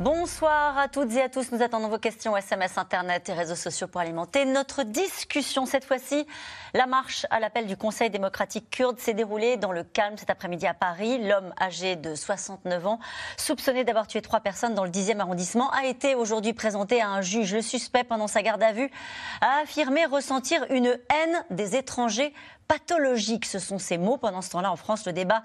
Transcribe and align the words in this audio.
Bonsoir 0.00 0.78
à 0.78 0.86
toutes 0.86 1.12
et 1.16 1.22
à 1.22 1.28
tous. 1.28 1.50
Nous 1.50 1.60
attendons 1.60 1.88
vos 1.88 1.98
questions 1.98 2.36
SMS, 2.36 2.78
Internet 2.78 3.28
et 3.28 3.32
réseaux 3.32 3.56
sociaux 3.56 3.88
pour 3.88 4.00
alimenter 4.00 4.44
notre 4.44 4.84
discussion. 4.84 5.66
Cette 5.66 5.84
fois-ci, 5.84 6.24
la 6.72 6.86
marche 6.86 7.26
à 7.30 7.40
l'appel 7.40 7.66
du 7.66 7.76
Conseil 7.76 8.08
démocratique 8.08 8.70
kurde 8.70 9.00
s'est 9.00 9.12
déroulée 9.12 9.56
dans 9.56 9.72
le 9.72 9.82
calme 9.82 10.16
cet 10.16 10.30
après-midi 10.30 10.68
à 10.68 10.74
Paris. 10.74 11.18
L'homme 11.26 11.52
âgé 11.60 11.96
de 11.96 12.14
69 12.14 12.86
ans, 12.86 13.00
soupçonné 13.36 13.82
d'avoir 13.82 14.06
tué 14.06 14.22
trois 14.22 14.38
personnes 14.38 14.74
dans 14.74 14.84
le 14.84 14.90
10e 14.90 15.18
arrondissement, 15.18 15.68
a 15.72 15.86
été 15.86 16.14
aujourd'hui 16.14 16.52
présenté 16.52 17.02
à 17.02 17.08
un 17.08 17.20
juge. 17.20 17.52
Le 17.52 17.62
suspect, 17.62 18.04
pendant 18.04 18.28
sa 18.28 18.42
garde 18.42 18.62
à 18.62 18.70
vue, 18.70 18.92
a 19.40 19.62
affirmé 19.62 20.04
ressentir 20.04 20.64
une 20.70 20.96
haine 21.10 21.44
des 21.50 21.74
étrangers 21.74 22.32
pathologique. 22.68 23.46
Ce 23.46 23.58
sont 23.58 23.78
ces 23.78 23.98
mots. 23.98 24.18
Pendant 24.18 24.42
ce 24.42 24.50
temps-là, 24.50 24.70
en 24.70 24.76
France, 24.76 25.06
le 25.06 25.12
débat 25.12 25.42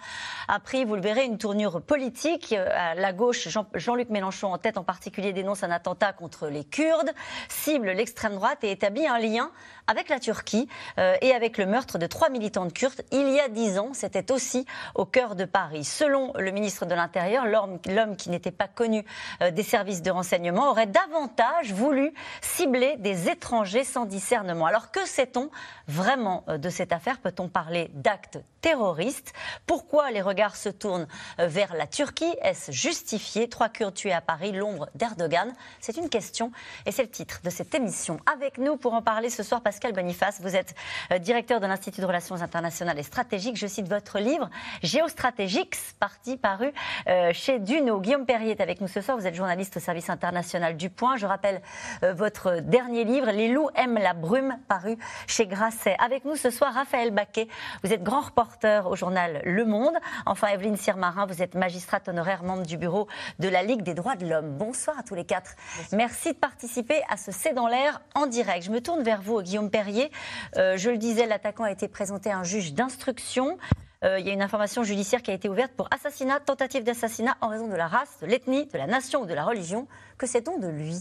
a 0.47 0.59
pris, 0.59 0.85
vous 0.85 0.95
le 0.95 1.01
verrez, 1.01 1.25
une 1.25 1.37
tournure 1.37 1.81
politique. 1.81 2.53
Euh, 2.53 2.93
la 2.93 3.13
gauche, 3.13 3.47
Jean-Luc 3.73 4.09
Mélenchon, 4.09 4.53
en 4.53 4.57
tête 4.57 4.77
en 4.77 4.83
particulier, 4.83 5.33
dénonce 5.33 5.63
un 5.63 5.71
attentat 5.71 6.13
contre 6.13 6.47
les 6.47 6.65
Kurdes, 6.65 7.11
cible 7.49 7.91
l'extrême 7.91 8.35
droite 8.35 8.63
et 8.63 8.71
établit 8.71 9.07
un 9.07 9.19
lien 9.19 9.51
avec 9.87 10.09
la 10.09 10.19
Turquie 10.19 10.67
euh, 10.97 11.15
et 11.21 11.33
avec 11.33 11.57
le 11.57 11.65
meurtre 11.65 11.97
de 11.97 12.07
trois 12.07 12.29
militantes 12.29 12.73
kurdes 12.73 13.01
il 13.11 13.29
y 13.29 13.39
a 13.39 13.49
dix 13.49 13.77
ans. 13.79 13.91
C'était 13.93 14.31
aussi 14.31 14.65
au 14.95 15.05
cœur 15.05 15.35
de 15.35 15.45
Paris. 15.45 15.83
Selon 15.83 16.33
le 16.37 16.51
ministre 16.51 16.85
de 16.85 16.93
l'Intérieur, 16.93 17.45
l'homme 17.45 18.15
qui 18.15 18.29
n'était 18.29 18.51
pas 18.51 18.67
connu 18.67 19.05
euh, 19.41 19.51
des 19.51 19.63
services 19.63 20.01
de 20.01 20.11
renseignement 20.11 20.69
aurait 20.69 20.87
davantage 20.87 21.73
voulu 21.73 22.13
cibler 22.41 22.95
des 22.97 23.29
étrangers 23.29 23.83
sans 23.83 24.05
discernement. 24.05 24.65
Alors 24.65 24.91
que 24.91 25.05
sait-on 25.05 25.49
vraiment 25.87 26.45
de 26.47 26.69
cette 26.69 26.91
affaire? 26.91 27.19
Peut-on 27.19 27.49
parler 27.49 27.89
d'actes 27.93 28.39
terroristes? 28.61 29.33
Pourquoi 29.65 30.11
les 30.11 30.21
regards 30.21 30.55
se 30.55 30.69
tournent 30.69 31.07
euh, 31.39 31.47
vers 31.47 31.73
la 31.75 31.87
Turquie? 31.87 32.33
Est-ce 32.41 32.71
justifié? 32.71 33.49
Trois 33.49 33.69
Kurdes 33.69 33.93
tués 33.93 34.13
à 34.13 34.21
Paris, 34.21 34.51
l'ombre 34.51 34.89
d'Erdogan 34.95 35.53
C'est 35.79 35.97
une 35.97 36.09
question 36.09 36.51
et 36.85 36.91
c'est 36.91 37.03
le 37.03 37.09
titre 37.09 37.41
de 37.43 37.49
cette 37.49 37.75
émission. 37.75 38.19
Avec 38.33 38.57
nous 38.57 38.77
pour 38.77 38.93
en 38.93 39.01
parler 39.01 39.29
ce 39.29 39.43
soir, 39.43 39.61
Pascal 39.73 39.93
Boniface, 39.93 40.39
vous 40.39 40.55
êtes 40.55 40.75
euh, 41.11 41.17
directeur 41.17 41.59
de 41.59 41.65
l'Institut 41.65 41.99
de 42.01 42.05
Relations 42.05 42.39
internationales 42.43 42.99
et 42.99 43.03
stratégiques. 43.03 43.57
Je 43.57 43.65
cite 43.65 43.89
votre 43.89 44.19
livre 44.19 44.51
Géostratégiques, 44.83 45.75
parti 45.99 46.37
paru 46.37 46.71
euh, 47.07 47.31
chez 47.33 47.57
Duno. 47.57 47.99
Guillaume 47.99 48.27
Perrier 48.27 48.51
est 48.51 48.61
avec 48.61 48.81
nous 48.81 48.87
ce 48.87 49.01
soir. 49.01 49.17
Vous 49.17 49.25
êtes 49.25 49.33
journaliste 49.33 49.77
au 49.77 49.79
service 49.79 50.11
international 50.11 50.77
du 50.77 50.91
Point. 50.91 51.17
Je 51.17 51.25
rappelle 51.25 51.63
votre 52.03 52.59
dernier 52.59 53.03
livre, 53.03 53.31
Les 53.31 53.47
loups 53.47 53.69
aiment 53.73 53.97
la 53.97 54.13
brume, 54.13 54.59
paru 54.67 54.95
chez 55.25 55.47
Grasset. 55.47 55.95
Avec 55.97 56.23
nous 56.23 56.35
ce 56.35 56.51
soir, 56.51 56.71
Raphaël 56.71 57.09
Baquet. 57.09 57.47
Vous 57.83 57.91
êtes 57.91 58.03
grand 58.03 58.21
reporter 58.21 58.87
au 58.87 58.95
journal 58.95 59.41
Le 59.43 59.65
Monde. 59.65 59.95
Enfin, 60.27 60.49
Evelyne 60.49 60.77
Sirmarin, 60.77 61.25
vous 61.25 61.41
êtes 61.41 61.55
magistrate 61.55 62.07
honoraire, 62.07 62.43
membre 62.43 62.67
du 62.67 62.77
bureau 62.77 63.07
de 63.39 63.47
la 63.47 63.63
Ligue 63.63 63.81
des 63.81 63.95
droits 63.95 64.15
de 64.17 64.27
l'homme. 64.27 64.51
Bonsoir 64.51 64.99
à 64.99 65.01
tous 65.01 65.15
les 65.15 65.25
quatre. 65.25 65.55
Merci 65.91 66.33
de 66.33 66.37
participer 66.37 67.01
à 67.09 67.17
ce 67.17 67.31
C'est 67.31 67.53
dans 67.53 67.67
l'air 67.67 68.01
en 68.13 68.27
direct. 68.27 68.63
Je 68.65 68.69
me 68.69 68.79
tourne 68.79 69.01
vers 69.01 69.21
vous, 69.21 69.41
Guillaume 69.41 69.62
Perrier. 69.69 70.11
Euh, 70.57 70.77
je 70.77 70.89
le 70.89 70.97
disais, 70.97 71.25
l'attaquant 71.25 71.63
a 71.63 71.71
été 71.71 71.87
présenté 71.87 72.31
à 72.31 72.37
un 72.37 72.43
juge 72.43 72.73
d'instruction. 72.73 73.57
Euh, 74.03 74.19
il 74.19 74.27
y 74.27 74.29
a 74.29 74.33
une 74.33 74.41
information 74.41 74.83
judiciaire 74.83 75.21
qui 75.21 75.31
a 75.31 75.33
été 75.33 75.47
ouverte 75.47 75.71
pour 75.73 75.87
assassinat, 75.93 76.39
tentative 76.39 76.83
d'assassinat 76.83 77.37
en 77.41 77.47
raison 77.47 77.67
de 77.67 77.75
la 77.75 77.87
race, 77.87 78.17
de 78.21 78.27
l'ethnie, 78.27 78.65
de 78.65 78.77
la 78.77 78.87
nation 78.87 79.21
ou 79.21 79.25
de 79.25 79.33
la 79.33 79.45
religion. 79.45 79.87
Que 80.17 80.27
sait-on 80.27 80.57
de 80.59 80.67
lui? 80.67 80.97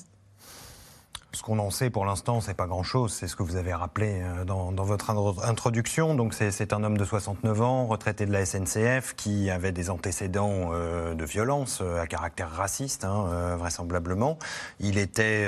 Ce 1.34 1.42
qu'on 1.42 1.58
en 1.58 1.70
sait 1.70 1.90
pour 1.90 2.04
l'instant, 2.04 2.40
c'est 2.40 2.54
pas 2.54 2.66
grand-chose. 2.66 3.12
C'est 3.12 3.26
ce 3.26 3.36
que 3.36 3.42
vous 3.42 3.56
avez 3.56 3.72
rappelé 3.72 4.22
euh, 4.22 4.44
dans, 4.44 4.72
votre 4.72 5.10
introduction. 5.44 6.14
Donc, 6.14 6.34
c'est 6.34 6.72
un 6.72 6.84
homme 6.84 6.98
de 6.98 7.04
69 7.04 7.62
ans, 7.62 7.86
retraité 7.86 8.26
de 8.26 8.32
la 8.32 8.44
SNCF, 8.44 9.14
qui 9.16 9.50
avait 9.50 9.72
des 9.72 9.90
antécédents 9.90 10.70
euh, 10.72 11.14
de 11.14 11.24
violence 11.24 11.80
euh, 11.82 12.00
à 12.00 12.06
caractère 12.06 12.50
raciste, 12.50 13.04
hein, 13.04 13.56
vraisemblablement. 13.56 14.38
Il, 14.80 14.98
était, 14.98 15.44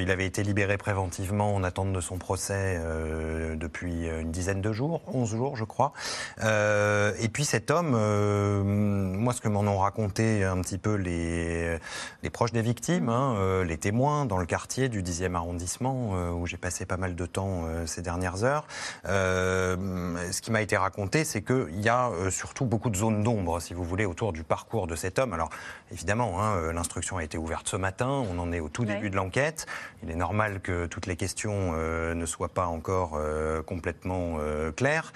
il 0.00 0.10
avait 0.10 0.26
été 0.26 0.42
libéré 0.42 0.76
préventivement 0.76 1.54
en 1.54 1.62
attente 1.62 1.92
de 1.92 2.00
son 2.00 2.18
procès 2.18 2.80
depuis 3.56 4.08
une 4.08 4.30
dizaine 4.30 4.60
de 4.60 4.72
jours, 4.72 5.02
11 5.06 5.30
jours, 5.30 5.56
je 5.56 5.64
crois. 5.64 5.92
et 6.40 7.28
puis, 7.28 7.44
cet 7.44 7.70
homme, 7.70 7.90
moi, 7.90 9.32
ce 9.32 9.40
que 9.40 9.48
m'en 9.48 9.60
ont 9.60 9.78
raconté 9.78 10.44
un 10.44 10.60
petit 10.60 10.78
peu 10.78 10.94
les, 10.94 11.78
proches 12.32 12.52
des 12.52 12.62
victimes, 12.62 13.08
hein, 13.08 13.64
les 13.64 13.76
témoins 13.76 14.24
dans 14.24 14.38
le 14.38 14.46
quartier 14.46 14.88
du 14.88 15.02
10e 15.02 15.27
arrondissement, 15.34 16.10
euh, 16.14 16.30
où 16.30 16.46
j'ai 16.46 16.56
passé 16.56 16.86
pas 16.86 16.96
mal 16.96 17.14
de 17.14 17.26
temps 17.26 17.64
euh, 17.64 17.86
ces 17.86 18.02
dernières 18.02 18.44
heures. 18.44 18.66
Euh, 19.06 19.76
ce 20.30 20.40
qui 20.40 20.50
m'a 20.50 20.62
été 20.62 20.76
raconté, 20.76 21.24
c'est 21.24 21.42
qu'il 21.42 21.80
y 21.80 21.88
a 21.88 22.10
surtout 22.30 22.64
beaucoup 22.64 22.90
de 22.90 22.96
zones 22.96 23.22
d'ombre, 23.22 23.60
si 23.60 23.74
vous 23.74 23.84
voulez, 23.84 24.04
autour 24.04 24.32
du 24.32 24.44
parcours 24.44 24.86
de 24.86 24.96
cet 24.96 25.18
homme. 25.18 25.32
Alors, 25.32 25.50
évidemment, 25.92 26.42
hein, 26.42 26.72
l'instruction 26.72 27.16
a 27.18 27.24
été 27.24 27.38
ouverte 27.38 27.68
ce 27.68 27.76
matin, 27.76 28.08
on 28.08 28.38
en 28.38 28.52
est 28.52 28.60
au 28.60 28.68
tout 28.68 28.84
début 28.84 29.10
de 29.10 29.16
l'enquête. 29.16 29.66
Il 30.02 30.10
est 30.10 30.16
normal 30.16 30.60
que 30.60 30.86
toutes 30.86 31.06
les 31.06 31.16
questions 31.16 31.72
ne 31.72 32.26
soient 32.26 32.48
pas 32.48 32.66
encore 32.66 33.18
complètement 33.66 34.38
claires 34.76 35.12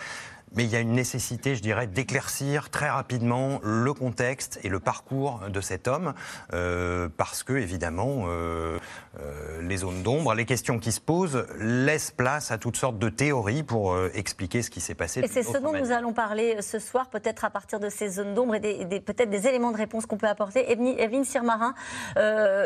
mais 0.54 0.64
il 0.64 0.70
y 0.70 0.76
a 0.76 0.80
une 0.80 0.92
nécessité, 0.92 1.54
je 1.56 1.62
dirais, 1.62 1.86
d'éclaircir 1.86 2.70
très 2.70 2.88
rapidement 2.88 3.60
le 3.62 3.92
contexte 3.94 4.58
et 4.62 4.68
le 4.68 4.80
parcours 4.80 5.40
de 5.48 5.60
cet 5.60 5.88
homme, 5.88 6.14
euh, 6.52 7.08
parce 7.16 7.42
que, 7.42 7.54
évidemment, 7.54 8.24
euh, 8.26 8.78
euh, 9.20 9.62
les 9.62 9.78
zones 9.78 10.02
d'ombre, 10.02 10.34
les 10.34 10.44
questions 10.44 10.78
qui 10.78 10.92
se 10.92 11.00
posent 11.00 11.46
laissent 11.58 12.10
place 12.10 12.50
à 12.50 12.58
toutes 12.58 12.76
sortes 12.76 12.98
de 12.98 13.08
théories 13.08 13.62
pour 13.62 13.96
expliquer 14.14 14.62
ce 14.62 14.70
qui 14.70 14.80
s'est 14.80 14.94
passé. 14.94 15.20
Et 15.20 15.28
c'est 15.28 15.42
ce 15.42 15.58
dont 15.58 15.72
nous 15.72 15.92
allons 15.92 16.12
parler 16.12 16.60
ce 16.60 16.78
soir, 16.78 17.08
peut-être 17.08 17.44
à 17.44 17.50
partir 17.50 17.80
de 17.80 17.88
ces 17.88 18.08
zones 18.08 18.34
d'ombre 18.34 18.54
et 18.54 19.00
peut-être 19.00 19.30
des 19.30 19.46
éléments 19.46 19.72
de 19.72 19.76
réponse 19.76 20.06
qu'on 20.06 20.18
peut 20.18 20.28
apporter. 20.28 20.70
Evelyne 20.70 21.24
Sirmarin, 21.24 21.74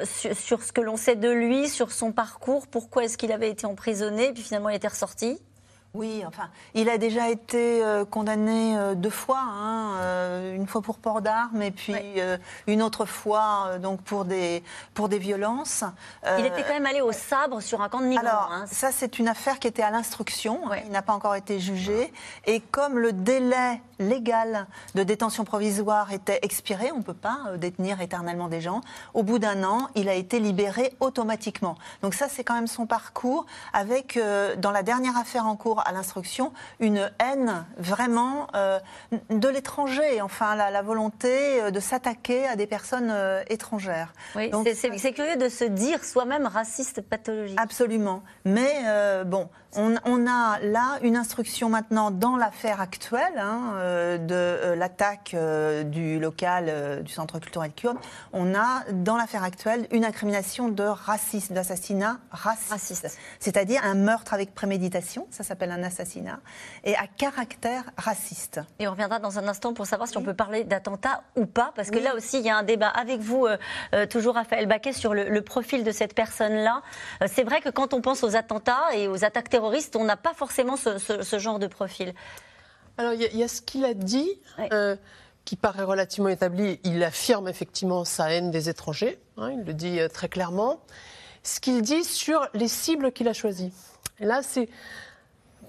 sur, 0.05 0.37
sur, 0.37 0.63
ce 0.63 0.73
que 0.73 0.81
l'on 0.81 0.97
sait 0.97 1.17
de 1.17 1.31
lui, 1.31 1.69
sur 1.69 1.91
son 1.91 2.13
parcours, 2.13 2.67
pourquoi 2.67 3.05
est-ce 3.05 3.19
qu'il 3.19 3.33
avait 3.33 3.51
été 3.51 3.67
emprisonné, 3.67 4.33
puis 4.33 4.43
finalement 4.43 4.69
il 4.71 4.77
était 4.77 4.89
ressorti? 4.89 5.41
Oui, 5.97 6.25
enfin, 6.27 6.51
il 6.75 6.91
a 6.91 6.99
déjà 6.99 7.31
été 7.31 7.83
euh, 7.83 8.05
condamné 8.05 8.77
euh, 8.77 8.95
deux 8.95 9.11
fois, 9.11 9.41
hein, 9.41 9.95
euh, 10.01 10.55
une 10.55 10.67
fois 10.67 10.83
pour 10.83 10.99
port 10.99 11.23
d'armes 11.23 11.63
et 11.63 11.71
puis 11.71 11.95
une 12.67 12.83
autre 12.83 13.07
fois 13.07 13.79
donc 13.81 14.03
pour 14.03 14.25
des 14.25 14.63
pour 14.93 15.09
des 15.09 15.19
violences. 15.19 15.85
il 16.39 16.45
était 16.45 16.63
quand 16.63 16.75
même 16.75 16.87
allé 16.87 17.01
au 17.01 17.13
sabre 17.13 17.61
sur 17.61 17.81
un 17.81 17.89
camp 17.89 18.01
de 18.01 18.07
migrants. 18.07 18.27
Alors 18.27 18.53
hein. 18.53 18.65
ça, 18.71 18.93
c'est 18.93 19.19
une 19.19 19.29
affaire 19.29 19.59
qui 19.59 19.69
était 19.69 19.83
à 19.83 19.91
l'instruction. 19.91 20.61
Il 20.85 20.91
n'a 20.93 21.03
pas 21.03 21.15
encore 21.15 21.35
été 21.35 21.59
jugé 21.61 22.13
et 22.47 22.61
comme 22.61 22.99
le 22.99 23.13
délai 23.13 23.81
légal 23.99 24.67
de 24.95 25.03
détention 25.03 25.45
provisoire 25.45 26.13
était 26.13 26.41
expiré, 26.43 26.93
on 26.93 26.99
ne 26.99 27.03
peut 27.03 27.15
pas 27.15 27.57
détenir 27.57 28.01
éternellement 28.03 28.49
des 28.49 28.61
gens. 28.61 28.83
Au 29.15 29.23
bout 29.23 29.39
d'un 29.39 29.65
an, 29.65 29.89
il 29.95 30.11
a 30.11 30.15
été 30.15 30.39
libéré 30.39 30.93
automatiquement. 31.01 31.77
Donc 32.03 32.13
ça, 32.13 32.29
c'est 32.29 32.45
quand 32.45 32.55
même 32.55 32.67
son 32.67 32.87
parcours 32.87 33.47
avec 33.73 34.19
dans 34.59 34.71
la 34.71 34.83
dernière 34.83 35.17
affaire 35.17 35.47
en 35.47 35.57
cours 35.57 35.86
à 35.87 35.93
l'instruction 35.93 36.53
une 36.81 37.11
haine 37.21 37.65
vraiment 37.79 38.49
euh, 38.55 38.79
de 39.31 39.49
l'étranger, 39.49 40.21
enfin 40.21 40.57
la, 40.57 40.83
volonté 40.83 41.63
euh, 41.63 41.71
de 41.71 41.81
s'attaquer 41.81 42.47
à 42.47 42.57
des 42.57 42.67
personnes 42.67 43.11
euh, 43.11 43.43
étrangères. 43.49 44.13
Oui, 44.35 44.51
c'est 44.75 45.13
curieux 45.13 45.37
de 45.37 45.49
se 45.49 45.65
dire 45.65 46.05
soi-même 46.05 46.47
raciste 46.47 47.01
pathologique. 47.01 47.59
Absolument. 47.61 48.23
Mais 48.45 48.75
bon, 49.25 49.49
on, 49.75 50.27
a 50.27 50.59
là 50.61 50.99
une 51.03 51.17
instruction 51.17 51.69
maintenant 51.69 52.11
dans 52.11 52.37
l'affaire 52.37 52.81
actuelle 52.81 53.39
hein, 53.39 54.19
de 54.19 54.73
l'attaque 54.75 55.37
du 55.87 56.19
local 56.19 57.03
du 57.03 57.13
centre 57.13 57.39
culturel 57.39 57.73
kurde. 57.73 57.99
On 58.33 58.55
a 58.55 58.85
dans 58.93 59.17
l'affaire 59.17 59.45
actuelle 59.45 59.87
une 59.91 60.05
incrimination 60.05 60.69
de 60.69 60.85
racisme, 60.85 61.55
d'assassinat 61.55 62.19
raciste. 62.31 62.71
raciste. 62.71 63.19
C'est-à-dire 63.39 63.85
un 63.85 63.95
meurtre 63.95 64.35
avec 64.35 64.55
préméditation, 64.55 65.27
ça 65.31 65.45
s'appelle 65.45 65.73
un 65.77 65.83
assassinat, 65.83 66.41
et 66.85 66.97
à 66.97 67.07
caractère 67.07 67.85
raciste. 67.97 68.61
Et 68.79 68.89
on 68.89 68.93
reviendra 68.93 69.19
dans 69.19 69.39
un 69.39 69.47
instant 69.47 69.75
pour 69.75 69.87
savoir 69.87 70.09
si 70.09 70.17
on 70.17 70.23
peut 70.23 70.35
parler 70.35 70.65
d'attentat 70.65 71.23
ou 71.37 71.47
pas, 71.47 71.73
parce 71.77 71.91
que 71.91 71.99
là 71.99 72.15
aussi, 72.15 72.39
il 72.39 72.47
y 72.47 72.51
a 72.51 72.57
un 72.57 72.63
débat 72.63 72.89
avec 72.89 73.21
vous, 73.21 73.47
euh, 73.47 73.57
euh, 73.95 74.07
toujours 74.07 74.35
Raphaël 74.35 74.67
Baquet, 74.67 74.93
sur 74.93 75.15
le, 75.15 75.41
profil 75.43 75.85
de 75.85 75.91
cette 75.93 76.15
personne-là. 76.15 76.83
Euh, 77.23 77.27
c'est 77.33 77.45
vrai 77.45 77.61
que 77.61 77.69
quand 77.69 77.95
on 77.95 78.01
pense 78.01 78.25
aux 78.25 78.35
attentats 78.37 78.95
et 78.95 79.07
aux 79.07 79.25
attaques 79.25 79.51
terroristes, 79.51 79.97
on 79.97 80.05
n'a 80.05 80.17
pas 80.17 80.35
forcément 80.35 80.77
ce, 80.77 81.39
genre 81.39 81.59
de 81.59 81.67
profil. 81.67 82.15
Alors, 82.99 83.13
il 83.13 83.37
y, 83.37 83.43
a 83.43 83.49
ce 83.49 83.61
qu'il 83.61 83.85
a 83.85 83.95
dit. 83.95 84.41
qui 85.45 85.55
paraît 85.55 85.85
relativement 85.85 86.29
établi, 86.29 86.81
il 86.83 87.05
affirme 87.05 87.47
effectivement 87.47 88.05
sa 88.05 88.33
haine 88.33 88.51
des 88.51 88.69
étrangers, 88.69 89.21
hein, 89.37 89.53
il 89.53 89.63
le 89.65 89.75
dit 89.75 90.01
très 90.13 90.29
clairement. 90.29 90.81
Ce 91.45 91.61
qu'il 91.61 91.83
dit 91.83 92.03
sur 92.03 92.49
les 92.53 92.67
cibles 92.67 93.13
qu'il 93.13 93.29
a 93.29 93.33
choisies. 93.33 93.73
Et 94.19 94.25
là, 94.25 94.43
c'est 94.43 94.69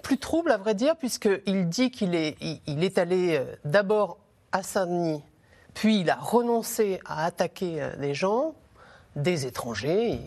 plus 0.02 0.18
trouble, 0.18 0.52
à 0.52 0.58
vrai 0.58 0.76
dire, 0.76 0.96
puisqu'il 0.96 1.70
dit 1.70 1.92
qu'il 1.92 2.16
est, 2.16 2.38
est 2.68 2.98
allé 2.98 3.38
euh, 3.38 3.46
d'abord 3.66 4.18
à 4.52 4.64
Saint-Denis, 4.64 5.24
puis 5.74 6.00
il 6.00 6.10
a 6.10 6.16
renoncé 6.16 7.00
à 7.06 7.26
attaquer 7.26 7.82
euh, 7.82 7.96
des 7.98 8.14
gens. 8.14 8.54
des 9.16 9.48
étrangers. 9.48 10.20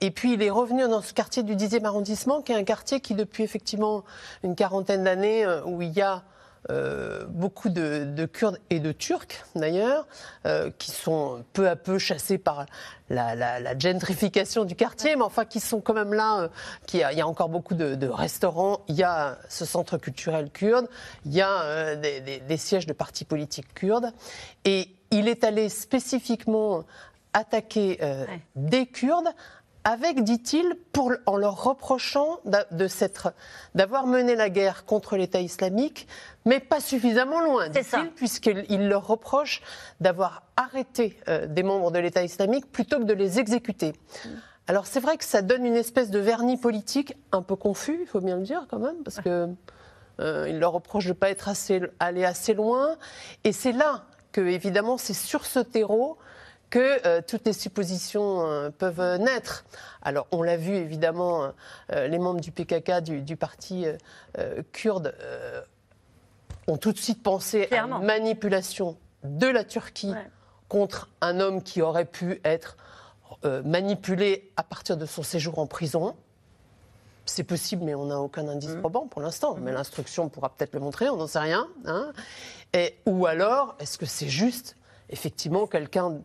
Et 0.00 0.10
puis 0.10 0.32
il 0.32 0.42
est 0.42 0.50
revenu 0.50 0.82
dans 0.88 1.00
ce 1.00 1.12
quartier 1.12 1.42
du 1.42 1.54
10e 1.54 1.84
arrondissement, 1.84 2.42
qui 2.42 2.52
est 2.52 2.56
un 2.56 2.64
quartier 2.64 3.00
qui, 3.00 3.14
depuis 3.14 3.44
effectivement 3.44 4.02
une 4.42 4.56
quarantaine 4.56 5.04
d'années, 5.04 5.44
euh, 5.44 5.62
où 5.64 5.80
il 5.80 5.92
y 5.92 6.00
a 6.00 6.24
euh, 6.70 7.24
beaucoup 7.26 7.70
de, 7.70 8.26
Kurdes 8.26 8.58
et 8.70 8.78
de 8.78 8.92
Turcs 8.92 9.44
d'ailleurs, 9.56 10.06
euh, 10.46 10.70
qui 10.78 10.92
sont 10.92 11.44
peu 11.52 11.68
à 11.68 11.74
peu 11.74 11.98
chassés 11.98 12.38
par 12.38 12.66
la, 13.10 13.78
gentrification 13.78 14.64
du 14.64 14.76
quartier, 14.76 15.16
mais 15.16 15.22
enfin 15.22 15.44
qui 15.44 15.60
sont 15.60 15.80
quand 15.80 15.94
même 15.94 16.14
là. 16.14 16.50
il 16.92 16.98
y 16.98 17.20
a 17.20 17.26
encore 17.26 17.48
beaucoup 17.48 17.74
de, 17.74 18.08
restaurants, 18.08 18.80
il 18.88 18.94
y 18.94 19.02
a 19.02 19.38
ce 19.48 19.64
centre 19.64 19.98
culturel 19.98 20.50
kurde, 20.50 20.88
il 21.26 21.32
y 21.32 21.42
a 21.42 21.96
des, 21.96 22.56
sièges 22.56 22.86
de 22.86 22.92
partis 22.92 23.24
politiques 23.24 23.74
kurdes, 23.74 24.12
et 24.64 24.88
il 25.10 25.28
est 25.28 25.44
allé 25.44 25.68
spécifiquement 25.68 26.84
attaquer 27.34 27.98
des 28.54 28.86
Kurdes 28.86 29.28
avec, 29.84 30.22
dit-il, 30.22 30.76
en 31.26 31.36
leur 31.36 31.64
reprochant 31.64 32.38
d'avoir 33.74 34.06
mené 34.06 34.36
la 34.36 34.48
guerre 34.48 34.84
contre 34.84 35.16
l'État 35.16 35.40
islamique, 35.40 36.06
mais 36.44 36.60
pas 36.60 36.80
suffisamment 36.80 37.40
loin, 37.40 37.68
dit-il, 37.68 38.10
puisqu'il 38.10 38.88
leur 38.88 39.06
reproche 39.06 39.60
d'avoir 40.00 40.44
arrêté 40.56 41.18
euh, 41.28 41.46
des 41.46 41.62
membres 41.62 41.90
de 41.90 41.98
l'État 41.98 42.22
islamique 42.22 42.70
plutôt 42.70 42.98
que 42.98 43.04
de 43.04 43.14
les 43.14 43.38
exécuter. 43.38 43.92
Alors 44.68 44.86
c'est 44.86 45.00
vrai 45.00 45.16
que 45.16 45.24
ça 45.24 45.42
donne 45.42 45.66
une 45.66 45.74
espèce 45.74 46.10
de 46.10 46.20
vernis 46.20 46.56
politique 46.56 47.16
un 47.32 47.42
peu 47.42 47.56
confus, 47.56 47.98
il 48.00 48.06
faut 48.06 48.20
bien 48.20 48.36
le 48.36 48.42
dire 48.42 48.66
quand 48.70 48.78
même, 48.78 49.02
parce 49.04 49.20
que 49.20 49.48
euh, 50.20 50.52
leur 50.52 50.72
reproche 50.72 51.04
de 51.04 51.10
ne 51.10 51.14
pas 51.14 51.30
être 51.30 51.48
assez, 51.48 51.80
allé 51.98 52.24
assez 52.24 52.54
loin. 52.54 52.96
Et 53.44 53.52
c'est 53.52 53.72
là 53.72 54.04
que, 54.30 54.40
évidemment, 54.40 54.98
c'est 54.98 55.14
sur 55.14 55.46
ce 55.46 55.58
terreau 55.58 56.18
que 56.72 57.06
euh, 57.06 57.20
toutes 57.24 57.44
les 57.44 57.52
suppositions 57.52 58.46
euh, 58.46 58.70
peuvent 58.70 59.18
naître. 59.18 59.64
Alors, 60.00 60.26
on 60.32 60.42
l'a 60.42 60.56
vu 60.56 60.74
évidemment, 60.74 61.52
euh, 61.92 62.08
les 62.08 62.18
membres 62.18 62.40
du 62.40 62.50
PKK, 62.50 63.02
du, 63.02 63.36
parti 63.36 63.84
kurde, 64.72 65.14
ont 66.66 66.78
tout 66.78 66.92
de 66.92 66.98
suite 66.98 67.22
pensé 67.22 67.68
à 67.70 67.82
une 67.82 68.04
manipulation 68.04 68.96
de 69.22 69.46
la 69.46 69.64
Turquie 69.64 70.14
contre 70.68 71.10
un 71.20 71.40
homme 71.40 71.62
qui 71.62 71.82
aurait 71.82 72.06
pu 72.06 72.40
être 72.44 72.76
manipulé 73.64 74.50
à 74.56 74.62
partir 74.62 74.96
de 74.96 75.04
son 75.04 75.22
séjour 75.22 75.58
en 75.58 75.66
prison. 75.66 76.16
C'est 77.26 77.44
possible, 77.44 77.84
mais 77.84 77.94
on 77.94 78.06
n'a 78.06 78.18
aucun 78.18 78.48
indice 78.48 78.70
mmh. 78.70 78.80
probant 78.80 79.06
pour 79.06 79.20
l'instant. 79.20 79.56
Mais 79.60 79.72
l'instruction 79.72 80.28
pourra 80.28 80.48
peut-être 80.48 80.72
le 80.72 80.80
montrer, 80.80 81.08
on 81.10 81.16
n'en 81.16 81.26
sait 81.26 81.38
rien. 81.38 81.68
Hein. 81.84 82.12
Et, 82.72 82.96
ou 83.06 83.26
alors, 83.26 83.76
est-ce 83.78 83.98
que 83.98 84.06
c'est 84.06 84.28
juste, 84.28 84.76
effectivement, 85.10 85.66
quelqu'un 85.66 86.18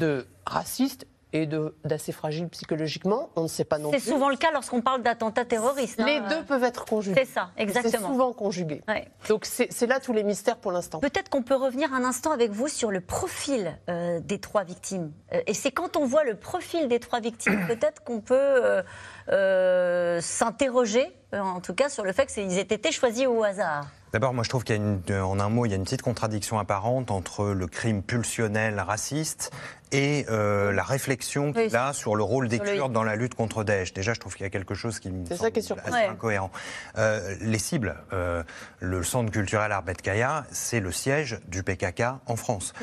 de 0.00 0.26
raciste 0.46 1.06
et 1.32 1.48
d'assez 1.84 2.12
fragile 2.12 2.48
psychologiquement, 2.48 3.30
on 3.36 3.44
ne 3.44 3.48
sait 3.48 3.64
pas 3.64 3.78
non 3.78 3.90
plus. 3.90 4.00
C'est 4.00 4.10
souvent 4.10 4.28
le 4.28 4.36
cas 4.36 4.50
lorsqu'on 4.52 4.82
parle 4.82 5.02
d'attentats 5.02 5.44
terroristes. 5.44 5.98
Les 5.98 6.16
hein. 6.16 6.26
deux 6.28 6.42
peuvent 6.44 6.64
être 6.64 6.84
conjugués. 6.84 7.24
C'est 7.24 7.32
ça, 7.32 7.50
exactement. 7.56 7.92
C'est 7.92 8.06
souvent 8.06 8.32
conjugué. 8.32 8.82
Donc 9.28 9.46
c'est 9.46 9.86
là 9.86 10.00
tous 10.00 10.12
les 10.12 10.24
mystères 10.24 10.58
pour 10.58 10.72
l'instant. 10.72 11.00
Peut-être 11.00 11.30
qu'on 11.30 11.42
peut 11.42 11.54
revenir 11.54 11.92
un 11.94 12.04
instant 12.04 12.32
avec 12.32 12.50
vous 12.50 12.68
sur 12.68 12.90
le 12.90 13.00
profil 13.00 13.78
euh, 13.88 14.20
des 14.20 14.38
trois 14.38 14.64
victimes. 14.64 15.12
Euh, 15.32 15.40
et 15.46 15.54
c'est 15.54 15.70
quand 15.70 15.96
on 15.96 16.04
voit 16.04 16.24
le 16.24 16.36
profil 16.36 16.88
des 16.88 17.00
trois 17.00 17.20
victimes, 17.20 17.64
peut-être 17.66 18.04
qu'on 18.04 18.20
peut, 18.20 18.82
euh, 19.28 20.20
s'interroger, 20.20 21.12
en 21.32 21.60
tout 21.60 21.74
cas, 21.74 21.88
sur 21.88 22.04
le 22.04 22.12
fait 22.12 22.26
qu'ils 22.26 22.58
aient 22.58 22.62
été 22.62 22.92
choisis 22.92 23.26
au 23.26 23.42
hasard. 23.42 23.86
D'abord, 24.12 24.34
moi 24.34 24.44
je 24.44 24.50
trouve 24.50 24.62
qu'il 24.62 24.76
y 24.76 24.78
a 24.78 24.82
une, 24.82 25.00
en 25.22 25.40
un 25.40 25.48
mot, 25.48 25.64
il 25.64 25.70
y 25.70 25.72
a 25.72 25.76
une 25.76 25.84
petite 25.84 26.02
contradiction 26.02 26.58
apparente 26.58 27.10
entre 27.10 27.46
le 27.46 27.66
crime 27.66 28.02
pulsionnel 28.02 28.78
raciste 28.78 29.50
et 29.90 30.26
euh, 30.28 30.70
la 30.70 30.82
réflexion 30.82 31.54
qu'il 31.54 31.74
a 31.74 31.94
sur 31.94 32.14
le 32.14 32.22
rôle 32.22 32.48
des 32.48 32.58
Kurdes 32.58 32.92
dans 32.92 33.04
la 33.04 33.16
lutte 33.16 33.34
contre 33.34 33.64
Daesh. 33.64 33.94
Déjà, 33.94 34.12
je 34.12 34.20
trouve 34.20 34.34
qu'il 34.34 34.44
y 34.44 34.46
a 34.46 34.50
quelque 34.50 34.74
chose 34.74 35.00
qui 35.00 35.10
me 35.10 35.24
semble 35.24 35.80
assez 35.84 36.04
incohérent. 36.04 36.50
Euh, 36.98 37.36
les 37.40 37.58
cibles, 37.58 37.96
euh, 38.12 38.42
le 38.80 39.02
centre 39.02 39.30
culturel 39.30 39.72
Arbet 39.72 39.94
Kaya, 39.94 40.44
c'est 40.50 40.80
le 40.80 40.92
siège 40.92 41.40
du 41.48 41.62
PKK 41.62 42.02
en 42.26 42.36
France. 42.36 42.74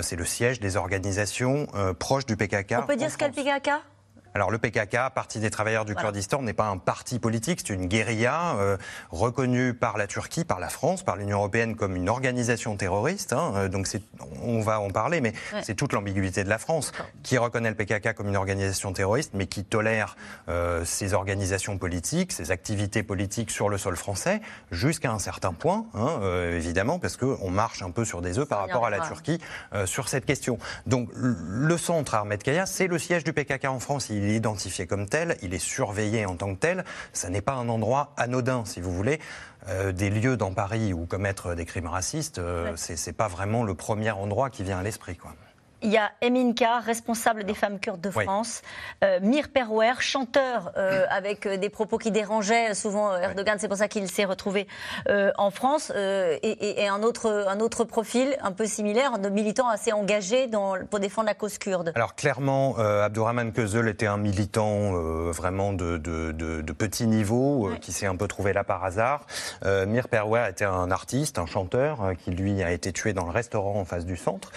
C'est 0.00 0.16
le 0.16 0.24
siège 0.24 0.58
des 0.60 0.76
organisations 0.76 1.66
proches 1.98 2.24
du 2.24 2.36
PKK. 2.36 2.76
On 2.78 2.86
peut 2.86 2.96
dire 2.96 3.10
ce 3.10 3.18
qu'est 3.18 3.28
le 3.28 3.34
PKK 3.34 3.70
alors 4.34 4.50
le 4.50 4.58
PKK, 4.58 4.96
Parti 5.14 5.40
des 5.40 5.50
travailleurs 5.50 5.84
du 5.84 5.94
Kurdistan, 5.94 6.42
n'est 6.42 6.52
pas 6.52 6.66
un 6.66 6.78
parti 6.78 7.18
politique, 7.18 7.60
c'est 7.64 7.72
une 7.72 7.86
guérilla 7.86 8.56
euh, 8.56 8.76
reconnue 9.10 9.74
par 9.74 9.96
la 9.96 10.06
Turquie, 10.06 10.44
par 10.44 10.60
la 10.60 10.68
France, 10.68 11.02
par 11.02 11.16
l'Union 11.16 11.38
européenne 11.38 11.76
comme 11.76 11.96
une 11.96 12.08
organisation 12.08 12.76
terroriste. 12.76 13.32
Hein, 13.32 13.52
euh, 13.56 13.68
donc 13.68 13.88
on 14.42 14.60
va 14.60 14.80
en 14.80 14.90
parler, 14.90 15.20
mais 15.20 15.32
c'est 15.62 15.74
toute 15.74 15.92
l'ambiguïté 15.92 16.44
de 16.44 16.48
la 16.48 16.58
France 16.58 16.92
qui 17.22 17.38
reconnaît 17.38 17.70
le 17.70 17.74
PKK 17.74 18.14
comme 18.14 18.28
une 18.28 18.36
organisation 18.36 18.92
terroriste, 18.92 19.32
mais 19.34 19.46
qui 19.46 19.64
tolère 19.64 20.16
euh, 20.48 20.84
ces 20.84 21.14
organisations 21.14 21.78
politiques, 21.78 22.32
ces 22.32 22.50
activités 22.50 23.02
politiques 23.02 23.50
sur 23.50 23.68
le 23.68 23.78
sol 23.78 23.96
français, 23.96 24.40
jusqu'à 24.70 25.10
un 25.10 25.18
certain 25.18 25.52
point, 25.52 25.86
hein, 25.94 26.20
évidemment, 26.52 26.98
parce 26.98 27.16
qu'on 27.16 27.50
marche 27.50 27.82
un 27.82 27.90
peu 27.90 28.04
sur 28.04 28.22
des 28.22 28.38
œufs 28.38 28.48
par 28.48 28.60
rapport 28.60 28.86
à 28.86 28.90
la 28.90 29.00
Turquie 29.00 29.40
sur 29.84 30.08
cette 30.08 30.26
question. 30.26 30.58
Donc 30.86 31.08
le 31.14 31.76
centre 31.78 32.14
Ahmed 32.14 32.42
Kaya, 32.42 32.66
c'est 32.66 32.86
le 32.86 32.98
siège 32.98 33.24
du 33.24 33.32
PKK 33.32 33.66
en 33.66 33.80
France 33.80 34.10
il 34.10 34.17
est 34.24 34.34
identifié 34.34 34.86
comme 34.86 35.08
tel, 35.08 35.36
il 35.42 35.54
est 35.54 35.58
surveillé 35.58 36.26
en 36.26 36.36
tant 36.36 36.54
que 36.54 36.60
tel. 36.60 36.84
Ça 37.12 37.28
n'est 37.28 37.40
pas 37.40 37.54
un 37.54 37.68
endroit 37.68 38.12
anodin, 38.16 38.64
si 38.64 38.80
vous 38.80 38.92
voulez. 38.92 39.20
Euh, 39.68 39.92
des 39.92 40.08
lieux 40.08 40.36
dans 40.36 40.52
Paris 40.52 40.92
où 40.92 41.04
commettre 41.06 41.54
des 41.54 41.64
crimes 41.64 41.88
racistes, 41.88 42.38
euh, 42.38 42.74
ce 42.76 42.96
c'est 42.96 43.12
pas 43.12 43.28
vraiment 43.28 43.64
le 43.64 43.74
premier 43.74 44.10
endroit 44.10 44.50
qui 44.50 44.62
vient 44.62 44.78
à 44.78 44.82
l'esprit. 44.82 45.16
Quoi. 45.16 45.34
Il 45.80 45.90
y 45.90 45.96
a 45.96 46.10
Eminka, 46.22 46.80
responsable 46.80 47.44
des 47.44 47.54
femmes 47.54 47.78
kurdes 47.78 48.00
de 48.00 48.10
France, 48.10 48.62
euh, 49.04 49.20
Mir 49.22 49.48
Perouer, 49.48 49.92
chanteur 50.00 50.72
euh, 50.76 51.04
avec 51.08 51.46
euh, 51.46 51.56
des 51.56 51.68
propos 51.68 51.98
qui 51.98 52.10
dérangeaient 52.10 52.74
souvent 52.74 53.16
Erdogan, 53.16 53.58
c'est 53.60 53.68
pour 53.68 53.76
ça 53.76 53.86
qu'il 53.86 54.10
s'est 54.10 54.24
retrouvé 54.24 54.66
en 55.36 55.50
France, 55.50 55.92
et, 55.94 56.88
un, 56.88 57.02
autre, 57.02 57.46
un 57.48 57.60
autre 57.60 57.84
profil 57.84 58.36
un 58.42 58.52
peu 58.52 58.66
similaire, 58.66 59.18
de 59.18 59.28
militant 59.28 59.68
assez 59.68 59.92
engagé 59.92 60.46
dans, 60.46 60.76
pour 60.90 61.00
défendre 61.00 61.26
la 61.26 61.34
cause 61.34 61.58
kurde. 61.58 61.92
Alors 61.94 62.14
clairement, 62.14 62.76
Abdourahman 62.78 63.52
Közel 63.52 63.88
était 63.88 64.06
un 64.06 64.16
militant 64.16 64.92
vraiment 65.30 65.72
de, 65.72 65.96
de, 65.96 66.72
petit 66.72 67.06
niveau, 67.06 67.70
qui 67.80 67.92
s'est 67.92 68.06
un 68.06 68.16
peu 68.16 68.28
trouvé 68.28 68.52
là 68.52 68.64
par 68.64 68.84
hasard. 68.84 69.26
Mir 69.64 70.08
Perouer 70.08 70.48
était 70.50 70.64
un 70.64 70.90
artiste, 70.90 71.38
un 71.38 71.46
chanteur, 71.46 72.12
qui 72.22 72.30
lui 72.30 72.62
a 72.62 72.72
été 72.72 72.92
tué 72.92 73.12
dans 73.12 73.24
le 73.24 73.32
restaurant 73.32 73.80
en 73.80 73.84
face 73.84 74.04
du 74.04 74.16
centre. 74.16 74.52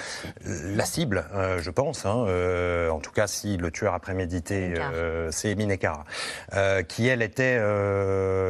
La 0.45 0.85
cible 0.85 1.10
euh, 1.17 1.59
je 1.61 1.69
pense. 1.69 2.05
Hein, 2.05 2.25
euh, 2.27 2.89
en 2.89 2.99
tout 2.99 3.11
cas, 3.11 3.27
si 3.27 3.57
le 3.57 3.71
tueur 3.71 3.93
a 3.93 3.99
prémédité, 3.99 4.73
euh, 4.77 5.29
c'est 5.31 5.55
Minekara, 5.55 6.05
qui 6.87 7.07
elle 7.07 7.21
était 7.21 7.57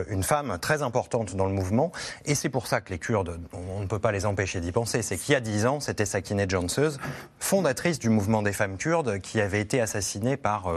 une 0.09 0.23
femme 0.23 0.57
très 0.59 0.81
importante 0.81 1.35
dans 1.35 1.45
le 1.45 1.53
mouvement. 1.53 1.91
Et 2.25 2.35
c'est 2.35 2.49
pour 2.49 2.67
ça 2.67 2.81
que 2.81 2.91
les 2.91 2.99
Kurdes, 2.99 3.39
on 3.53 3.79
ne 3.79 3.87
peut 3.87 3.99
pas 3.99 4.11
les 4.11 4.25
empêcher 4.25 4.59
d'y 4.59 4.71
penser. 4.71 5.01
C'est 5.01 5.17
qu'il 5.17 5.33
y 5.33 5.35
a 5.35 5.39
dix 5.39 5.65
ans, 5.65 5.79
c'était 5.79 6.05
Sakine 6.05 6.49
Janseuse, 6.49 6.99
fondatrice 7.39 7.99
du 7.99 8.09
mouvement 8.09 8.41
des 8.41 8.53
femmes 8.53 8.77
kurdes, 8.77 9.19
qui 9.19 9.41
avait 9.41 9.61
été 9.61 9.81
assassinée 9.81 10.37
par. 10.37 10.71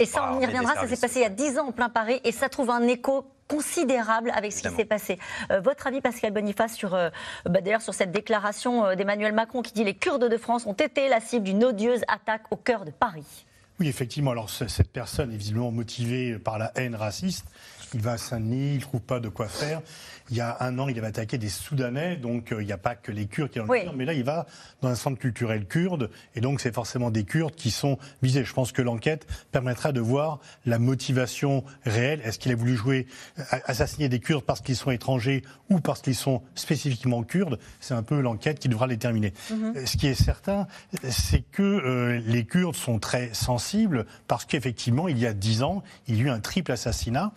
et 0.00 0.06
ça, 0.06 0.32
on 0.32 0.40
y 0.40 0.46
reviendra. 0.46 0.74
Ça 0.74 0.88
s'est 0.88 0.96
passé 0.96 1.20
il 1.20 1.22
y 1.22 1.26
a 1.26 1.30
dix 1.30 1.58
ans 1.58 1.68
en 1.68 1.72
plein 1.72 1.88
Paris, 1.88 2.20
et 2.24 2.32
ça 2.32 2.48
trouve 2.48 2.70
un 2.70 2.86
écho 2.86 3.24
considérable 3.50 4.30
avec 4.34 4.52
ce 4.52 4.62
qui 4.62 4.74
s'est 4.74 4.84
passé. 4.84 5.18
Euh, 5.50 5.60
votre 5.60 5.88
avis, 5.88 6.00
Pascal 6.00 6.32
Boniface, 6.32 6.74
sur, 6.74 6.94
euh, 6.94 7.10
bah, 7.44 7.60
d'ailleurs 7.60 7.82
sur 7.82 7.94
cette 7.94 8.12
déclaration 8.12 8.86
euh, 8.86 8.94
d'Emmanuel 8.94 9.32
Macron 9.34 9.60
qui 9.60 9.72
dit 9.72 9.82
les 9.82 9.94
Kurdes 9.94 10.28
de 10.28 10.36
France 10.36 10.66
ont 10.66 10.72
été 10.72 11.08
la 11.08 11.20
cible 11.20 11.44
d'une 11.44 11.64
odieuse 11.64 12.02
attaque 12.06 12.44
au 12.52 12.56
cœur 12.56 12.84
de 12.84 12.92
Paris 12.92 13.46
Oui, 13.80 13.88
effectivement. 13.88 14.30
Alors 14.30 14.48
cette 14.50 14.92
personne 14.92 15.32
est 15.32 15.36
visiblement 15.36 15.72
motivée 15.72 16.38
par 16.38 16.58
la 16.58 16.70
haine 16.76 16.94
raciste. 16.94 17.46
Il 17.94 18.00
va 18.00 18.12
à 18.12 18.18
Saint-Denis, 18.18 18.72
il 18.72 18.76
ne 18.76 18.80
trouve 18.80 19.00
pas 19.00 19.20
de 19.20 19.28
quoi 19.28 19.48
faire 19.48 19.82
il 20.30 20.36
y 20.36 20.40
a 20.40 20.56
un 20.60 20.78
an, 20.78 20.88
il 20.88 20.96
avait 20.96 21.08
attaqué 21.08 21.38
des 21.38 21.48
Soudanais, 21.48 22.16
donc 22.16 22.52
euh, 22.52 22.62
il 22.62 22.66
n'y 22.66 22.72
a 22.72 22.78
pas 22.78 22.94
que 22.94 23.10
les 23.10 23.26
Kurdes 23.26 23.50
qui 23.50 23.60
ont 23.60 23.64
le 23.64 23.96
mais 23.96 24.04
là, 24.04 24.14
il 24.14 24.22
va 24.22 24.46
dans 24.80 24.88
un 24.88 24.94
centre 24.94 25.18
culturel 25.18 25.66
kurde, 25.66 26.10
et 26.36 26.40
donc 26.40 26.60
c'est 26.60 26.72
forcément 26.72 27.10
des 27.10 27.24
Kurdes 27.24 27.54
qui 27.54 27.70
sont 27.70 27.98
visés. 28.22 28.44
Je 28.44 28.52
pense 28.52 28.70
que 28.70 28.80
l'enquête 28.80 29.26
permettra 29.50 29.92
de 29.92 30.00
voir 30.00 30.38
la 30.66 30.78
motivation 30.78 31.64
réelle. 31.84 32.20
Est-ce 32.24 32.38
qu'il 32.38 32.52
a 32.52 32.54
voulu 32.54 32.76
jouer, 32.76 33.06
euh, 33.38 33.42
assassiner 33.64 34.08
des 34.08 34.20
Kurdes 34.20 34.44
parce 34.44 34.60
qu'ils 34.60 34.76
sont 34.76 34.92
étrangers 34.92 35.42
ou 35.68 35.80
parce 35.80 36.00
qu'ils 36.00 36.14
sont 36.14 36.42
spécifiquement 36.54 37.22
kurdes? 37.24 37.58
C'est 37.80 37.94
un 37.94 38.04
peu 38.04 38.20
l'enquête 38.20 38.60
qui 38.60 38.68
devra 38.68 38.86
le 38.86 38.94
déterminer. 38.94 39.32
Mhm. 39.50 39.72
Euh, 39.76 39.86
ce 39.86 39.96
qui 39.96 40.06
est 40.06 40.14
certain, 40.14 40.68
c'est 41.08 41.42
que 41.50 42.20
les 42.24 42.44
Kurdes 42.44 42.76
sont 42.76 42.98
très 42.98 43.34
sensibles 43.34 44.06
parce 44.28 44.44
qu'effectivement, 44.44 45.08
il 45.08 45.18
y 45.18 45.26
a 45.26 45.32
dix 45.32 45.62
ans, 45.62 45.82
il 46.06 46.16
y 46.16 46.20
a 46.20 46.24
eu 46.24 46.30
un 46.30 46.40
triple 46.40 46.70
assassinat, 46.70 47.32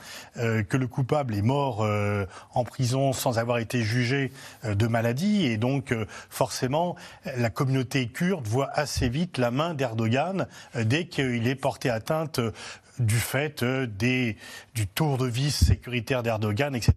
que 0.68 0.78
le 0.78 0.88
coupable 0.88 1.36
est 1.36 1.42
mort 1.42 1.86
en 2.54 2.64
prison 2.64 3.14
sans 3.14 3.40
avoir 3.40 3.58
été 3.58 3.82
jugés 3.82 4.32
euh, 4.66 4.76
de 4.76 4.88
maladie. 4.88 5.46
Et 5.46 5.58
donc, 5.58 5.92
euh, 5.92 6.06
forcément, 6.30 6.96
la 7.38 7.50
communauté 7.50 8.08
kurde 8.08 8.48
voit 8.48 8.70
assez 8.74 9.10
vite 9.10 9.38
la 9.38 9.52
main 9.52 9.74
d'Erdogan 9.74 10.48
euh, 10.76 10.84
dès 10.84 11.06
qu'il 11.06 11.48
est 11.48 11.56
porté 11.56 11.90
atteinte 11.90 12.40
du 13.00 13.16
fait 13.16 13.64
des, 13.64 14.38
du 14.76 14.88
tour 14.88 15.18
de 15.18 15.28
vis 15.28 15.52
sécuritaire 15.52 16.24
d'Erdogan, 16.24 16.76
etc. 16.76 16.94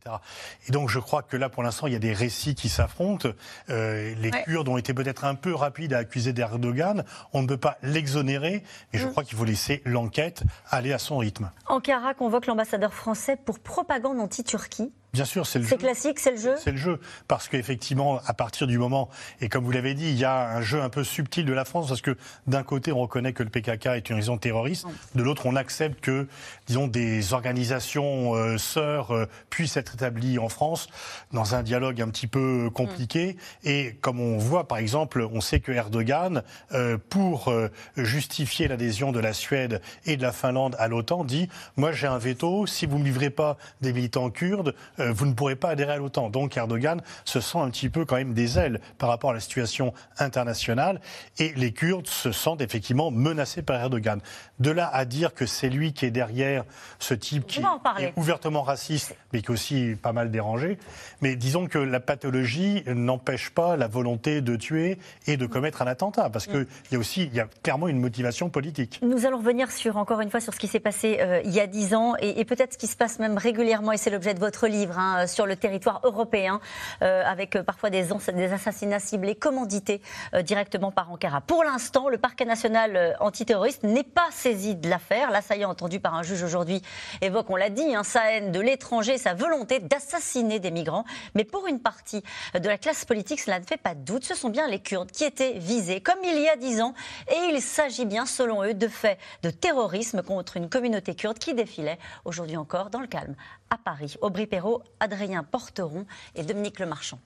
Et 0.69 0.73
donc 0.73 0.89
je 0.91 0.99
crois 0.99 1.23
que 1.23 1.37
là, 1.37 1.49
pour 1.49 1.63
l'instant, 1.63 1.87
il 1.87 1.93
y 1.93 1.97
a 1.97 2.01
des 2.01 2.13
récits 2.13 2.55
qui 2.55 2.69
s'affrontent. 2.69 3.29
les 3.69 4.31
Kurdes 4.45 4.69
ont 4.69 4.77
été 4.77 4.95
peut-être 4.95 5.25
un 5.25 5.35
peu 5.35 5.55
rapides 5.55 5.93
à 5.93 5.99
accuser 5.99 6.33
d'Erdogan. 6.33 7.05
On 7.33 7.43
ne 7.43 7.47
peut 7.47 7.57
pas 7.57 7.79
l'exonérer, 7.83 8.63
mais 8.93 8.99
je 8.99 9.07
mm. 9.07 9.11
crois 9.11 9.25
qu'il 9.25 9.37
faut 9.37 9.45
laisser 9.45 9.83
l'enquête 9.85 10.43
aller 10.71 10.93
à 10.93 10.99
son 10.99 11.19
rythme. 11.19 11.51
Ankara 11.67 12.15
convoque 12.15 12.47
l'ambassadeur 12.47 12.93
français 12.93 13.37
pour 13.37 13.59
propagande 13.59 14.21
anti-Turquie. 14.21 14.93
Bien 15.17 15.25
sûr, 15.25 15.47
c'est 15.47 15.61
le 15.61 15.65
jeu. 15.65 15.71
C'est 15.71 15.79
classique, 15.79 16.19
c'est 16.19 16.33
le 16.33 16.37
jeu 16.37 16.55
C'est 16.63 16.73
le 16.73 16.77
jeu. 16.77 17.01
Parce 17.27 17.49
qu'effectivement, 17.49 18.21
à 18.27 18.35
partir 18.35 18.67
du 18.67 18.77
moment, 18.77 19.09
et 19.41 19.49
comme 19.49 19.65
vous 19.65 19.71
l'avez 19.71 19.95
dit, 19.95 20.11
il 20.11 20.19
y 20.19 20.27
a 20.27 20.51
un 20.51 20.61
jeu 20.61 20.83
un 20.83 20.91
peu 20.91 21.05
subtil 21.05 21.47
de 21.47 21.55
la 21.55 21.65
France, 21.65 21.89
parce 21.89 22.03
que 22.03 22.19
d'un 22.47 22.63
côté, 22.63 22.93
on 22.93 22.99
reconnaît 22.99 23.33
que 23.33 23.43
le 23.43 23.49
PKK 23.49 23.87
est 23.87 24.11
une 24.11 24.17
raison 24.17 24.37
terroriste, 24.37 24.85
de 25.15 25.23
l'autre, 25.23 25.47
on 25.47 25.57
accepte 25.57 26.03
que, 26.03 26.29
disons, 26.67 26.87
des 26.87 27.33
organisations 27.33 28.35
euh, 28.35 28.59
sœurs 28.59 29.11
euh, 29.13 29.25
puissent 29.49 29.79
être 29.79 29.95
établies 29.95 30.39
en 30.39 30.51
France 30.51 30.89
dans 31.33 31.55
un 31.55 31.63
dialogue 31.63 32.03
un 32.03 32.09
petit 32.09 32.27
peu 32.27 32.69
compliqué. 32.69 33.39
Mm. 33.65 33.69
Et 33.69 33.97
comme 34.03 34.21
on 34.21 34.37
voit, 34.37 34.69
par 34.69 34.77
exemple, 34.77 35.27
on 35.33 35.41
sait 35.41 35.61
que 35.61 35.73
Erdogan, 35.73 36.43
euh, 36.73 36.99
pour 37.09 37.51
justifier 37.97 38.69
l'adhésion 38.69 39.13
de 39.13 39.21
la 39.21 39.33
Suède 39.33 39.81
et 40.05 40.19
de 40.19 40.23
la 40.23 40.33
Finlande 40.33 40.77
à 40.79 40.89
l'OTAN, 40.89 41.25
dit 41.25 41.49
Moi, 41.79 41.93
j'ai 41.93 42.07
un 42.07 42.19
veto, 42.19 42.67
si 42.67 42.85
vous 42.85 42.99
ne 42.99 43.01
me 43.01 43.07
livrez 43.07 43.31
pas 43.31 43.57
des 43.81 43.95
militants 43.95 44.29
kurdes, 44.29 44.75
euh, 45.07 45.13
vous 45.13 45.27
ne 45.27 45.33
pourrez 45.33 45.57
pas 45.57 45.71
adhérer 45.71 45.93
à 45.93 45.97
l'OTAN. 45.97 46.31
Donc 46.31 46.57
Erdogan 46.57 47.01
se 47.25 47.41
sent 47.41 47.59
un 47.59 47.71
petit 47.71 47.89
peu 47.89 48.05
quand 48.05 48.17
même 48.17 48.35
des 48.35 48.59
ailes 48.59 48.81
par 48.99 49.09
rapport 49.09 49.31
à 49.31 49.35
la 49.35 49.41
situation 49.41 49.95
internationale 50.19 51.01
et 51.39 51.53
les 51.57 51.73
Kurdes 51.73 52.07
se 52.07 52.33
sentent 52.33 52.61
effectivement 52.61 53.11
menacés 53.11 53.63
par 53.63 53.81
Erdogan. 53.81 54.21
De 54.59 54.71
là 54.71 54.91
à 54.93 55.05
dire 55.05 55.35
que 55.35 55.47
c'est 55.47 55.69
lui 55.69 55.93
qui 55.93 56.07
est 56.07 56.11
derrière 56.11 56.65
ce 56.99 57.15
type 57.15 57.47
qui 57.47 57.61
est 57.61 58.13
ouvertement 58.17 58.63
raciste, 58.63 59.15
mais 59.33 59.41
qui 59.41 59.47
est 59.47 59.51
aussi 59.51 59.97
pas 60.01 60.13
mal 60.13 60.31
dérangé. 60.31 60.79
Mais 61.21 61.37
disons 61.37 61.67
que 61.67 61.79
la 61.79 62.01
pathologie 62.01 62.83
n'empêche 62.87 63.51
pas 63.51 63.77
la 63.77 63.89
volonté 63.89 64.41
de 64.41 64.57
tuer 64.57 64.99
et 65.27 65.37
de 65.37 65.47
commettre 65.47 65.83
un 65.83 65.87
attentat, 65.87 66.31
parce 66.31 66.47
qu'il 66.47 66.67
y 66.91 66.97
a 66.97 66.99
aussi, 66.99 67.25
il 67.25 67.35
y 67.35 67.41
a 67.41 67.49
clairement 67.63 67.89
une 67.89 68.01
motivation 68.01 68.49
politique. 68.49 69.01
Nous 69.03 69.27
allons 69.27 69.39
revenir 69.39 69.71
sur, 69.71 69.97
encore 69.97 70.21
une 70.21 70.31
fois, 70.31 70.41
sur 70.41 70.55
ce 70.55 70.59
qui 70.59 70.69
s'est 70.69 70.81
passé 70.81 71.19
euh, 71.21 71.41
il 71.45 71.53
y 71.53 71.61
a 71.61 71.67
dix 71.67 71.95
ans 71.95 72.15
et, 72.19 72.41
et 72.41 72.45
peut-être 72.45 72.75
ce 72.75 72.79
qui 72.79 72.87
se 72.87 72.97
passe 72.97 73.19
même 73.19 73.39
régulièrement, 73.39 73.93
et 73.93 73.97
c'est 73.97 74.11
l'objet 74.11 74.35
de 74.35 74.41
votre 74.41 74.67
livre 74.67 74.86
Hein, 74.97 75.27
sur 75.27 75.47
le 75.47 75.57
territoire 75.57 76.01
européen, 76.05 76.61
euh, 77.03 77.23
avec 77.25 77.57
euh, 77.57 77.63
parfois 77.63 77.91
des, 77.91 78.13
assassinats 78.53 78.99
ciblés, 78.99 79.35
commandités 79.35 80.01
euh, 80.35 80.43
directement 80.43 80.91
par 80.91 81.11
Ankara. 81.11 81.41
Pour 81.41 81.65
l'instant, 81.65 82.09
le 82.09 82.19
parquet 82.19 82.45
national 82.45 83.17
antiterroriste 83.21 83.83
n'est 83.83 84.05
pas 84.05 84.29
saisi 84.31 84.75
de 84.75 84.89
l'affaire. 84.89 85.31
L'assaillant 85.31 85.71
entendu 85.71 86.01
par 86.01 86.15
un 86.15 86.23
juge 86.23 86.43
aujourd'hui 86.43 86.83
évoque, 87.21 87.51
on 87.51 87.57
l'a 87.57 87.71
dit, 87.71 87.95
hein, 87.95 88.05
sa 88.05 88.33
haine 88.33 88.53
de 88.53 88.61
l'étranger, 88.61 89.19
sa 89.19 89.35
volonté 89.35 89.81
d'assassiner 89.81 90.59
des 90.61 90.71
migrants. 90.71 91.05
Mais 91.35 91.45
pour 91.45 91.67
une 91.67 91.81
partie 91.81 92.23
de 92.55 92.69
la 92.69 92.79
classe 92.79 93.05
politique, 93.05 93.41
cela 93.41 93.61
ne 93.61 93.65
fait 93.65 93.77
pas 93.77 93.95
de 93.95 94.01
doute. 94.01 94.25
Ce 94.25 94.35
sont 94.35 94.51
bien 94.51 94.69
les 94.69 94.81
Kurdes 94.81 95.11
qui 95.11 95.25
étaient 95.25 95.55
visés, 95.59 96.01
comme 96.01 96.19
il 96.25 96.39
y 96.41 96.49
a 96.49 96.57
dix 96.57 96.81
ans. 96.81 96.95
Et 97.29 97.53
il 97.53 97.61
s'agit 97.61 98.07
bien, 98.07 98.27
selon 98.27 98.63
eux, 98.63 98.75
de 98.75 98.89
faits 98.89 99.19
de 99.43 99.51
terrorisme 99.51 100.23
contre 100.23 100.57
une 100.57 100.69
communauté 100.69 101.15
kurde 101.15 101.39
qui 101.39 101.55
défilait 101.55 101.99
aujourd'hui 102.25 102.57
encore 102.57 102.91
dans 102.91 103.01
le 103.01 103.07
calme 103.07 103.35
à 103.71 103.79
Paris. 103.79 104.17
Aubry 104.21 104.47
Perrault, 104.47 104.83
Adrien 105.01 105.43
Porteron 105.43 106.07
et 106.35 106.43
Dominique 106.43 106.79
Lemarchand. 106.79 107.19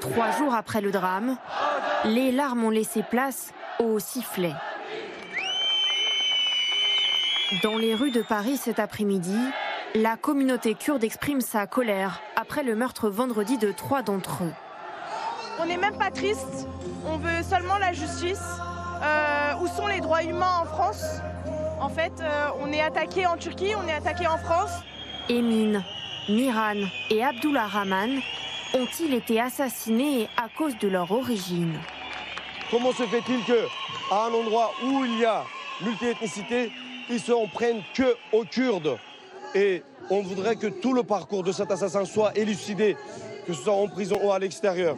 Trois 0.00 0.30
jours 0.32 0.54
après 0.54 0.80
le 0.80 0.90
drame, 0.90 1.36
les 2.04 2.32
larmes 2.32 2.64
ont 2.64 2.70
laissé 2.70 3.02
place 3.02 3.52
au 3.78 3.98
sifflet. 3.98 4.54
Dans 7.62 7.76
les 7.76 7.94
rues 7.94 8.10
de 8.10 8.22
Paris 8.22 8.56
cet 8.56 8.78
après-midi, 8.78 9.38
la 9.94 10.16
communauté 10.16 10.74
kurde 10.74 11.02
exprime 11.02 11.40
sa 11.40 11.66
colère 11.66 12.20
après 12.36 12.62
le 12.62 12.76
meurtre 12.76 13.10
vendredi 13.10 13.58
de 13.58 13.72
trois 13.72 14.02
d'entre 14.02 14.44
eux. 14.44 14.52
On 15.58 15.66
n'est 15.66 15.76
même 15.76 15.98
pas 15.98 16.10
triste, 16.10 16.66
on 17.04 17.18
veut 17.18 17.42
seulement 17.42 17.76
la 17.78 17.92
justice. 17.92 18.40
Euh, 19.02 19.54
où 19.60 19.66
sont 19.66 19.86
les 19.86 20.00
droits 20.00 20.22
humains 20.22 20.60
en 20.62 20.64
France? 20.64 21.04
En 21.80 21.88
fait, 21.88 22.12
euh, 22.20 22.48
on 22.60 22.70
est 22.72 22.80
attaqué 22.80 23.26
en 23.26 23.36
Turquie, 23.36 23.72
on 23.76 23.88
est 23.88 23.94
attaqué 23.94 24.26
en 24.26 24.38
France. 24.38 24.70
Emin, 25.30 25.82
Miran 26.28 26.86
et 27.10 27.24
Abdullah 27.24 27.66
Rahman 27.66 28.20
ont-ils 28.74 29.14
été 29.14 29.40
assassinés 29.40 30.28
à 30.36 30.48
cause 30.56 30.76
de 30.78 30.88
leur 30.88 31.10
origine? 31.10 31.78
Comment 32.70 32.92
se 32.92 33.04
fait-il 33.04 33.42
que, 33.44 33.66
à 34.12 34.26
un 34.26 34.32
endroit 34.32 34.72
où 34.84 35.04
il 35.04 35.18
y 35.18 35.24
a 35.24 35.42
multiethnicité, 35.82 36.70
ils 37.08 37.20
se 37.20 37.32
prennent 37.52 37.82
que 37.94 38.14
aux 38.32 38.44
Kurdes? 38.44 38.98
Et 39.54 39.82
on 40.10 40.22
voudrait 40.22 40.56
que 40.56 40.68
tout 40.68 40.92
le 40.92 41.02
parcours 41.02 41.42
de 41.42 41.50
cet 41.50 41.70
assassin 41.70 42.04
soit 42.04 42.36
élucidé, 42.36 42.96
que 43.46 43.52
ce 43.52 43.62
soit 43.62 43.74
en 43.74 43.88
prison 43.88 44.18
ou 44.22 44.30
à 44.30 44.38
l'extérieur. 44.38 44.96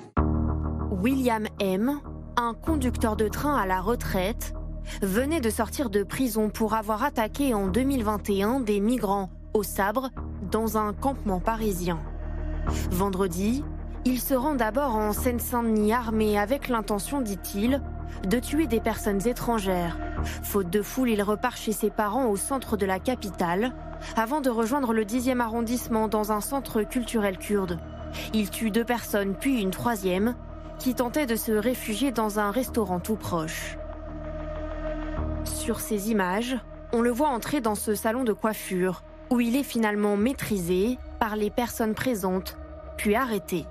William 0.90 1.46
M., 1.60 2.00
un 2.36 2.54
conducteur 2.54 3.16
de 3.16 3.28
train 3.28 3.56
à 3.56 3.66
la 3.66 3.80
retraite, 3.80 4.54
venait 5.00 5.40
de 5.40 5.50
sortir 5.50 5.90
de 5.90 6.02
prison 6.02 6.50
pour 6.50 6.74
avoir 6.74 7.02
attaqué 7.02 7.54
en 7.54 7.68
2021 7.68 8.60
des 8.60 8.80
migrants 8.80 9.30
au 9.54 9.62
sabre 9.62 10.10
dans 10.50 10.78
un 10.78 10.92
campement 10.92 11.40
parisien. 11.40 11.98
Vendredi, 12.90 13.64
il 14.04 14.20
se 14.20 14.34
rend 14.34 14.54
d'abord 14.54 14.96
en 14.96 15.12
Seine-Saint-Denis 15.12 15.92
armé 15.92 16.38
avec 16.38 16.68
l'intention, 16.68 17.20
dit-il, 17.20 17.82
de 18.26 18.38
tuer 18.38 18.66
des 18.66 18.80
personnes 18.80 19.26
étrangères. 19.26 19.98
Faute 20.42 20.70
de 20.70 20.82
foule, 20.82 21.10
il 21.10 21.22
repart 21.22 21.56
chez 21.56 21.72
ses 21.72 21.90
parents 21.90 22.26
au 22.26 22.36
centre 22.36 22.76
de 22.76 22.86
la 22.86 22.98
capitale 22.98 23.72
avant 24.16 24.40
de 24.40 24.50
rejoindre 24.50 24.92
le 24.92 25.04
10e 25.04 25.40
arrondissement 25.40 26.08
dans 26.08 26.32
un 26.32 26.40
centre 26.40 26.82
culturel 26.82 27.38
kurde. 27.38 27.78
Il 28.34 28.50
tue 28.50 28.70
deux 28.70 28.84
personnes 28.84 29.34
puis 29.34 29.60
une 29.60 29.70
troisième 29.70 30.34
qui 30.78 30.94
tentait 30.94 31.26
de 31.26 31.36
se 31.36 31.52
réfugier 31.52 32.12
dans 32.12 32.38
un 32.38 32.50
restaurant 32.50 33.00
tout 33.00 33.16
proche. 33.16 33.76
Sur 35.44 35.80
ces 35.80 36.10
images, 36.10 36.56
on 36.92 37.00
le 37.00 37.10
voit 37.10 37.28
entrer 37.28 37.60
dans 37.60 37.74
ce 37.74 37.94
salon 37.94 38.24
de 38.24 38.32
coiffure, 38.32 39.02
où 39.30 39.40
il 39.40 39.56
est 39.56 39.62
finalement 39.62 40.16
maîtrisé 40.16 40.98
par 41.18 41.36
les 41.36 41.50
personnes 41.50 41.94
présentes, 41.94 42.56
puis 42.96 43.14
arrêté. 43.14 43.64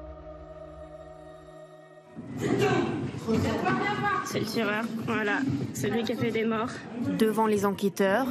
C'est 4.26 4.40
le 4.40 4.46
tireur, 4.46 4.84
voilà, 5.06 5.40
c'est 5.74 5.90
lui 5.90 6.04
qui 6.04 6.14
a 6.14 6.16
fait 6.16 6.32
des 6.32 6.46
morts. 6.46 6.72
Devant 7.18 7.48
les 7.48 7.66
enquêteurs, 7.66 8.28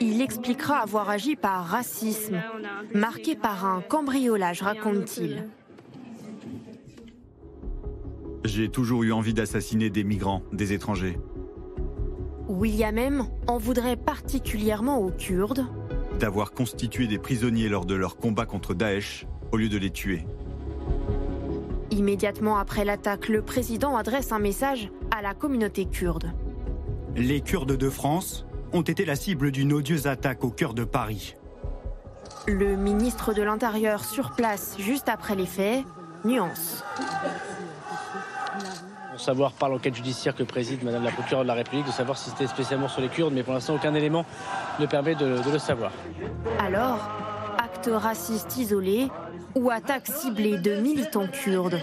il 0.00 0.20
expliquera 0.20 0.78
avoir 0.78 1.10
agi 1.10 1.36
par 1.36 1.64
racisme, 1.64 2.40
marqué 2.94 3.34
par 3.34 3.66
un 3.66 3.80
cambriolage, 3.82 4.62
raconte-t-il. 4.62 5.48
J'ai 8.44 8.68
toujours 8.68 9.02
eu 9.04 9.12
envie 9.12 9.34
d'assassiner 9.34 9.90
des 9.90 10.04
migrants, 10.04 10.42
des 10.52 10.72
étrangers. 10.72 11.18
William 12.48 12.98
M. 12.98 13.24
en 13.46 13.58
voudrait 13.58 13.96
particulièrement 13.96 14.98
aux 14.98 15.10
Kurdes. 15.10 15.66
D'avoir 16.18 16.52
constitué 16.52 17.06
des 17.06 17.18
prisonniers 17.18 17.68
lors 17.68 17.84
de 17.84 17.94
leur 17.94 18.16
combat 18.16 18.46
contre 18.46 18.74
Daesh 18.74 19.26
au 19.52 19.56
lieu 19.56 19.68
de 19.68 19.78
les 19.78 19.90
tuer. 19.90 20.24
Immédiatement 21.90 22.56
après 22.56 22.84
l'attaque, 22.84 23.28
le 23.28 23.42
président 23.42 23.96
adresse 23.96 24.32
un 24.32 24.38
message 24.38 24.90
à 25.10 25.22
la 25.22 25.34
communauté 25.34 25.84
kurde. 25.84 26.32
Les 27.16 27.40
Kurdes 27.40 27.76
de 27.76 27.90
France 27.90 28.46
ont 28.72 28.82
été 28.82 29.04
la 29.04 29.16
cible 29.16 29.50
d'une 29.50 29.72
odieuse 29.72 30.06
attaque 30.06 30.44
au 30.44 30.50
cœur 30.50 30.72
de 30.74 30.84
Paris. 30.84 31.36
Le 32.46 32.76
ministre 32.76 33.34
de 33.34 33.42
l'Intérieur 33.42 34.04
sur 34.04 34.30
place 34.32 34.76
juste 34.78 35.08
après 35.08 35.36
les 35.36 35.46
faits 35.46 35.84
nuance 36.24 36.82
savoir 39.22 39.52
par 39.52 39.68
l'enquête 39.68 39.94
judiciaire 39.94 40.34
que 40.34 40.42
préside 40.42 40.82
Madame 40.82 41.04
la 41.04 41.10
procureure 41.10 41.42
de 41.42 41.48
la 41.48 41.54
République, 41.54 41.86
de 41.86 41.92
savoir 41.92 42.18
si 42.18 42.30
c'était 42.30 42.46
spécialement 42.46 42.88
sur 42.88 43.00
les 43.00 43.08
Kurdes, 43.08 43.32
mais 43.32 43.42
pour 43.42 43.54
l'instant 43.54 43.74
aucun 43.74 43.94
élément 43.94 44.26
ne 44.78 44.86
permet 44.86 45.14
de, 45.14 45.40
le 45.50 45.58
savoir. 45.58 45.92
Alors, 46.58 47.08
acte 47.58 47.88
raciste 47.92 48.56
isolé 48.56 49.08
ou 49.54 49.70
attaque 49.70 50.06
ciblée 50.06 50.58
de 50.58 50.76
militants 50.80 51.28
kurdes 51.28 51.80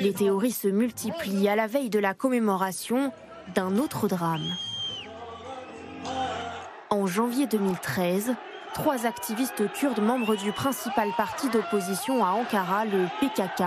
Les 0.00 0.12
théories 0.12 0.52
se 0.52 0.68
multiplient 0.68 1.48
à 1.48 1.56
la 1.56 1.66
veille 1.66 1.90
de 1.90 1.98
la 1.98 2.14
commémoration 2.14 3.12
d'un 3.54 3.76
autre 3.76 4.08
drame. 4.08 4.46
En 6.88 7.06
janvier 7.06 7.46
2013, 7.46 8.34
trois 8.74 9.06
activistes 9.06 9.70
kurdes 9.72 10.00
membres 10.00 10.34
du 10.34 10.52
principal 10.52 11.08
parti 11.16 11.48
d'opposition 11.50 12.24
à 12.24 12.30
Ankara, 12.30 12.84
le 12.84 13.06
PKK, 13.20 13.62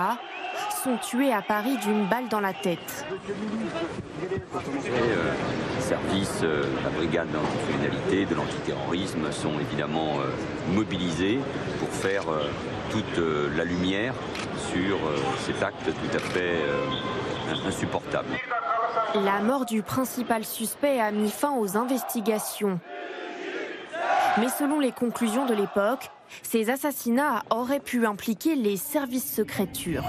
sont 0.84 0.98
tués 0.98 1.32
à 1.32 1.42
Paris 1.42 1.78
d'une 1.78 2.06
balle 2.08 2.28
dans 2.30 2.42
la 2.42 2.52
tête. 2.54 3.06
Euh, 4.22 5.34
services, 5.80 6.42
euh, 6.44 6.64
la 6.84 6.90
brigade 6.90 7.30
d'anticriminalité, 7.32 8.26
de 8.26 8.36
l'antiterrorisme 8.36 9.32
sont 9.32 9.58
évidemment 9.60 10.20
euh, 10.20 10.74
mobilisés 10.74 11.40
pour 11.80 11.88
faire 11.90 12.24
toute 12.92 13.18
la 13.56 13.64
lumière 13.64 14.14
sur 14.72 14.98
cet 15.40 15.64
acte 15.64 15.86
tout 15.86 16.18
à 16.18 16.20
fait 16.20 16.60
insupportable. 17.66 18.30
La 19.16 19.40
mort 19.40 19.66
du 19.66 19.84
principal 19.84 20.44
suspect 20.44 21.00
a 21.00 21.12
mis 21.12 21.30
fin 21.30 21.54
aux 21.58 21.78
investigations. 21.78 22.80
Mais 24.38 24.50
selon 24.50 24.80
les 24.80 24.92
conclusions 24.92 25.46
de 25.46 25.54
l'époque, 25.54 26.10
ces 26.42 26.70
assassinats 26.70 27.44
auraient 27.52 27.80
pu 27.80 28.06
impliquer 28.06 28.56
les 28.56 28.78
services 28.78 29.34
secrets 29.34 29.68
turcs. 29.68 30.04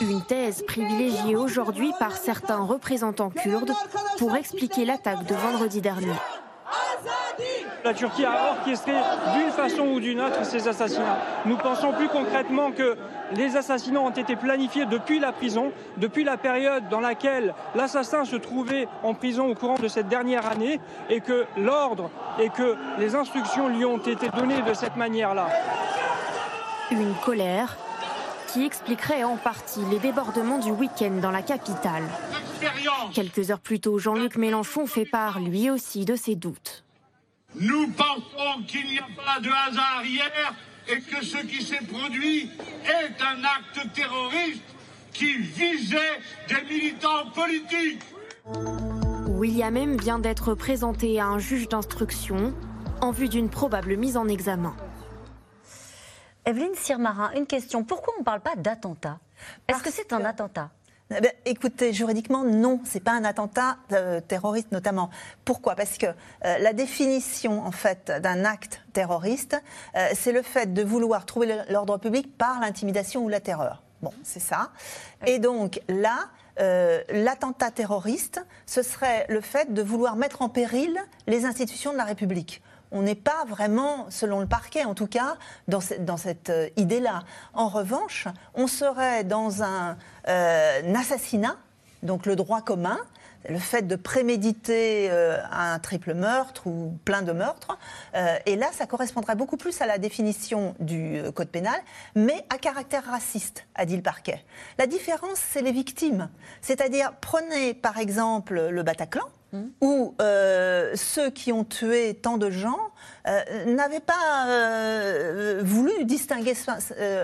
Une 0.00 0.22
thèse 0.22 0.62
privilégiée 0.62 1.36
aujourd'hui 1.36 1.92
par 1.98 2.16
certains 2.16 2.62
représentants 2.62 3.30
kurdes 3.30 3.72
pour 4.18 4.36
expliquer 4.36 4.84
l'attaque 4.84 5.24
de 5.26 5.34
vendredi 5.34 5.80
dernier. 5.80 6.12
La 7.84 7.94
Turquie 7.94 8.24
a 8.24 8.50
orchestré 8.58 8.92
d'une 9.34 9.50
façon 9.50 9.82
ou 9.82 10.00
d'une 10.00 10.20
autre 10.20 10.44
ces 10.44 10.66
assassinats. 10.68 11.18
Nous 11.46 11.56
pensons 11.56 11.92
plus 11.92 12.08
concrètement 12.08 12.72
que 12.72 12.96
les 13.32 13.56
assassinats 13.56 14.00
ont 14.00 14.10
été 14.10 14.36
planifiés 14.36 14.84
depuis 14.86 15.20
la 15.20 15.32
prison, 15.32 15.72
depuis 15.96 16.24
la 16.24 16.36
période 16.36 16.88
dans 16.88 17.00
laquelle 17.00 17.54
l'assassin 17.74 18.24
se 18.24 18.36
trouvait 18.36 18.88
en 19.02 19.14
prison 19.14 19.48
au 19.48 19.54
courant 19.54 19.78
de 19.78 19.88
cette 19.88 20.08
dernière 20.08 20.46
année, 20.46 20.80
et 21.08 21.20
que 21.20 21.46
l'ordre 21.56 22.10
et 22.38 22.50
que 22.50 22.76
les 22.98 23.14
instructions 23.14 23.68
lui 23.68 23.84
ont 23.84 23.98
été 23.98 24.28
données 24.30 24.62
de 24.62 24.74
cette 24.74 24.96
manière-là. 24.96 25.48
Une 26.90 27.14
colère 27.24 27.76
qui 28.48 28.64
expliquerait 28.64 29.24
en 29.24 29.36
partie 29.36 29.80
les 29.90 29.98
débordements 29.98 30.58
du 30.58 30.70
week-end 30.70 31.18
dans 31.22 31.30
la 31.30 31.42
capitale. 31.42 32.04
Quelques 33.12 33.50
heures 33.50 33.60
plus 33.60 33.80
tôt, 33.80 33.98
Jean-Luc 33.98 34.36
Mélenchon 34.36 34.86
fait 34.86 35.04
part 35.04 35.38
lui 35.38 35.70
aussi 35.70 36.04
de 36.04 36.16
ses 36.16 36.34
doutes. 36.34 36.84
Nous 37.54 37.88
pensons 37.88 38.62
qu'il 38.66 38.86
n'y 38.86 38.98
a 38.98 39.06
pas 39.24 39.40
de 39.40 39.48
hasard 39.48 40.02
hier 40.04 40.54
et 40.88 41.00
que 41.00 41.24
ce 41.24 41.38
qui 41.38 41.62
s'est 41.62 41.84
produit 41.84 42.50
est 42.84 43.22
un 43.22 43.44
acte 43.44 43.92
terroriste 43.94 44.62
qui 45.12 45.36
visait 45.38 46.20
des 46.48 46.62
militants 46.68 47.30
politiques. 47.34 48.02
William 49.26 49.76
M 49.76 49.96
vient 49.96 50.18
d'être 50.18 50.54
présenté 50.54 51.20
à 51.20 51.26
un 51.26 51.38
juge 51.38 51.68
d'instruction 51.68 52.54
en 53.00 53.12
vue 53.12 53.28
d'une 53.28 53.50
probable 53.50 53.96
mise 53.96 54.16
en 54.16 54.26
examen. 54.26 54.74
Evelyne 56.48 56.74
Sirmarin, 56.74 57.30
une 57.36 57.46
question. 57.46 57.84
Pourquoi 57.84 58.14
on 58.16 58.20
ne 58.20 58.24
parle 58.24 58.40
pas 58.40 58.56
d'attentat? 58.56 59.18
Est-ce 59.68 59.82
que 59.82 59.92
c'est 59.92 60.14
un 60.14 60.24
attentat? 60.24 60.70
Eh 61.14 61.20
ben, 61.20 61.30
écoutez, 61.44 61.92
juridiquement, 61.92 62.42
non, 62.42 62.80
c'est 62.84 63.00
pas 63.00 63.12
un 63.12 63.24
attentat 63.24 63.76
euh, 63.92 64.22
terroriste 64.22 64.72
notamment. 64.72 65.10
Pourquoi? 65.44 65.74
Parce 65.74 65.98
que 65.98 66.06
euh, 66.06 66.58
la 66.58 66.72
définition 66.72 67.62
en 67.66 67.70
fait 67.70 68.10
d'un 68.22 68.46
acte 68.46 68.80
terroriste, 68.94 69.60
euh, 69.94 70.08
c'est 70.14 70.32
le 70.32 70.40
fait 70.40 70.72
de 70.72 70.82
vouloir 70.82 71.26
trouver 71.26 71.54
l'ordre 71.68 71.98
public 71.98 72.38
par 72.38 72.60
l'intimidation 72.60 73.22
ou 73.24 73.28
la 73.28 73.40
terreur. 73.40 73.82
Bon, 74.00 74.14
c'est 74.22 74.40
ça. 74.40 74.70
Et 75.26 75.38
donc 75.38 75.82
là, 75.88 76.30
l'attentat 77.10 77.70
terroriste, 77.70 78.44
ce 78.66 78.82
serait 78.82 79.26
le 79.28 79.40
fait 79.40 79.72
de 79.74 79.82
vouloir 79.82 80.16
mettre 80.16 80.42
en 80.42 80.48
péril 80.48 80.98
les 81.26 81.44
institutions 81.44 81.92
de 81.92 81.98
la 81.98 82.04
République 82.04 82.62
on 82.90 83.02
n'est 83.02 83.14
pas 83.14 83.44
vraiment, 83.46 84.06
selon 84.10 84.40
le 84.40 84.46
parquet 84.46 84.84
en 84.84 84.94
tout 84.94 85.06
cas, 85.06 85.36
dans, 85.66 85.80
cette 85.80 86.50
euh, 86.50 86.68
idée-là. 86.76 87.22
En 87.54 87.68
revanche, 87.68 88.28
on 88.54 88.66
serait 88.66 89.24
dans 89.24 89.62
un, 89.62 89.96
euh, 90.28 90.94
assassinat, 90.94 91.56
donc 92.02 92.26
le 92.26 92.36
droit 92.36 92.60
commun, 92.62 92.98
le 93.48 93.58
fait 93.58 93.82
de 93.82 93.96
préméditer 93.96 95.08
euh, 95.10 95.38
un 95.52 95.78
triple 95.78 96.14
meurtre 96.14 96.66
ou 96.66 96.98
plein 97.04 97.22
de 97.22 97.32
meurtres. 97.32 97.78
et 98.46 98.56
là, 98.56 98.66
ça 98.72 98.86
correspondrait 98.86 99.36
beaucoup 99.36 99.56
plus 99.56 99.80
à 99.80 99.86
la 99.86 99.98
définition 99.98 100.74
du 100.80 101.22
code 101.34 101.48
pénal, 101.48 101.80
mais 102.16 102.44
à 102.50 102.58
caractère 102.58 103.04
raciste, 103.04 103.66
a 103.74 103.86
dit 103.86 103.96
le 103.96 104.02
parquet. 104.02 104.44
La 104.76 104.86
différence, 104.86 105.38
c'est 105.38 105.62
les 105.62 105.72
victimes. 105.72 106.28
C'est-à-dire, 106.62 107.12
prenez 107.20 107.74
par 107.74 107.98
exemple 107.98 108.68
le 108.70 108.82
Bataclan 108.82 109.24
où 109.80 110.14
euh, 110.20 110.92
ceux 110.94 111.30
qui 111.30 111.52
ont 111.52 111.64
tué 111.64 112.14
tant 112.14 112.36
de 112.36 112.50
gens 112.50 112.78
euh, 113.26 113.64
n'avaient 113.66 114.00
pas 114.00 114.46
euh, 114.46 115.62
voulu 115.64 116.04
distinguer 116.04 116.54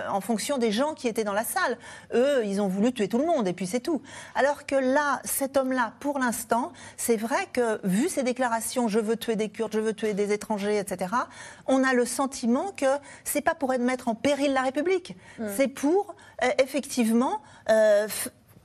en 0.09 0.21
fonction 0.21 0.59
des 0.59 0.73
gens 0.73 0.95
qui 0.95 1.09
étaient 1.09 1.25
dans 1.25 1.33
la 1.35 1.45
salle. 1.45 1.77
Eux, 2.15 2.43
ils 2.45 2.61
ont 2.61 2.69
voulu 2.69 2.93
tuer 2.93 3.09
tout 3.09 3.19
le 3.19 3.27
monde 3.27 3.47
et 3.47 3.53
puis 3.53 3.67
c'est 3.67 3.81
tout. 3.81 4.01
Alors 4.35 4.65
que 4.67 4.75
là, 4.75 5.21
cet 5.25 5.57
homme-là, 5.57 5.93
pour 6.01 6.19
l'instant, 6.19 6.73
c'est 6.97 7.17
vrai 7.17 7.49
que 7.53 7.81
vu 7.85 8.09
ses 8.09 8.23
déclarations, 8.23 8.89
je 8.89 9.01
veux 9.01 9.17
tuer 9.17 9.37
des 9.37 9.51
Kurdes, 9.51 9.73
je 9.75 9.81
veux 9.81 9.95
tuer 9.95 10.15
des 10.15 10.33
étrangers, 10.33 10.79
etc., 10.79 11.15
on 11.67 11.85
a 11.85 11.93
le 11.93 12.05
sentiment 12.05 12.73
que 12.77 12.87
c'est 13.25 13.43
pas 13.43 13.55
pour 13.55 13.71
mettre 13.79 14.09
en 14.09 14.15
péril 14.15 14.53
la 14.53 14.63
République, 14.63 15.17
mm. 15.39 15.47
c'est 15.57 15.69
pour 15.69 16.15
effectivement 16.59 17.41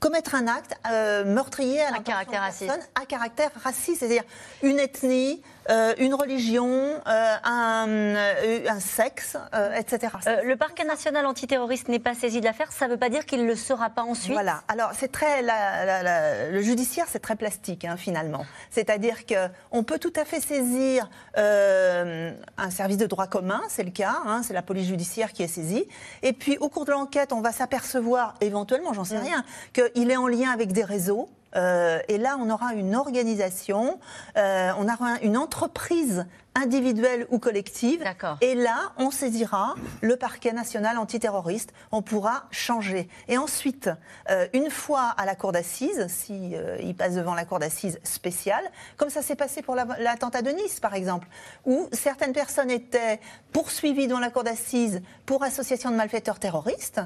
commettre 0.00 0.34
un 0.34 0.48
acte 0.48 0.74
euh, 0.90 1.24
meurtrier 1.24 1.82
à, 1.82 2.00
caractère 2.00 2.40
raciste. 2.40 2.90
à 3.00 3.06
caractère 3.06 3.50
raciste, 3.62 4.00
c'est-à-dire 4.00 4.24
une 4.62 4.78
ethnie, 4.78 5.42
euh, 5.70 5.94
une 5.98 6.14
religion, 6.14 6.68
euh, 7.06 7.36
un, 7.44 8.80
sexe, 8.80 9.36
etc. 9.76 10.12
le 10.42 10.56
parquet 10.56 10.84
national 10.84 11.26
antiterroriste 11.26 11.88
n'est 11.88 11.98
pas 11.98 12.14
saisi 12.14 12.40
de 12.40 12.46
l'affaire, 12.46 12.72
ça 12.72 12.86
ne 12.86 12.92
veut 12.92 12.98
pas 12.98 13.08
dire 13.08 13.26
qu'il 13.26 13.42
ne 13.42 13.46
le 13.46 13.54
sera 13.54 13.90
pas 13.90 14.02
ensuite 14.02 14.32
Voilà, 14.32 14.62
alors 14.68 14.90
c'est 14.94 15.12
très, 15.12 15.42
le 15.42 16.60
judiciaire 16.62 17.06
c'est 17.08 17.20
très 17.20 17.36
plastique 17.36 17.84
hein, 17.84 17.96
finalement. 17.96 18.46
C'est-à-dire 18.70 19.18
qu'on 19.26 19.82
peut 19.84 19.98
tout 19.98 20.12
à 20.16 20.24
fait 20.24 20.40
saisir 20.40 21.08
un 21.36 22.70
service 22.70 22.96
de 22.96 23.06
droit 23.06 23.26
commun, 23.26 23.60
c'est 23.68 23.84
le 23.84 23.90
cas, 23.90 24.16
hein, 24.26 24.42
c'est 24.42 24.54
la 24.54 24.62
police 24.62 24.88
judiciaire 24.88 25.32
qui 25.32 25.42
est 25.42 25.48
saisie, 25.48 25.86
et 26.22 26.32
puis 26.32 26.56
au 26.58 26.68
cours 26.68 26.84
de 26.84 26.92
l'enquête 26.92 27.32
on 27.32 27.40
va 27.40 27.52
s'apercevoir 27.52 28.34
éventuellement, 28.40 28.92
j'en 28.92 29.04
sais 29.04 29.18
mm. 29.18 29.24
rien, 29.24 29.44
qu'il 29.72 30.10
est 30.10 30.16
en 30.16 30.26
lien 30.26 30.50
avec 30.50 30.72
des 30.72 30.84
réseaux 30.84 31.28
euh, 31.56 32.00
et 32.08 32.18
là, 32.18 32.36
on 32.40 32.50
aura 32.50 32.74
une 32.74 32.94
organisation, 32.94 33.98
euh, 34.36 34.70
on 34.78 34.84
aura 34.84 35.18
une 35.22 35.36
entreprise 35.36 36.26
individuelle 36.54 37.26
ou 37.30 37.38
collective. 37.38 38.04
Et 38.40 38.54
là, 38.54 38.92
on 38.96 39.10
saisira 39.10 39.74
le 40.00 40.16
parquet 40.16 40.52
national 40.52 40.98
antiterroriste. 40.98 41.72
On 41.92 42.02
pourra 42.02 42.44
changer. 42.50 43.08
Et 43.28 43.38
ensuite, 43.38 43.90
euh, 44.30 44.46
une 44.52 44.70
fois 44.70 45.14
à 45.16 45.26
la 45.26 45.34
cour 45.34 45.52
d'assises, 45.52 46.06
si 46.08 46.54
il 46.80 46.94
passe 46.94 47.14
devant 47.14 47.34
la 47.34 47.44
cour 47.44 47.58
d'assises 47.58 47.98
spéciale, 48.02 48.64
comme 48.96 49.10
ça 49.10 49.22
s'est 49.22 49.36
passé 49.36 49.62
pour 49.62 49.74
l'attentat 49.74 50.42
de 50.42 50.50
Nice, 50.50 50.80
par 50.80 50.94
exemple, 50.94 51.28
où 51.64 51.88
certaines 51.92 52.32
personnes 52.32 52.70
étaient 52.70 53.20
poursuivies 53.52 54.08
dans 54.08 54.18
la 54.18 54.30
cour 54.30 54.44
d'assises 54.44 55.02
pour 55.26 55.42
association 55.42 55.90
de 55.90 55.96
malfaiteurs 55.96 56.38
terroristes, 56.38 57.00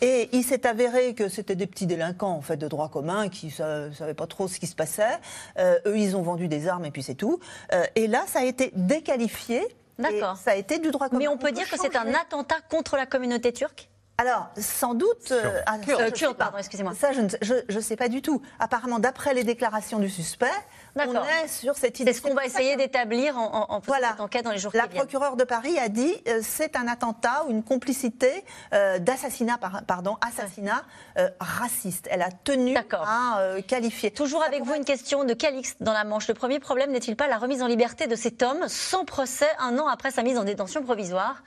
et 0.00 0.28
il 0.32 0.44
s'est 0.44 0.66
avéré 0.66 1.14
que 1.14 1.28
c'était 1.28 1.54
des 1.54 1.66
petits 1.66 1.86
délinquants 1.86 2.32
en 2.32 2.40
fait 2.40 2.56
de 2.56 2.68
droit 2.68 2.88
commun 2.88 3.28
qui 3.28 3.46
ne 3.46 3.90
savaient 3.92 4.14
pas 4.14 4.26
trop 4.26 4.48
ce 4.48 4.58
qui 4.58 4.66
se 4.66 4.74
passait. 4.74 5.18
Euh, 5.58 5.78
eux, 5.86 5.98
ils 5.98 6.16
ont 6.16 6.22
vendu 6.22 6.48
des 6.48 6.68
armes 6.68 6.84
et 6.84 6.90
puis 6.90 7.02
c'est 7.02 7.14
tout. 7.14 7.40
Euh, 7.72 7.84
et 7.94 8.06
là, 8.06 8.24
ça 8.26 8.40
a 8.40 8.44
été 8.44 8.72
déqualifié. 8.90 9.66
D'accord. 9.98 10.36
Ça 10.36 10.52
a 10.52 10.54
été 10.54 10.78
du 10.78 10.90
droit 10.90 11.08
commun. 11.08 11.18
Mais 11.18 11.28
on 11.28 11.36
peut 11.36 11.52
dire 11.52 11.68
que 11.68 11.78
c'est 11.78 11.96
un 11.96 12.14
attentat 12.14 12.56
contre 12.68 12.96
la 12.96 13.06
communauté 13.06 13.52
turque? 13.52 13.88
Alors, 14.18 14.50
sans 14.58 14.94
doute. 14.94 15.30
Euh, 15.30 15.62
ah, 15.64 15.78
pardon, 16.36 16.58
excusez-moi. 16.58 16.92
Ça, 16.94 17.10
je 17.12 17.74
ne 17.74 17.80
sais 17.80 17.96
pas 17.96 18.08
du 18.08 18.20
tout. 18.20 18.42
Apparemment, 18.58 18.98
d'après 18.98 19.32
les 19.32 19.44
déclarations 19.44 19.98
du 19.98 20.10
suspect, 20.10 20.46
on 20.96 21.24
est 21.24 21.48
sur 21.48 21.76
cette 21.76 22.00
idée. 22.00 22.12
C'est 22.12 22.18
ce 22.18 22.22
qu'on 22.22 22.34
va 22.34 22.44
essayer 22.44 22.76
d'établir 22.76 23.38
en, 23.38 23.66
en, 23.70 23.80
voilà. 23.80 24.10
cette 24.10 24.20
enquête 24.20 24.44
dans 24.44 24.50
les 24.50 24.58
jours 24.58 24.72
La 24.74 24.82
qui 24.82 24.90
viennent. 24.90 25.02
La 25.02 25.06
procureure 25.06 25.36
de 25.36 25.44
Paris 25.44 25.78
a 25.78 25.88
dit 25.88 26.14
euh, 26.28 26.40
c'est 26.42 26.76
un 26.76 26.88
attentat 26.88 27.44
ou 27.46 27.50
une 27.50 27.62
complicité 27.62 28.44
euh, 28.72 28.98
d'assassinat, 28.98 29.58
pardon, 29.86 30.16
assassinat 30.26 30.82
raciste. 31.38 32.08
Elle 32.10 32.22
a 32.22 32.30
tenu 32.30 32.76
à 32.76 33.62
qualifier. 33.66 34.10
Toujours 34.10 34.42
avec 34.42 34.62
vous, 34.62 34.74
une 34.74 34.84
question 34.84 35.24
de 35.24 35.34
Calixte 35.34 35.76
dans 35.80 35.92
la 35.92 36.04
Manche. 36.04 36.28
Le 36.28 36.34
premier 36.34 36.58
problème 36.58 36.90
n'est-il 36.90 37.16
pas 37.16 37.28
la 37.28 37.38
remise 37.38 37.62
en 37.62 37.66
liberté 37.66 38.06
de 38.06 38.16
cet 38.16 38.42
homme 38.42 38.68
sans 38.68 39.04
procès 39.04 39.48
un 39.58 39.78
an 39.78 39.86
après 39.86 40.10
sa 40.10 40.22
mise 40.22 40.38
en 40.38 40.44
détention 40.44 40.82
provisoire? 40.82 41.42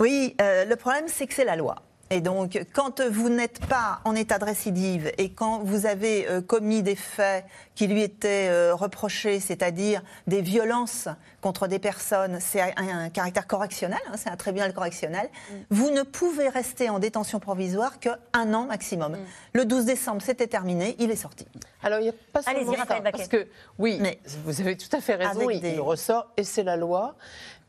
Oui, 0.00 0.34
le 0.38 0.74
problème, 0.74 1.04
c'est 1.08 1.26
que 1.26 1.34
c'est 1.34 1.44
la 1.44 1.56
loi. 1.56 1.76
Et 2.10 2.20
donc, 2.20 2.60
quand 2.72 3.00
vous 3.00 3.28
n'êtes 3.28 3.64
pas 3.66 4.00
en 4.04 4.14
état 4.14 4.38
de 4.38 4.44
récidive 4.44 5.10
et 5.18 5.32
quand 5.32 5.60
vous 5.60 5.86
avez 5.86 6.28
euh, 6.28 6.40
commis 6.40 6.82
des 6.82 6.96
faits 6.96 7.44
qui 7.74 7.86
lui 7.86 8.02
étaient 8.02 8.48
euh, 8.50 8.74
reprochés, 8.74 9.40
c'est-à-dire 9.40 10.02
des 10.26 10.42
violences 10.42 11.08
contre 11.40 11.66
des 11.66 11.78
personnes, 11.78 12.38
c'est 12.40 12.60
un, 12.60 13.08
caractère 13.08 13.46
correctionnel, 13.46 14.00
hein, 14.08 14.14
c'est 14.16 14.28
un 14.28 14.36
tribunal 14.36 14.72
correctionnel, 14.74 15.28
mm. 15.28 15.54
vous 15.70 15.90
ne 15.90 16.02
pouvez 16.02 16.48
rester 16.48 16.90
en 16.90 16.98
détention 16.98 17.40
provisoire 17.40 17.98
qu'un 17.98 18.54
an 18.54 18.66
maximum. 18.66 19.12
Mm. 19.12 19.26
Le 19.54 19.64
12 19.64 19.84
décembre, 19.86 20.22
c'était 20.22 20.46
terminé, 20.46 20.96
il 20.98 21.10
est 21.10 21.16
sorti. 21.16 21.46
Alors, 21.82 22.00
il 22.00 22.04
n'y 22.04 22.08
a 22.10 22.14
pas 22.32 22.42
seulement 22.42 22.74
ça, 22.74 23.00
parce 23.00 23.28
que, 23.28 23.46
oui, 23.78 23.98
Mais 24.00 24.18
vous 24.44 24.60
avez 24.60 24.76
tout 24.76 24.94
à 24.94 25.00
fait 25.00 25.14
raison, 25.14 25.48
il, 25.50 25.80
ressort, 25.80 26.30
et 26.36 26.44
c'est 26.44 26.62
la 26.62 26.76
loi, 26.76 27.16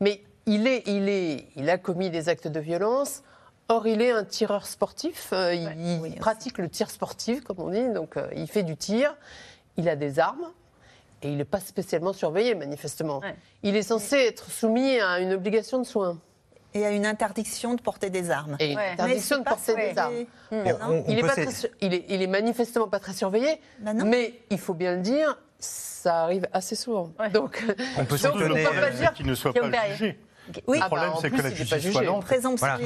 mais 0.00 0.22
il, 0.46 0.66
est, 0.66 0.82
il, 0.86 1.08
est, 1.08 1.46
il 1.56 1.68
a 1.70 1.78
commis 1.78 2.10
des 2.10 2.28
actes 2.28 2.48
de 2.48 2.60
violence 2.60 3.22
Or, 3.68 3.86
il 3.86 4.00
est 4.00 4.12
un 4.12 4.24
tireur 4.24 4.66
sportif. 4.66 5.30
Euh, 5.32 5.54
il, 5.54 6.14
pratique 6.16 6.58
le 6.58 6.68
tir 6.68 6.90
sportif, 6.90 7.42
comme 7.42 7.58
on 7.60 7.70
dit. 7.70 7.88
Donc, 7.90 8.16
euh, 8.16 8.28
il 8.36 8.46
fait 8.46 8.62
du 8.62 8.76
tir. 8.76 9.14
Il 9.76 9.88
a 9.88 9.96
des 9.96 10.18
armes. 10.18 10.46
Et 11.22 11.30
il 11.30 11.38
n'est 11.38 11.44
pas 11.44 11.60
spécialement 11.60 12.12
surveillé, 12.12 12.54
manifestement. 12.54 13.20
Il 13.62 13.74
est 13.74 13.82
censé 13.82 14.16
être 14.16 14.50
soumis 14.50 15.00
à 15.00 15.18
une 15.20 15.32
obligation 15.32 15.78
de 15.78 15.84
soins. 15.84 16.18
et 16.74 16.84
à 16.84 16.90
une 16.90 17.06
interdiction 17.06 17.72
de 17.72 17.80
porter 17.80 18.10
des 18.10 18.30
armes. 18.30 18.56
Et 18.60 18.72
une 18.72 18.76
Ouais. 18.76 18.90
interdiction 18.90 19.38
de 19.38 19.44
porter 19.44 19.74
des 19.76 19.96
armes. 19.98 20.12
Et 20.14 20.26
on- 20.52 20.90
on 20.90 21.04
il, 21.08 21.18
est 21.18 21.22
peut 21.22 21.28
pas 21.28 21.34
s'é- 21.34 21.44
très 21.46 21.54
sur- 21.54 21.70
il, 21.80 21.94
est, 21.94 22.04
il 22.10 22.20
est 22.20 22.26
manifestement 22.26 22.86
pas 22.86 22.98
très 22.98 23.14
surveillé, 23.14 23.58
Bah 23.78 23.94
mais 23.94 24.34
il 24.50 24.58
faut 24.58 24.74
bien 24.74 24.94
le 24.96 25.00
dire, 25.00 25.38
ça 25.58 26.24
arrive 26.24 26.46
assez 26.52 26.74
souvent. 26.76 27.12
Donc, 27.32 27.64
On 27.98 28.04
peut 28.04 28.18
donc, 28.22 28.34
on 28.34 28.38
peut 28.54 28.80
pas 28.80 28.90
dire 28.90 29.14
qu'il 29.14 29.24
ne 29.24 29.34
soit 29.34 29.54
pas 29.54 29.70
jugé. 29.92 30.18
Oui, 30.66 30.78
Le 30.78 30.82
Ah 30.84 30.88
bah, 30.88 30.96
problème, 30.96 31.10
en 31.12 31.20
c'est 31.20 31.30
que 31.30 31.36
la 31.42 31.50
justice 31.50 31.68
soit 31.68 31.78
jugé. 31.78 32.04
lente. 32.04 32.22
présomption 32.24 32.66
Voilà. 32.66 32.76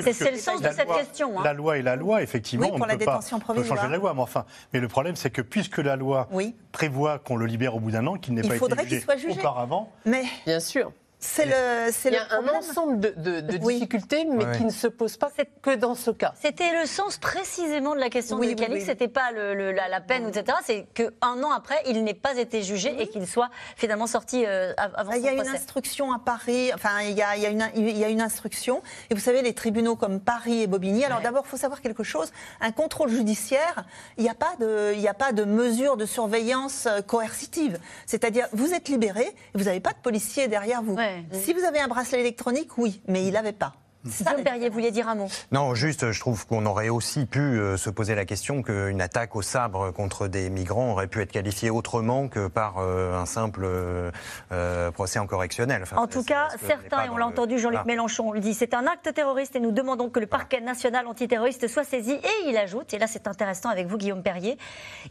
Jugé. 0.00 0.12
C'est- 0.12 0.30
le 0.30 0.36
sens 0.38 0.60
de 0.62 0.68
cette 0.68 0.86
loi- 0.86 0.98
question, 0.98 1.38
hein. 1.38 1.42
La 1.44 1.52
loi 1.52 1.78
est 1.78 1.82
la 1.82 1.96
loi, 1.96 2.22
effectivement. 2.22 2.66
Oui, 2.66 2.72
pour 2.72 2.82
on 2.82 2.86
la 2.86 2.96
peut 2.96 3.04
pas- 3.04 3.18
peut 3.54 3.64
changer 3.64 3.88
la 3.88 3.96
loi, 3.96 4.14
mais 4.14 4.20
enfin. 4.22 4.44
Mais 4.72 4.80
le 4.80 4.88
problème, 4.88 5.16
c'est 5.16 5.30
que 5.30 5.42
puisque 5.42 5.78
la 5.78 5.96
loi 5.96 6.28
Oui. 6.30 6.54
prévoit 6.72 7.18
qu'on 7.18 7.36
le 7.36 7.46
libère 7.46 7.74
au 7.74 7.80
bout 7.80 7.90
d'un 7.90 8.06
an, 8.06 8.16
qu'il 8.16 8.34
n'ait 8.34 8.42
Il 8.42 8.48
pas 8.48 8.54
faudrait 8.56 8.82
été 8.84 8.96
qu'il 8.96 9.00
soit 9.02 9.16
jugé. 9.16 9.38
auparavant, 9.40 9.90
Mais 10.04 10.22
bien 10.46 10.60
sûr. 10.60 10.92
C'est 11.20 11.44
le, 11.44 11.92
c'est 11.92 12.08
Il 12.08 12.14
y 12.14 12.16
le 12.16 12.22
a 12.22 12.52
un 12.52 12.58
ensemble 12.58 12.98
de, 12.98 13.12
de- 13.16 13.40
de 13.40 13.58
Oui. 13.62 13.74
difficultés, 13.74 14.24
mais 14.24 14.44
Ouais. 14.44 14.56
qui 14.56 14.64
ne 14.64 14.70
se 14.70 14.86
posent 14.86 15.16
pas 15.18 15.30
que 15.62 15.74
dans 15.76 15.94
ce 15.94 16.10
cas. 16.10 16.32
C'était 16.40 16.72
le 16.80 16.86
sens 16.86 17.18
précisément 17.18 17.94
de 17.94 18.00
la 18.00 18.08
question 18.10 18.36
Oui, 18.38 18.54
de 18.54 18.60
Calix. 18.60 18.80
oui. 18.80 18.86
C'était 18.86 19.08
pas 19.08 19.30
le- 19.32 19.54
le- 19.54 19.72
la, 19.72 19.88
la 19.88 20.00
peine, 20.00 20.28
etc. 20.28 20.56
C'est 20.64 20.86
qu'un 20.94 21.42
an 21.42 21.50
après, 21.52 21.76
il 21.86 22.02
n'ait 22.04 22.14
pas 22.14 22.36
été 22.36 22.62
jugé 22.62 22.94
et 23.00 23.06
qu'il 23.08 23.26
soit 23.26 23.50
finalement 23.76 24.06
sorti 24.06 24.44
euh, 24.46 24.72
av- 24.78 24.92
avant 24.96 25.10
Ah, 25.12 25.16
Il 25.18 25.22
y 25.22 25.28
a 25.28 25.32
une 25.32 25.46
instruction 25.46 26.12
à 26.12 26.18
Paris, 26.18 26.70
enfin 26.74 27.00
il 27.02 27.12
y, 27.12 27.22
a, 27.22 27.36
il 27.36 27.42
y 27.42 27.46
a 27.46 27.50
une, 27.50 27.70
il 27.76 27.96
y 27.98 28.04
a 28.04 28.08
une 28.08 28.22
instruction, 28.22 28.82
et 29.10 29.14
vous 29.14 29.20
savez 29.20 29.42
les 29.42 29.52
tribunaux 29.54 29.96
comme 29.96 30.20
Paris 30.20 30.62
et 30.62 30.66
Bobigny, 30.66 31.04
alors 31.04 31.20
d'abord 31.20 31.44
il 31.46 31.50
faut 31.50 31.56
savoir 31.56 31.80
quelque 31.82 32.02
chose, 32.02 32.32
un 32.60 32.72
contrôle 32.72 33.10
judiciaire, 33.10 33.84
il 34.16 34.22
n'y 34.24 34.30
a, 34.30 34.34
pas 34.34 34.54
de- 34.58 34.92
il 34.94 35.00
n'y 35.00 35.08
a 35.08 35.14
pas 35.14 35.32
de 35.32 35.44
mesure 35.44 35.96
de 35.96 36.06
surveillance 36.06 36.86
euh, 36.86 37.02
coercitive, 37.02 37.78
c'est-à-dire 38.06 38.46
vous 38.52 38.72
êtes 38.72 38.88
libéré, 38.88 39.26
vous 39.54 39.64
n'avez 39.64 39.80
pas 39.80 39.90
de 39.92 39.98
policier 40.02 40.48
derrière 40.48 40.82
vous. 40.82 40.94
Ouais. 40.94 41.09
Si 41.32 41.52
vous 41.52 41.64
avez 41.64 41.80
un 41.80 41.88
bracelet 41.88 42.20
électronique, 42.20 42.76
oui, 42.78 43.00
mais 43.08 43.24
il 43.26 43.32
n'avait 43.32 43.52
pas. 43.52 43.72
C'est 44.08 44.24
ça, 44.24 44.30
Guillaume 44.30 44.44
Perrier, 44.44 44.68
vous 44.70 44.74
vouliez 44.76 44.92
dire 44.92 45.08
un 45.10 45.14
mot 45.14 45.28
Non, 45.52 45.74
juste, 45.74 46.10
je 46.10 46.18
trouve 46.20 46.46
qu'on 46.46 46.64
aurait 46.64 46.88
aussi 46.88 47.26
pu 47.26 47.38
euh, 47.38 47.76
se 47.76 47.90
poser 47.90 48.14
la 48.14 48.24
question 48.24 48.62
qu'une 48.62 49.02
attaque 49.02 49.36
au 49.36 49.42
sabre 49.42 49.90
contre 49.90 50.26
des 50.26 50.48
migrants 50.48 50.92
aurait 50.92 51.06
pu 51.06 51.20
être 51.20 51.30
qualifiée 51.30 51.68
autrement 51.68 52.26
que 52.28 52.46
par 52.48 52.78
euh, 52.78 53.20
un 53.20 53.26
simple 53.26 53.60
euh, 53.66 54.90
procès 54.92 55.18
en 55.18 55.26
correctionnel. 55.26 55.82
Enfin, 55.82 55.98
En 55.98 56.06
tout 56.06 56.24
cas, 56.24 56.48
certains, 56.66 56.82
n'est 56.82 56.88
pas 56.88 57.04
et 57.04 57.08
on 57.10 57.18
l'a 57.18 57.26
le- 57.26 57.30
entendu, 57.32 57.58
Jean-Luc 57.58 57.80
Voilà. 57.80 57.84
Mélenchon 57.84 58.32
le 58.32 58.40
dit, 58.40 58.54
c'est 58.54 58.72
un 58.72 58.86
acte 58.86 59.12
terroriste 59.12 59.54
et 59.56 59.60
nous 59.60 59.70
demandons 59.70 60.08
que 60.08 60.18
le 60.18 60.26
parquet 60.26 60.62
national 60.62 61.06
antiterroriste 61.06 61.68
soit 61.68 61.84
saisi. 61.84 62.12
Et 62.12 62.48
il 62.48 62.56
ajoute, 62.56 62.94
et 62.94 62.98
là 62.98 63.06
c'est 63.06 63.28
intéressant 63.28 63.68
avec 63.68 63.86
vous 63.86 63.98
Guillaume 63.98 64.22
Perrier, 64.22 64.56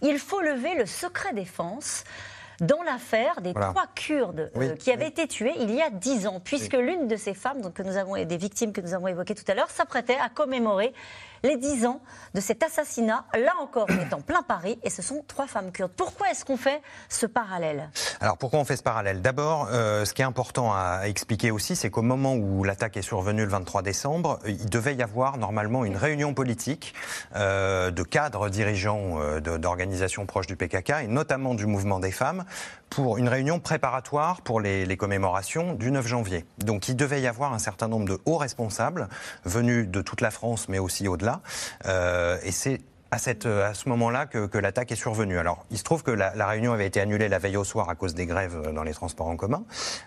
il 0.02 0.18
faut 0.18 0.42
lever 0.42 0.74
le 0.74 0.88
secret 0.88 1.34
défense 1.34 2.06
dans 2.62 2.82
l'affaire 2.84 3.42
des 3.42 3.52
Voilà. 3.52 3.70
trois 3.70 3.88
Kurdes 3.96 4.52
euh, 4.56 4.76
qui 4.76 4.92
avaient 4.92 5.06
oui. 5.06 5.10
été 5.10 5.28
tués 5.28 5.54
il 5.60 5.72
y 5.74 5.82
a 5.82 5.90
dix 5.90 6.28
ans, 6.28 6.40
puisque 6.44 6.74
l'une 6.74 7.08
de 7.08 7.16
ces 7.16 7.34
femmes, 7.34 7.62
donc, 7.62 7.74
que 7.74 7.84
nous 7.84 7.98
avons, 7.98 8.24
des 8.24 8.38
victimes 8.38 8.74
que 8.74 8.82
nous 8.82 8.94
avons 8.94 9.08
évoquées 9.08 9.36
tout 9.36 9.50
à 9.50 9.54
l'heure, 9.54 9.70
s'apprêtait 9.70 10.18
à 10.18 10.30
commémorer 10.30 10.94
les 11.44 11.58
dix 11.58 11.86
ans 11.86 12.02
de 12.34 12.42
cet 12.42 12.64
assassinat. 12.64 13.26
Là 13.34 13.54
encore, 13.62 13.88
on 13.90 14.00
est 14.00 14.14
en 14.14 14.22
plein 14.22 14.42
Paris 14.42 14.80
et 14.84 14.90
ce 14.90 15.02
sont 15.02 15.24
trois 15.28 15.48
femmes 15.48 15.72
kurdes. 15.72 15.92
Pourquoi 15.96 16.30
est-ce 16.32 16.46
qu'on 16.46 16.58
fait 16.58 16.82
ce 17.10 17.26
parallèle? 17.26 17.90
Alors 18.22 18.38
pourquoi 18.38 18.60
on 18.60 18.66
fait 18.66 18.78
ce 18.78 18.84
parallèle? 18.84 19.22
D'abord, 19.22 19.70
euh, 19.72 20.06
ce 20.06 20.14
qui 20.14 20.22
est 20.22 20.26
important 20.26 20.74
à, 20.74 21.02
expliquer 21.06 21.52
aussi, 21.52 21.76
c'est 21.76 21.90
qu'au 21.90 22.02
moment 22.02 22.36
où 22.36 22.64
l'attaque 22.64 22.98
est 22.98 23.02
survenue 23.02 23.44
le 23.44 23.50
23 23.50 23.82
décembre, 23.82 24.40
il 24.46 24.70
devait 24.70 24.96
y 24.96 25.04
avoir 25.04 25.38
normalement 25.38 25.86
une 25.86 25.98
réunion 25.98 26.34
politique 26.34 26.94
euh, 27.36 27.92
de 27.92 28.04
cadres 28.04 28.50
dirigeants 28.50 29.20
euh, 29.20 29.40
d'organisations 29.40 30.26
proches 30.26 30.48
du 30.48 30.56
PKK 30.56 31.04
et 31.04 31.08
notamment 31.08 31.56
du 31.56 31.66
mouvement 31.66 32.00
des 32.00 32.12
femmes 32.12 32.44
pour 32.90 33.18
une 33.18 33.30
réunion 33.30 33.60
préparatoire 33.60 34.42
pour 34.42 34.60
les 34.60 34.98
commémorations 34.98 35.74
du 35.74 35.92
9 35.92 36.08
janvier. 36.08 36.46
Donc 36.58 36.90
il 36.90 36.96
devait 36.96 37.22
y 37.22 37.28
avoir 37.28 37.54
un 37.54 37.60
certain 37.60 37.88
nombre 37.88 38.08
de 38.08 38.20
hauts 38.26 38.38
responsables 38.38 39.08
venus 39.46 39.88
de 39.88 40.02
toute 40.02 40.22
la 40.22 40.32
France 40.32 40.68
mais 40.70 40.80
aussi 40.80 41.08
au-delà. 41.08 41.29
Euh, 41.86 42.38
et 42.44 42.52
c'est 42.52 42.80
à, 43.12 43.18
cette, 43.18 43.46
à 43.46 43.74
ce 43.74 43.90
moment-là 43.90 44.26
que, 44.26 44.46
que 44.46 44.58
l'attaque 44.58 44.92
est 44.92 44.96
survenue. 44.96 45.38
Alors, 45.40 45.66
il 45.72 45.78
se 45.78 45.84
trouve 45.84 46.04
que 46.04 46.12
la, 46.12 46.36
la 46.36 46.48
réunion 46.48 46.74
avait 46.74 46.86
été 46.88 47.02
annulée 47.02 47.28
la 47.30 47.40
veille 47.40 47.58
au 47.58 47.64
soir 47.64 47.90
à 47.90 47.96
cause 47.96 48.14
des 48.14 48.26
grèves 48.26 48.72
dans 48.74 48.84
les 48.84 48.94
transports 48.94 49.28
en 49.28 49.36
commun, 49.36 49.64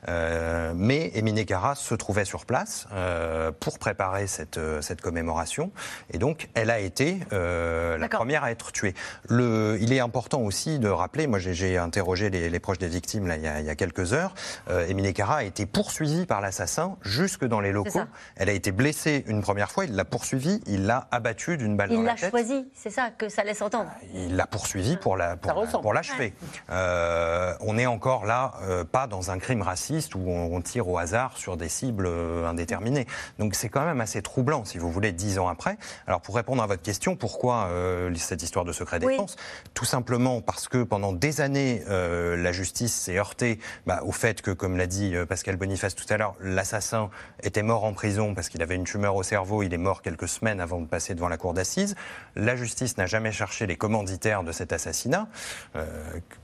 Euh, 0.09 0.73
mais 0.77 1.11
Emine 1.15 1.45
Karas 1.45 1.77
se 1.77 1.95
trouvait 1.95 2.25
sur 2.25 2.45
place 2.47 2.87
euh, 2.93 3.51
pour 3.59 3.79
préparer 3.79 4.27
cette, 4.27 4.59
euh, 4.59 4.81
cette 4.83 5.01
commémoration, 5.01 5.71
et 6.13 6.19
donc 6.19 6.49
elle 6.55 6.71
a 6.71 6.79
été 6.81 7.19
euh, 7.33 7.97
la 7.99 8.09
première 8.09 8.45
à 8.45 8.51
être 8.51 8.73
tuée. 8.73 8.95
Le, 9.29 9.79
il 9.81 9.93
est 9.93 10.01
important 10.01 10.41
aussi 10.41 10.79
de 10.79 10.89
rappeler, 10.89 11.27
moi 11.27 11.39
j'ai- 11.39 11.55
j'ai 11.55 11.79
interrogé 11.79 12.31
les, 12.31 12.51
les 12.51 12.61
proches 12.61 12.79
des 12.79 12.89
victimes 12.89 13.27
là, 13.27 13.37
il, 13.37 13.43
y 13.43 13.47
a, 13.49 13.61
il 13.61 13.67
y 13.67 13.71
a 13.71 13.75
quelques 13.75 14.13
heures, 14.13 14.35
euh, 14.71 14.87
Emine 14.89 15.13
Kara 15.13 15.37
a 15.37 15.43
été 15.45 15.67
poursuivie 15.67 16.27
par 16.27 16.41
l'assassin 16.41 16.97
jusque 17.03 17.45
dans 17.45 17.61
les 17.61 17.73
locaux. 17.73 18.01
Elle 18.37 18.49
a 18.49 18.53
été 18.53 18.73
blessée 18.73 19.25
une 19.27 19.43
première 19.43 19.71
fois, 19.71 19.85
il 19.85 19.95
l'a 19.95 20.05
poursuivie, 20.05 20.61
il 20.67 20.87
l'a 20.87 21.09
abattue 21.11 21.57
d'une 21.57 21.77
balle 21.77 21.91
Il 21.93 21.97
dans 21.97 22.03
la 22.03 22.13
l'a 22.13 22.19
tête. 22.19 22.31
choisi, 22.31 22.67
c'est 22.75 22.91
ça 22.93 23.11
que 23.11 23.29
ça 23.29 23.43
laisse 23.45 23.61
entendre. 23.63 23.91
Il 24.15 24.37
l'a 24.37 24.47
poursuivi 24.47 24.97
pour 24.97 25.17
la 25.17 25.37
pour, 25.37 25.53
la- 25.53 25.93
l'achever. 25.95 26.33
Euh, 26.71 27.55
on 27.61 27.77
est 27.79 27.87
encore 27.87 28.25
là, 28.27 28.55
euh, 28.63 28.85
pas 28.85 29.07
dans 29.07 29.31
un 29.31 29.39
crime 29.39 29.63
raciste 29.63 30.15
où 30.15 30.21
on, 30.27 30.55
on 30.55 30.61
tire 30.61 30.89
au 30.89 30.99
hasard 30.99 31.37
sur 31.37 31.57
des 31.57 31.69
cibles 31.69 32.07
euh, 32.07 32.47
indéterminées. 32.47 33.07
Donc 33.39 33.55
c'est 33.55 33.69
quand 33.69 33.85
même 33.85 34.01
assez 34.01 34.23
troublant, 34.23 34.65
si 34.65 34.79
vous 34.79 34.91
voulez, 34.91 35.13
dix 35.13 35.39
ans 35.39 35.49
après. 35.49 35.77
Alors 36.07 36.21
pour 36.21 36.35
répondre 36.37 36.63
à 36.63 36.67
votre 36.67 36.83
question, 36.83 37.17
pourquoi 37.17 37.67
euh, 37.71 38.13
cette 38.17 38.43
histoire 38.43 38.65
de 38.65 38.73
secret 38.73 38.99
Oui. 39.03 39.13
défense? 39.15 39.37
Tout 39.75 39.85
simplement 39.85 40.41
parce 40.41 40.69
que 40.69 40.83
pendant 40.83 41.13
des 41.13 41.41
années, 41.41 41.83
euh, 41.89 42.37
la 42.37 42.53
justice 42.53 42.93
s'est 42.95 43.19
heurtée 43.19 43.59
bah, 43.87 44.01
au 44.05 44.13
fait 44.13 44.43
que, 44.43 44.51
comme 44.51 44.77
l'a 44.77 44.87
dit 44.87 45.15
Pascal 45.29 45.57
Boniface 45.57 45.95
tout 45.95 46.07
à 46.13 46.17
l'heure, 46.17 46.35
l'assassin 46.41 47.11
était 47.43 47.63
mort 47.63 47.85
en 47.85 47.93
prison 47.93 48.35
parce 48.35 48.49
qu'il 48.49 48.63
avait 48.63 48.77
une 48.77 48.85
tumeur 48.85 49.15
au 49.17 49.23
cerveau. 49.23 49.63
Il 49.63 49.73
est 49.75 49.79
mort 49.79 50.03
quelques 50.03 50.29
semaines 50.29 50.61
avant 50.61 50.81
de 50.81 50.87
passer 50.87 51.15
devant 51.15 51.29
la 51.29 51.37
cour 51.37 51.55
d'assises. 51.55 51.95
La 52.35 52.57
justice 52.57 52.82
n'a 52.99 53.07
jamais 53.07 53.33
cherché 53.33 53.67
les 53.67 53.77
commanditaires 53.77 54.43
de 54.43 54.53
cet 54.53 54.73
assassinat, 54.73 55.29
euh, 55.77 55.87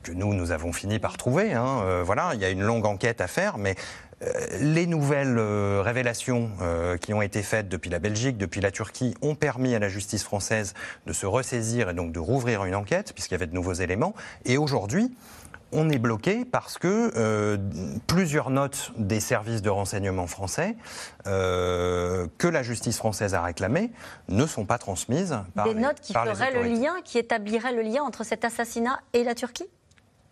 que 0.03 0.12
nous, 0.12 0.35
nous 0.35 0.51
avons 0.51 0.72
fini 0.72 0.98
par 0.98 1.16
trouver. 1.16 1.53
hein. 1.53 1.83
Euh, 1.83 2.03
voilà, 2.05 2.31
il 2.35 2.40
y 2.40 2.44
a 2.44 2.51
une 2.51 2.62
longue 2.62 2.87
enquête 2.87 3.20
à 3.20 3.27
faire, 3.27 3.59
mais 3.59 3.74
euh, 4.22 4.33
les 4.61 4.87
nouvelles 4.87 5.38
révélations 5.38 6.51
qui 7.01 7.14
ont 7.14 7.22
été 7.22 7.42
faites 7.42 7.68
depuis 7.68 7.90
la 7.90 7.98
Belgique, 7.98 8.37
depuis 8.37 8.61
la 8.61 8.70
Turquie, 8.70 9.14
ont 9.22 9.35
permis 9.35 9.74
à 9.74 9.79
la 9.79 9.88
justice 9.88 10.24
française 10.24 10.74
de 11.07 11.12
se 11.12 11.27
ressaisir 11.27 11.90
et 11.90 11.94
donc 11.94 12.12
de 12.12 12.18
rouvrir 12.18 12.64
une 12.64 12.74
enquête, 12.74 13.12
puisqu'il 13.12 13.35
y 13.35 13.37
avait 13.37 13.46
de 13.46 13.55
nouveaux 13.55 13.74
éléments. 13.74 14.14
Et 14.44 14.59
aujourd'hui, 14.59 15.14
on 15.73 15.91
est 15.91 15.99
bloqué 15.99 16.45
parce 16.45 16.79
que 16.79 17.13
euh, 17.17 17.57
plusieurs 18.07 18.51
notes 18.51 18.93
des 18.97 19.21
services 19.21 19.63
de 19.63 19.71
renseignement 19.71 20.27
français 20.27 20.77
euh, 21.27 22.27
que 22.39 22.49
la 22.49 22.63
justice 22.63 22.97
française 22.99 23.35
a 23.35 23.43
réclamées 23.43 23.91
ne 24.29 24.47
sont 24.47 24.65
pas 24.65 24.79
transmises 24.79 25.39
par 25.55 25.67
Des 25.67 25.75
les- 25.75 25.81
notes 25.81 26.01
qui 26.01 26.13
feraient 26.13 26.53
le 26.53 26.63
lien, 26.63 26.95
qui 27.05 27.19
établiraient 27.19 27.75
le 27.75 27.83
lien 27.83 28.03
entre 28.03 28.25
cet 28.25 28.45
assassinat 28.45 29.01
et 29.13 29.25
la 29.25 29.35
Turquie? 29.35 29.67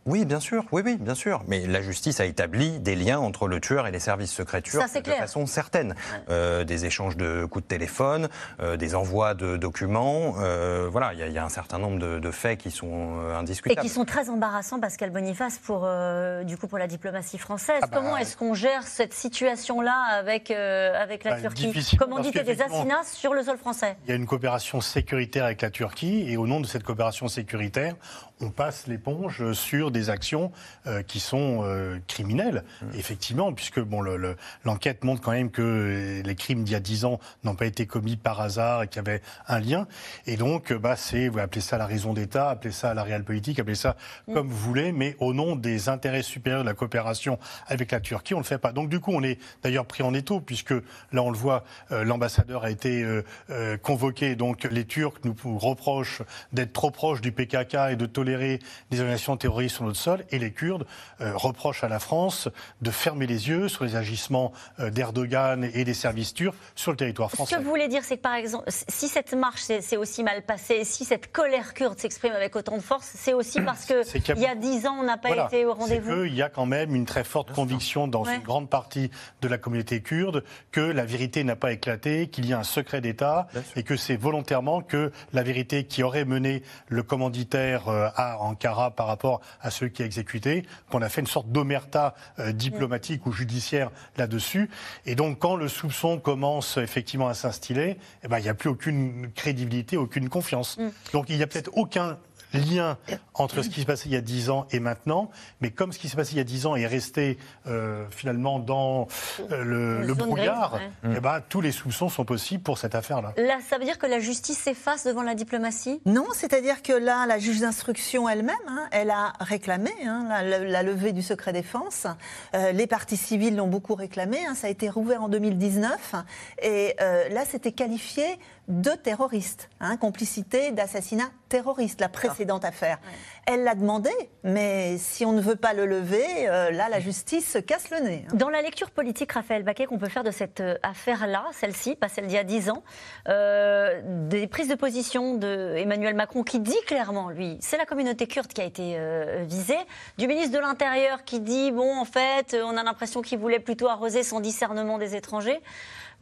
Oui, 0.07 0.25
bien 0.25 0.41
sûr, 0.41 0.65
oui, 0.73 0.83
oui, 0.85 0.97
bien 0.99 1.15
sûr. 1.15 1.43
Mais 1.49 1.67
la 1.67 1.83
justice 1.83 2.21
a 2.21 2.25
établi 2.25 2.79
des 2.79 2.95
liens 2.95 3.19
entre 3.19 3.49
le 3.49 3.61
tueur 3.61 3.87
et 3.87 3.91
les 3.91 3.99
services 4.01 4.33
secrets 4.33 4.63
turcs 4.63 4.81
Ça, 4.81 4.89
c'est 4.89 5.01
de 5.01 5.05
clair. 5.07 5.19
façon 5.19 5.47
certaine. 5.47 5.95
Euh, 6.31 6.65
des 6.65 6.87
échanges 6.87 7.17
de 7.17 7.45
coups 7.45 7.65
de 7.65 7.69
téléphone, 7.69 8.29
euh, 8.61 8.77
des 8.77 8.95
envois 8.95 9.35
de 9.35 9.57
documents. 9.57 10.37
euh, 10.41 10.89
voilà, 10.91 11.13
il 11.13 11.19
y, 11.19 11.23
a- 11.23 11.27
il 11.27 11.33
y 11.33 11.39
a 11.39 11.45
un 11.45 11.49
certain 11.49 11.79
nombre 11.79 11.99
de, 11.99 12.19
de 12.19 12.31
faits 12.31 12.59
qui 12.59 12.71
sont 12.71 13.19
euh, 13.19 13.33
et 13.33 13.37
indiscutables. 13.37 13.81
qui 13.81 13.89
sont 13.89 14.05
très 14.05 14.31
embarrassants, 14.31 14.79
Pascal 14.81 15.11
Boniface, 15.11 15.59
pour, 15.59 15.83
euh, 15.85 16.45
du 16.45 16.57
coup, 16.57 16.69
pour 16.69 16.79
la 16.79 16.87
diplomatie 16.87 17.39
française. 17.39 17.81
Ah 17.83 17.87
bah, 17.89 17.97
Comment 18.01 18.17
est-ce 18.17 18.37
qu'on 18.37 18.55
gère 18.55 18.85
cette 18.85 19.13
situation-là 19.13 19.95
avec, 20.13 20.51
euh, 20.51 20.95
avec 21.01 21.25
la 21.25 21.33
Bah, 21.33 21.41
Turquie 21.41 21.97
Commanditer 21.99 22.43
parce 22.45 22.57
des 22.57 22.63
assassinats 22.63 23.03
sur 23.05 23.35
le 23.35 23.43
sol 23.43 23.59
français 23.59 23.97
Il 24.05 24.11
y 24.11 24.13
a 24.13 24.17
une 24.17 24.27
coopération 24.27 24.81
sécuritaire 24.81 25.45
avec 25.45 25.63
la 25.63 25.71
Turquie 25.71 26.25
et 26.31 26.37
au 26.37 26.47
nom 26.47 26.61
de 26.61 26.67
cette 26.67 26.83
coopération 26.85 27.29
sécuritaire, 27.29 27.95
on 28.41 28.51
passe 28.51 28.87
l'éponge 28.87 29.53
sur 29.53 29.91
des 29.91 30.11
actions 30.11 30.53
euh, 30.87 31.03
qui 31.03 31.21
sont 31.21 31.61
euh, 31.63 31.99
criminelles, 32.07 32.65
effectivement, 32.95 33.53
puisque 33.53 33.81
bon, 33.81 34.01
le- 34.03 34.17
le- 34.17 34.37
l'enquête 34.65 35.05
montre 35.05 35.23
quand 35.23 35.33
même 35.33 35.51
que 35.51 36.21
les 36.25 36.35
crimes 36.35 36.63
d'il 36.65 36.73
y 36.73 36.77
a 36.77 36.81
10 36.81 37.05
ans 37.07 37.19
n'ont 37.45 37.55
pas 37.55 37.67
été 37.67 37.87
commis 37.87 38.17
par 38.17 38.41
hasard 38.41 38.83
et 38.83 38.89
qu'il 38.89 38.97
y 38.97 38.99
avait 39.09 39.23
un 39.49 39.59
lien. 39.61 39.87
Et 40.27 40.37
donc, 40.37 40.73
bah, 40.73 40.97
c'est, 40.97 41.29
vous 41.29 41.39
appelez 41.39 41.61
ça 41.63 41.79
la 41.79 41.87
raison 41.87 42.13
d'État, 42.13 42.51
appelez 42.51 42.73
ça 42.73 42.93
la 42.93 43.03
réelle 43.03 43.25
politique, 43.25 43.59
appelez 43.59 43.75
ça 43.75 43.97
comme 44.35 44.49
vous 44.49 44.57
voulez, 44.57 44.93
mais 44.93 45.17
au 45.19 45.33
nom 45.33 45.57
des 45.57 45.89
intérêts 45.89 46.23
supérieurs 46.23 46.63
de 46.63 46.69
la 46.69 46.75
coopération 46.75 47.39
avec 47.69 47.91
la 47.93 48.01
Turquie, 48.01 48.35
on 48.35 48.39
ne 48.39 48.43
le 48.43 48.47
fait 48.49 48.59
pas. 48.59 48.73
Donc, 48.73 48.89
du 48.91 49.01
coup, 49.01 49.13
on 49.15 49.23
est 49.23 49.39
d'ailleurs 49.63 49.87
pris 49.87 50.03
en 50.03 50.13
étau, 50.13 50.41
puisque 50.41 50.73
là, 51.13 51.23
on 51.23 51.31
le 51.31 51.39
voit, 51.39 51.65
euh, 51.91 52.05
l'ambassadeur 52.05 52.65
a 52.65 52.71
été 52.71 53.03
euh, 53.03 53.23
euh, 53.51 53.77
convoqué. 53.79 54.37
Donc, 54.37 54.65
les 54.71 54.85
Turcs 54.85 55.21
nous 55.25 55.35
reprochent 55.59 56.23
d'être 56.53 56.73
trop 56.73 56.91
proches 56.91 57.21
du 57.23 57.33
PKK 57.33 57.77
et 57.93 57.97
de 57.97 58.05
tolérer 58.27 58.59
des 58.91 58.99
organisations 58.99 59.37
terroristes 59.37 59.81
notre 59.81 59.97
sol. 59.97 60.25
Et 60.31 60.39
les 60.39 60.53
Kurdes 60.53 60.87
reprochent 61.21 61.85
à 61.85 61.89
la 61.89 61.99
France 61.99 62.49
de 62.83 62.91
fermer 62.91 63.27
les 63.27 63.49
yeux 63.49 63.69
sur 63.69 63.85
les 63.85 63.97
agissements 63.97 64.53
d'Erdogan 64.79 65.69
et 65.73 65.85
des 65.85 65.95
services 65.95 66.35
turcs 66.35 66.55
sur 66.75 66.91
le 66.91 66.97
territoire 66.97 67.31
français. 67.31 67.55
Ce 67.55 67.59
que 67.59 67.65
vous 67.65 67.71
voulez 67.71 67.89
dire, 67.89 68.03
c'est 68.05 68.17
que 68.17 68.23
par 68.23 68.35
exemple, 68.35 68.65
si 68.69 69.09
cette 69.09 69.35
marche 69.35 69.63
s'est 69.63 69.97
aussi 69.97 70.23
mal 70.23 70.43
passée, 70.43 70.85
si 70.85 71.05
cette 71.05 71.31
colère 71.33 71.75
kurde 71.75 71.99
s'exprime 71.99 72.33
avec 72.33 72.57
autant 72.57 72.77
de 72.77 72.83
force, 72.83 73.13
c'est 73.15 73.33
aussi 73.33 73.61
parce 73.61 73.85
qu'il 73.85 74.39
y 74.39 74.47
a 74.47 74.55
dix 74.55 74.87
ans, 74.87 74.97
on 75.01 75.05
n'a 75.05 75.17
pas 75.17 75.47
été 75.47 75.65
au 75.65 75.75
rendez-vous. 75.75 76.25
Il 76.25 76.35
y 76.35 76.43
a 76.43 76.49
quand 76.49 76.67
même 76.67 76.95
une 76.95 77.07
très 77.07 77.25
forte 77.25 77.53
conviction 77.53 78.09
dans 78.09 78.25
une 78.25 78.43
grande 78.43 78.69
partie 78.69 79.11
de 79.43 79.49
la 79.49 79.59
communauté 79.59 80.03
kurde 80.03 80.43
que 80.73 80.81
la 80.81 81.05
vérité 81.05 81.45
n'a 81.45 81.57
pas 81.57 81.73
éclaté, 81.73 82.29
qu'il 82.29 82.47
y 82.47 82.53
a 82.53 82.59
un 82.59 82.65
secret 82.65 83.01
d'État 83.01 83.49
et 83.77 83.83
que 83.83 83.97
c'est 83.97 84.17
volontairement 84.17 84.83
que 84.83 85.13
la 85.33 85.43
vérité 85.43 85.85
qui 85.85 86.03
aurait 86.03 86.25
mené 86.25 86.63
le 86.89 87.03
commanditaire 87.03 87.89
euh, 87.89 88.09
à 88.17 88.39
Ankara 88.41 88.91
par 88.91 89.07
rapport 89.07 89.41
à 89.61 89.71
ceux 89.71 89.89
qui 89.89 90.03
a 90.03 90.07
exécuté, 90.07 90.67
qu'on 90.91 91.03
a 91.03 91.09
fait 91.09 91.21
une 91.21 91.27
sorte 91.27 91.49
d'omerta 91.49 92.15
euh, 92.39 92.53
diplomatique 92.53 93.27
ou 93.27 93.33
judiciaire 93.33 93.91
là-dessus. 94.17 94.69
Et 95.05 95.15
donc, 95.15 95.39
quand 95.39 95.57
le 95.57 95.69
soupçon 95.69 96.19
commence 96.19 96.79
effectivement 96.79 97.29
à 97.29 97.35
s'instiller, 97.35 97.99
eh 98.25 98.29
ben, 98.29 98.39
il 98.39 98.43
n'y 98.43 98.49
a 98.49 98.55
plus 98.55 98.71
aucune 98.71 99.31
crédibilité, 99.35 99.97
aucune 99.97 100.29
confiance. 100.29 100.79
Mm. 100.79 100.89
Donc, 101.13 101.29
il 101.29 101.37
n'y 101.37 101.43
a 101.43 101.47
peut-être 101.47 101.71
aucun 101.75 102.19
lien 102.57 102.99
entre 103.35 103.63
ce 103.63 103.69
qui 103.69 103.81
s'est 103.81 103.87
passé 103.87 104.09
il 104.09 104.13
y 104.13 104.17
a 104.17 104.21
dix 104.21 104.51
ans 104.51 104.67
et 104.71 104.81
maintenant, 104.81 105.31
mais 105.61 105.71
comme 105.71 105.93
ce 105.93 105.99
qui 105.99 106.09
s'est 106.09 106.17
passé 106.17 106.33
il 106.33 106.39
y 106.39 106.41
a 106.41 106.45
dix 106.45 106.67
ans 106.67 106.77
est 106.77 106.87
resté 106.87 107.39
euh, 107.67 108.05
finalement 108.11 108.59
dans 108.59 109.09
euh, 109.53 110.03
le, 110.03 110.15
brouillard, 110.15 110.81
eh 111.05 111.21
ben, 111.21 111.41
tous 111.49 111.61
les 111.61 111.73
soupçons 111.73 112.09
sont 112.09 112.25
possibles 112.25 112.63
pour 112.63 112.79
cette 112.79 112.95
affaire-là. 112.95 113.35
Là, 113.37 113.59
ça 113.69 113.79
veut 113.79 113.85
dire 113.85 113.99
que 113.99 114.07
la 114.07 114.21
justice 114.21 114.59
s'efface 114.59 115.05
devant 115.05 115.23
la 115.23 115.35
diplomatie? 115.35 116.01
Non, 116.07 116.27
c'est-à-dire 116.33 116.83
que 116.83 116.93
là, 116.93 117.27
la 117.27 117.39
juge 117.39 117.61
d'instruction 117.61 118.29
elle-même, 118.29 118.57
hein, 118.69 118.89
elle 118.91 119.11
a 119.11 119.33
réclamé 119.41 119.91
hein, 120.05 120.29
la, 120.43 120.83
levée 120.83 121.13
du 121.13 121.23
secret 121.23 121.53
défense. 121.53 122.07
Euh, 122.55 122.73
les 122.73 122.87
partis 122.87 123.17
civils 123.17 123.57
l'ont 123.57 123.69
beaucoup 123.69 123.95
réclamé, 123.95 124.39
hein, 124.47 124.55
ça 124.55 124.69
a 124.69 124.71
été 124.71 124.89
rouvert 124.89 125.23
en 125.23 125.29
2019, 125.29 126.15
et 126.63 126.95
là, 126.99 127.45
c'était 127.45 127.73
qualifié 127.73 128.39
de 128.69 128.91
terroristes, 128.91 129.69
hein, 129.81 129.97
complicité 129.97 130.73
d'assassinat 130.73 131.31
terroriste, 131.49 132.01
la 132.01 132.09
précédente 132.09 132.65
affaire. 132.65 132.99
Elle 133.47 133.63
l'a 133.63 133.77
demandé, 133.77 134.11
mais 134.43 134.99
si 134.99 135.25
on 135.25 135.33
ne 135.33 135.41
veut 135.41 135.55
pas 135.55 135.73
le 135.73 135.87
lever, 135.87 136.25
euh, 136.49 136.73
là, 136.73 136.89
la 136.89 136.99
justice 136.99 137.53
se 137.53 137.59
casse 137.59 137.91
le 137.91 138.01
nez. 138.01 138.25
Hein. 138.27 138.35
Dans 138.35 138.49
la 138.49 138.63
lecture 138.63 138.91
politique, 138.91 139.31
Raphaël 139.31 139.63
Baquet, 139.63 139.87
qu'on 139.87 139.99
peut 139.99 140.09
faire 140.09 140.25
de 140.25 140.33
cette 140.33 140.61
euh, 140.61 140.77
affaire-là, 140.83 141.45
celle-ci, 141.53 141.95
pas 141.95 142.09
celle 142.09 142.27
d'il 142.27 142.35
y 142.35 142.39
a 142.39 142.45
dix 142.45 142.69
ans, 142.69 142.83
euh, 143.29 144.01
des 144.29 144.49
prises 144.49 144.69
de 144.69 144.75
position 144.75 145.35
d'Emmanuel 145.35 146.15
Macron 146.15 146.43
qui 146.43 146.59
dit 146.59 146.81
clairement, 146.87 147.31
lui, 147.31 147.59
c'est 147.61 147.77
la 147.77 147.87
communauté 147.87 148.27
kurde 148.27 148.49
qui 148.49 148.61
a 148.61 148.65
été 148.65 148.99
visée, 149.45 149.79
du 150.19 150.27
ministre 150.27 150.53
de 150.53 150.59
l'Intérieur 150.59 151.25
qui 151.25 151.41
dit, 151.41 151.71
bon, 151.71 151.97
en 151.97 152.05
fait, 152.05 152.57
on 152.65 152.77
a 152.77 152.83
l'impression 152.83 153.23
qu'il 153.23 153.39
voulait 153.39 153.61
plutôt 153.61 153.89
arroser 153.89 154.23
son 154.23 154.41
discernement 154.41 154.99
des 154.99 155.15
étrangers. 155.15 155.61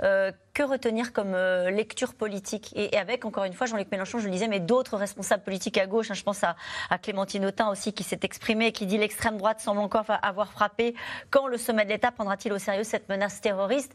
Euh, 0.03 0.33
que 0.55 0.65
retenir 0.65 1.13
comme 1.13 1.35
euh, 1.35 1.71
lecture 1.71 2.15
politique 2.15 2.73
et, 2.75 2.97
avec, 2.97 3.25
encore 3.25 3.45
une 3.45 3.53
fois, 3.53 3.67
Jean-Luc 3.67 3.91
Mélenchon, 3.93 4.19
je 4.19 4.25
le 4.25 4.33
disais, 4.33 4.49
mais 4.49 4.59
d'autres 4.59 4.97
responsables 4.97 5.45
politiques 5.45 5.79
à 5.79 5.87
gauche, 5.87 6.11
hein, 6.11 6.15
je 6.15 6.23
pense 6.25 6.43
à, 6.43 6.57
Clémentine 6.99 7.47
Autain 7.47 7.69
aussi, 7.71 7.93
qui 7.93 8.03
s'est 8.03 8.19
exprimée 8.23 8.67
et 8.67 8.73
qui 8.73 8.87
dit 8.87 8.99
l'extrême 8.99 9.37
droite 9.37 9.61
semble 9.61 9.81
encore 9.81 10.05
avoir 10.23 10.51
frappé. 10.51 10.95
Quand 11.31 11.47
le 11.47 11.59
sommet 11.59 11.85
de 11.85 11.91
l'État 11.91 12.11
prendra-t-il 12.11 12.53
au 12.53 12.59
sérieux 12.59 12.85
cette 12.85 13.09
menace 13.09 13.41
terroriste? 13.41 13.93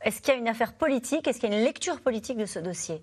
Est-ce 0.00 0.22
qu'il 0.22 0.32
y 0.32 0.36
a 0.36 0.40
une 0.40 0.48
affaire 0.48 0.72
politique? 0.72 1.26
Est-ce 1.28 1.40
qu'il 1.40 1.50
y 1.50 1.54
a 1.54 1.58
une 1.58 1.64
lecture 1.64 2.00
politique 2.00 2.38
de 2.38 2.46
ce 2.46 2.58
dossier? 2.58 3.02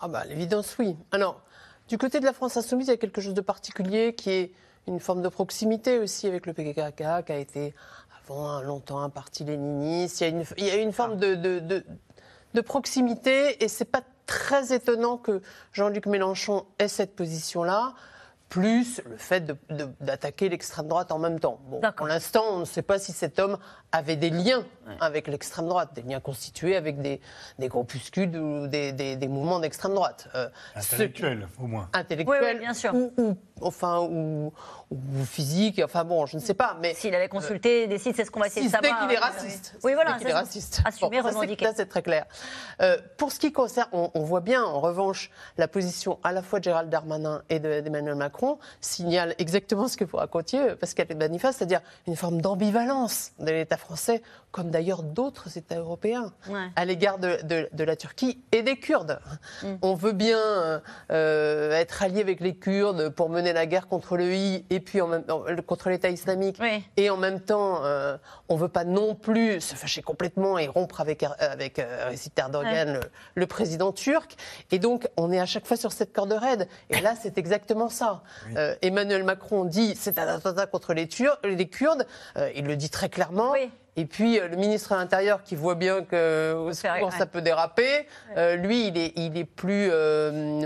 Ah 0.00 0.08
bah, 0.08 0.24
l'évidence, 0.24 0.76
oui. 0.78 0.96
Alors, 1.10 1.42
du 1.88 1.98
côté 1.98 2.20
de 2.20 2.24
la 2.24 2.32
France 2.32 2.56
insoumise, 2.56 2.88
il 2.88 2.90
y 2.90 2.94
a 2.94 2.96
quelque 2.96 3.20
chose 3.20 3.34
de 3.34 3.40
particulier 3.40 4.14
qui 4.14 4.30
est 4.30 4.52
une 4.88 4.98
forme 4.98 5.22
de 5.22 5.28
proximité 5.28 5.98
aussi 5.98 6.26
avec 6.26 6.46
le 6.46 6.52
PKK, 6.52 7.24
qui 7.24 7.32
a 7.32 7.36
été 7.36 7.74
longtemps 8.62 9.00
un 9.00 9.10
parti 9.10 9.44
léniniste. 9.44 10.20
Il 10.20 10.24
y 10.24 10.26
a 10.26 10.28
une, 10.30 10.44
il 10.58 10.64
y 10.66 10.70
a 10.70 10.76
une 10.76 10.92
forme 10.92 11.16
de, 11.16 11.34
de, 11.34 11.58
de, 11.58 11.84
de 12.54 12.60
proximité 12.60 13.62
et 13.62 13.68
c'est 13.68 13.84
pas 13.84 14.02
très 14.26 14.72
étonnant 14.72 15.16
que 15.16 15.42
Jean-Luc 15.72 16.06
Mélenchon 16.06 16.64
ait 16.78 16.88
cette 16.88 17.14
position-là 17.16 17.94
plus 18.52 19.00
le 19.08 19.16
fait 19.16 19.50
d'attaquer 19.98 20.50
l'extrême 20.50 20.86
droite 20.86 21.10
en 21.10 21.18
même 21.18 21.40
temps. 21.40 21.58
Bon, 21.70 21.80
pour 21.96 22.06
l'instant, 22.06 22.44
on 22.50 22.58
ne 22.58 22.64
sait 22.66 22.82
pas 22.82 22.98
si 22.98 23.12
cet 23.12 23.38
homme 23.38 23.56
avait 23.92 24.16
des 24.16 24.28
liens 24.28 24.66
avec 25.00 25.26
l'extrême 25.26 25.68
droite, 25.68 25.94
des 25.94 26.02
liens 26.02 26.20
constitués 26.20 26.76
avec 26.76 27.00
des, 27.00 27.22
des 27.58 27.68
groupuscules 27.68 28.36
ou 28.36 28.66
des, 28.66 28.92
des, 28.92 29.28
mouvements 29.28 29.58
d'extrême 29.58 29.94
droite. 29.94 30.28
Euh, 30.34 30.50
intellectuels, 30.74 31.48
au 31.58 31.66
moins. 31.66 31.88
Intellectuels, 31.94 32.58
bien 32.58 32.74
sûr. 32.74 32.94
Ou, 32.94 33.38
enfin, 33.62 34.00
ou, 34.00 34.52
ou, 34.90 35.24
physique, 35.24 35.80
enfin 35.82 36.04
bon, 36.04 36.26
je 36.26 36.36
ne 36.36 36.42
sais 36.42 36.52
pas. 36.52 36.76
Mais 36.82 36.92
S'il 36.92 37.14
avait 37.14 37.28
consulté 37.28 37.86
des 37.86 37.96
sites, 37.96 38.16
c'est 38.16 38.26
ce 38.26 38.30
qu'on 38.30 38.40
va 38.40 38.48
essayer 38.48 38.66
de 38.66 38.70
savoir. 38.70 39.00
qu'il 39.00 39.16
est 39.16 39.18
raciste. 39.18 39.78
Oui, 39.82 39.94
voilà. 39.94 40.18
qu'il 40.18 40.28
est 40.28 40.34
raciste. 40.34 40.82
Assumé, 40.84 41.20
revendiqué. 41.20 41.64
Ça, 41.64 41.72
c'est 41.74 41.88
très 41.88 42.02
clair. 42.02 42.26
Euh, 42.82 42.98
pour 43.16 43.32
ce 43.32 43.38
qui 43.38 43.50
concerne, 43.50 43.88
on, 43.92 44.10
on, 44.12 44.24
voit 44.24 44.40
bien, 44.40 44.62
en 44.62 44.80
revanche, 44.80 45.30
la 45.56 45.68
position 45.68 46.18
à 46.22 46.32
la 46.32 46.42
fois 46.42 46.58
de 46.58 46.64
Gérald 46.64 46.90
Darmanin 46.90 47.42
et 47.48 47.60
d'Emmanuel 47.60 48.16
Macron 48.16 48.41
signale 48.80 49.34
exactement 49.38 49.88
ce 49.88 49.96
que 49.96 50.04
vous 50.04 50.16
racontiez, 50.16 50.74
Pascal 50.76 51.06
manifeste, 51.16 51.58
c'est-à-dire 51.58 51.80
une 52.06 52.16
forme 52.16 52.40
d'ambivalence 52.40 53.32
de 53.38 53.50
l'État 53.50 53.76
français, 53.76 54.22
comme 54.52 54.70
d'ailleurs 54.70 55.02
d'autres 55.02 55.56
États 55.58 55.78
européens, 55.78 56.32
à 56.76 56.84
l'égard 56.84 57.18
de, 57.18 57.38
de, 57.72 57.84
la 57.84 57.96
Turquie 57.96 58.42
et 58.52 58.62
des 58.62 58.76
Kurdes. 58.76 59.18
Mm. 59.62 59.74
On 59.82 59.94
veut 59.94 60.12
bien 60.12 60.82
euh, 61.10 61.72
être 61.72 62.02
allié 62.02 62.20
avec 62.20 62.40
les 62.40 62.54
Kurdes 62.54 63.08
pour 63.10 63.30
mener 63.30 63.52
la 63.52 63.66
guerre 63.66 63.88
contre 63.88 64.16
le 64.16 64.34
I 64.34 64.64
et 64.70 64.80
puis 64.80 65.00
en 65.00 65.08
même, 65.08 65.24
contre 65.66 65.90
l'État 65.90 66.10
islamique, 66.10 66.60
et 66.96 67.10
en 67.10 67.16
même 67.16 67.40
temps, 67.40 67.84
euh, 67.84 68.16
on 68.48 68.54
ne 68.54 68.60
veut 68.60 68.68
pas 68.68 68.84
non 68.84 69.14
plus 69.14 69.60
se 69.60 69.74
fâcher 69.74 70.02
complètement 70.02 70.58
et 70.58 70.66
rompre 70.66 71.00
avec, 71.00 71.22
avec 71.22 71.78
euh, 71.78 72.10
Recep 72.10 72.38
Erdogan, 72.38 73.00
le, 73.34 73.46
président 73.46 73.92
turc. 73.92 74.36
Et 74.70 74.78
donc, 74.78 75.08
on 75.16 75.32
est 75.32 75.40
à 75.40 75.46
chaque 75.46 75.66
fois 75.66 75.76
sur 75.76 75.92
cette 75.92 76.12
corde 76.12 76.32
raide. 76.32 76.68
Et 76.90 77.00
là, 77.00 77.14
c'est 77.20 77.38
exactement 77.38 77.88
ça. 77.88 78.22
Euh, 78.56 78.74
Emmanuel 78.82 79.24
Macron 79.24 79.64
dit 79.64 79.94
c'est 79.96 80.18
un 80.18 80.26
attentat 80.26 80.66
contre 80.66 80.94
les, 80.94 81.08
les 81.44 81.68
Kurdes. 81.68 82.06
Euh, 82.36 82.50
il 82.54 82.66
le 82.66 82.76
dit 82.76 82.90
très 82.90 83.08
clairement. 83.08 83.54
Et 83.96 84.06
puis 84.06 84.40
euh, 84.40 84.48
le 84.48 84.56
ministre 84.56 84.94
de 84.94 84.98
l'Intérieur 85.00 85.42
qui 85.42 85.54
voit 85.54 85.74
bien 85.74 86.02
que 86.02 86.70
ça 86.72 87.26
peut 87.26 87.42
déraper, 87.42 88.06
lui 88.56 88.86
il 88.88 88.96
est, 88.96 89.12
il 89.16 89.36
est 89.36 89.44
plus 89.44 89.90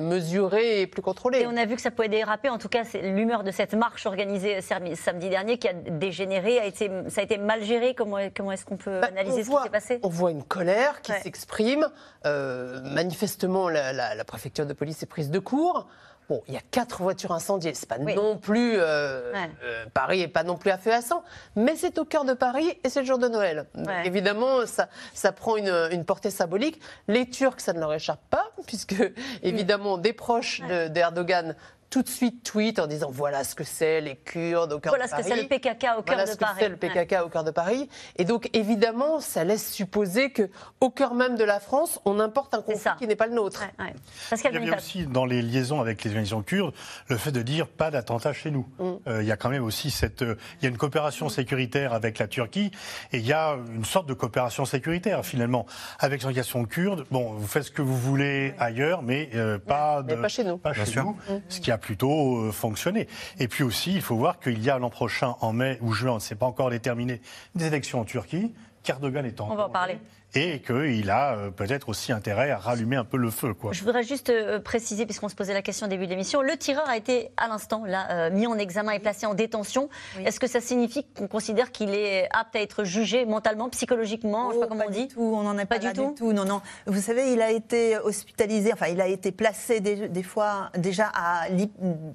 mesuré 0.00 0.80
et 0.82 0.86
plus 0.86 1.02
contrôlé. 1.02 1.40
Et 1.40 1.46
on 1.46 1.56
a 1.56 1.64
vu 1.66 1.74
que 1.74 1.80
ça 1.80 1.90
pouvait 1.90 2.08
déraper, 2.08 2.48
en 2.48 2.58
tout 2.58 2.68
cas 2.68 2.84
c'est 2.84 3.02
l'humeur 3.02 3.42
de 3.42 3.50
cette 3.50 3.74
marche 3.74 4.06
organisée 4.06 4.60
samedi 4.60 5.28
dernier 5.28 5.58
qui 5.58 5.68
a 5.68 5.72
dégénéré, 5.72 6.60
a 6.60 6.66
été, 6.66 6.90
ça 7.08 7.20
a 7.20 7.24
été 7.24 7.38
mal 7.38 7.64
géré. 7.64 7.94
Comment, 7.94 8.18
comment 8.34 8.52
est-ce 8.52 8.64
qu'on 8.64 8.76
peut 8.76 9.00
bah, 9.00 9.08
analyser 9.08 9.42
ce 9.42 9.50
qui 9.50 9.62
s'est 9.62 9.70
passé? 9.70 10.00
On 10.02 10.08
voit 10.08 10.30
une 10.30 10.44
colère 10.44 11.02
qui 11.02 11.12
s'exprime. 11.12 11.88
manifestement 12.24 13.68
la, 13.68 13.92
la 13.92 14.24
préfecture 14.24 14.66
de 14.66 14.72
police 14.72 15.02
est 15.02 15.06
prise 15.06 15.30
de 15.30 15.38
court. 15.40 15.88
Bon, 16.28 16.42
il 16.48 16.54
y 16.54 16.56
a 16.56 16.62
quatre 16.72 17.02
voitures 17.02 17.32
incendiées, 17.32 17.72
c'est 17.74 17.88
pas 17.88 17.98
non 17.98 18.36
plus 18.36 18.74
euh, 18.76 19.32
euh, 19.62 19.86
Paris 19.94 20.22
est 20.22 20.28
pas 20.28 20.42
non 20.42 20.56
plus 20.56 20.70
à 20.70 20.78
feu 20.78 20.92
à 20.92 21.00
sang, 21.00 21.22
mais 21.54 21.76
c'est 21.76 21.98
au 21.98 22.04
cœur 22.04 22.24
de 22.24 22.32
Paris 22.34 22.76
et 22.82 22.88
c'est 22.88 23.00
le 23.00 23.06
jour 23.06 23.18
de 23.18 23.28
Noël. 23.28 23.66
évidemment, 24.04 24.66
ça, 24.66 24.88
ça 25.14 25.30
prend 25.30 25.56
une, 25.56 25.72
une, 25.92 26.04
portée 26.04 26.30
symbolique. 26.30 26.80
Les 27.06 27.30
Turcs, 27.30 27.60
ça 27.60 27.72
ne 27.72 27.78
leur 27.78 27.92
échappe 27.94 28.22
pas, 28.28 28.50
puisque 28.66 28.96
évidemment 29.42 29.98
des 29.98 30.12
proches 30.12 30.62
d'Erdogan 30.90 31.54
tout 31.90 32.02
de 32.02 32.08
suite 32.08 32.42
tweet 32.42 32.78
en 32.78 32.86
disant 32.86 33.10
voilà 33.10 33.44
ce 33.44 33.54
que 33.54 33.64
c'est 33.64 34.00
les 34.00 34.16
Kurdes 34.16 34.72
au 34.72 34.80
cœur 34.80 34.92
de 34.92 34.98
Paris. 34.98 35.10
Voilà 35.10 35.22
ce 35.22 35.28
que 35.28 35.34
c'est 35.34 35.42
le 35.42 35.48
PKK 35.48 35.98
au 35.98 36.02
cœur 36.02 36.24
de 36.26 36.34
Paris. 36.34 36.58
c'est 36.58 36.68
le 36.68 36.76
PKK 36.76 37.24
au 37.24 37.28
cœur 37.28 37.44
de 37.44 37.50
Paris. 37.50 37.88
Et 38.16 38.24
donc 38.24 38.50
évidemment, 38.52 39.20
ça 39.20 39.44
laisse 39.44 39.70
supposer 39.70 40.30
que 40.30 40.50
au 40.80 40.90
cœur 40.90 41.14
même 41.14 41.36
de 41.36 41.44
la 41.44 41.60
France, 41.60 42.00
on 42.04 42.20
importe 42.20 42.54
un 42.54 42.62
conflit 42.62 42.90
qui 42.98 43.06
n'est 43.06 43.16
pas 43.16 43.26
le 43.26 43.34
nôtre. 43.34 43.64
il 43.80 44.52
y 44.52 44.56
avait 44.56 44.76
aussi 44.76 45.06
dans 45.06 45.24
les 45.24 45.42
liaisons 45.42 45.80
avec 45.80 46.02
les 46.04 46.10
organisations 46.10 46.42
kurdes 46.42 46.74
le 47.08 47.16
fait 47.16 47.32
de 47.32 47.42
dire 47.42 47.68
pas 47.68 47.90
d'attentat 47.90 48.32
chez 48.32 48.50
nous. 48.50 48.66
Mm. 48.78 48.92
Euh, 49.06 49.22
il 49.22 49.28
y 49.28 49.32
a 49.32 49.36
quand 49.36 49.48
même 49.48 49.64
aussi 49.64 49.90
cette, 49.90 50.22
euh, 50.22 50.36
il 50.60 50.64
y 50.64 50.66
a 50.66 50.70
une 50.70 50.78
coopération 50.78 51.28
sécuritaire 51.28 51.92
avec 51.92 52.18
la 52.18 52.26
Turquie 52.26 52.70
et 53.12 53.18
il 53.18 53.26
y 53.26 53.32
a 53.32 53.56
une 53.74 53.84
sorte 53.84 54.08
de 54.08 54.14
coopération 54.14 54.64
sécuritaire 54.64 55.24
finalement 55.24 55.66
avec 55.98 56.20
les 56.20 56.26
organisations 56.26 56.64
kurdes. 56.64 57.06
Bon, 57.10 57.32
vous 57.32 57.46
faites 57.46 57.64
ce 57.64 57.70
que 57.70 57.82
vous 57.82 57.96
voulez 57.96 58.54
ailleurs, 58.58 59.02
mais 59.02 59.30
euh, 59.34 59.58
pas, 59.58 60.02
de, 60.02 60.14
pas 60.14 60.28
chez 60.28 60.44
nous. 60.44 60.58
Pas 60.58 60.72
chez 60.72 61.00
nous. 61.00 61.16
Mm. 61.28 61.40
Ce 61.48 61.60
qui 61.60 61.70
a 61.70 61.75
plutôt 61.78 62.38
euh, 62.38 62.52
fonctionné. 62.52 63.08
Et 63.38 63.48
puis 63.48 63.64
aussi, 63.64 63.94
il 63.94 64.02
faut 64.02 64.16
voir 64.16 64.38
qu'il 64.40 64.62
y 64.62 64.70
a 64.70 64.78
l'an 64.78 64.90
prochain, 64.90 65.36
en 65.40 65.52
mai 65.52 65.78
ou 65.80 65.92
juin, 65.92 66.12
on 66.12 66.16
ne 66.16 66.20
sait 66.20 66.34
pas 66.34 66.46
encore 66.46 66.70
déterminé, 66.70 67.20
des 67.54 67.66
élections 67.66 68.00
en 68.00 68.04
Turquie. 68.04 68.54
Erdogan 68.88 69.26
est 69.26 69.40
en 69.40 69.50
On 69.50 69.56
va 69.56 69.66
en 69.66 69.70
parler 69.70 69.98
et 70.36 70.60
qu'il 70.60 71.10
a 71.10 71.34
euh, 71.36 71.50
peut-être 71.50 71.88
aussi 71.88 72.12
intérêt 72.12 72.50
à 72.50 72.58
rallumer 72.58 72.96
un 72.96 73.04
peu 73.04 73.16
le 73.16 73.30
feu. 73.30 73.54
Quoi. 73.54 73.72
Je 73.72 73.80
voudrais 73.82 74.02
juste 74.02 74.28
euh, 74.30 74.60
préciser, 74.60 75.06
puisqu'on 75.06 75.28
se 75.28 75.34
posait 75.34 75.54
la 75.54 75.62
question 75.62 75.86
au 75.86 75.90
début 75.90 76.04
de 76.06 76.10
l'émission, 76.10 76.42
le 76.42 76.56
tireur 76.56 76.88
a 76.88 76.96
été 76.96 77.30
à 77.36 77.48
l'instant 77.48 77.84
là 77.86 78.06
euh, 78.10 78.30
mis 78.30 78.46
en 78.46 78.58
examen 78.58 78.92
et 78.92 78.98
placé 78.98 79.26
en 79.26 79.34
détention. 79.34 79.88
Est-ce 80.24 80.38
que 80.38 80.46
ça 80.46 80.60
signifie 80.60 81.04
qu'on 81.16 81.26
considère 81.28 81.72
qu'il 81.72 81.90
est 81.94 82.28
apte 82.32 82.54
à 82.56 82.60
être 82.60 82.84
jugé 82.84 83.24
mentalement, 83.26 83.68
psychologiquement, 83.70 84.50
je 84.50 84.54
sais 84.54 84.60
pas 84.60 84.66
Oh, 84.66 84.68
comment 84.68 84.84
on 84.88 84.90
dit 84.90 85.08
tout, 85.08 85.20
on 85.22 85.42
n'en 85.42 85.56
est 85.58 85.64
pas, 85.66 85.78
Pas 85.78 85.86
du 85.88 85.92
tout 85.92 86.08
du 86.10 86.14
tout. 86.14 86.32
Non, 86.32 86.44
non. 86.44 86.60
Vous 86.86 87.00
savez, 87.00 87.32
il 87.32 87.40
a 87.40 87.50
été 87.50 87.96
hospitalisé, 87.98 88.72
enfin, 88.72 88.88
il 88.88 89.00
a 89.00 89.06
été 89.08 89.32
placé 89.32 89.80
des, 89.80 90.08
des 90.08 90.22
fois 90.22 90.70
déjà 90.76 91.06
à 91.14 91.48
l'I- 91.48 91.70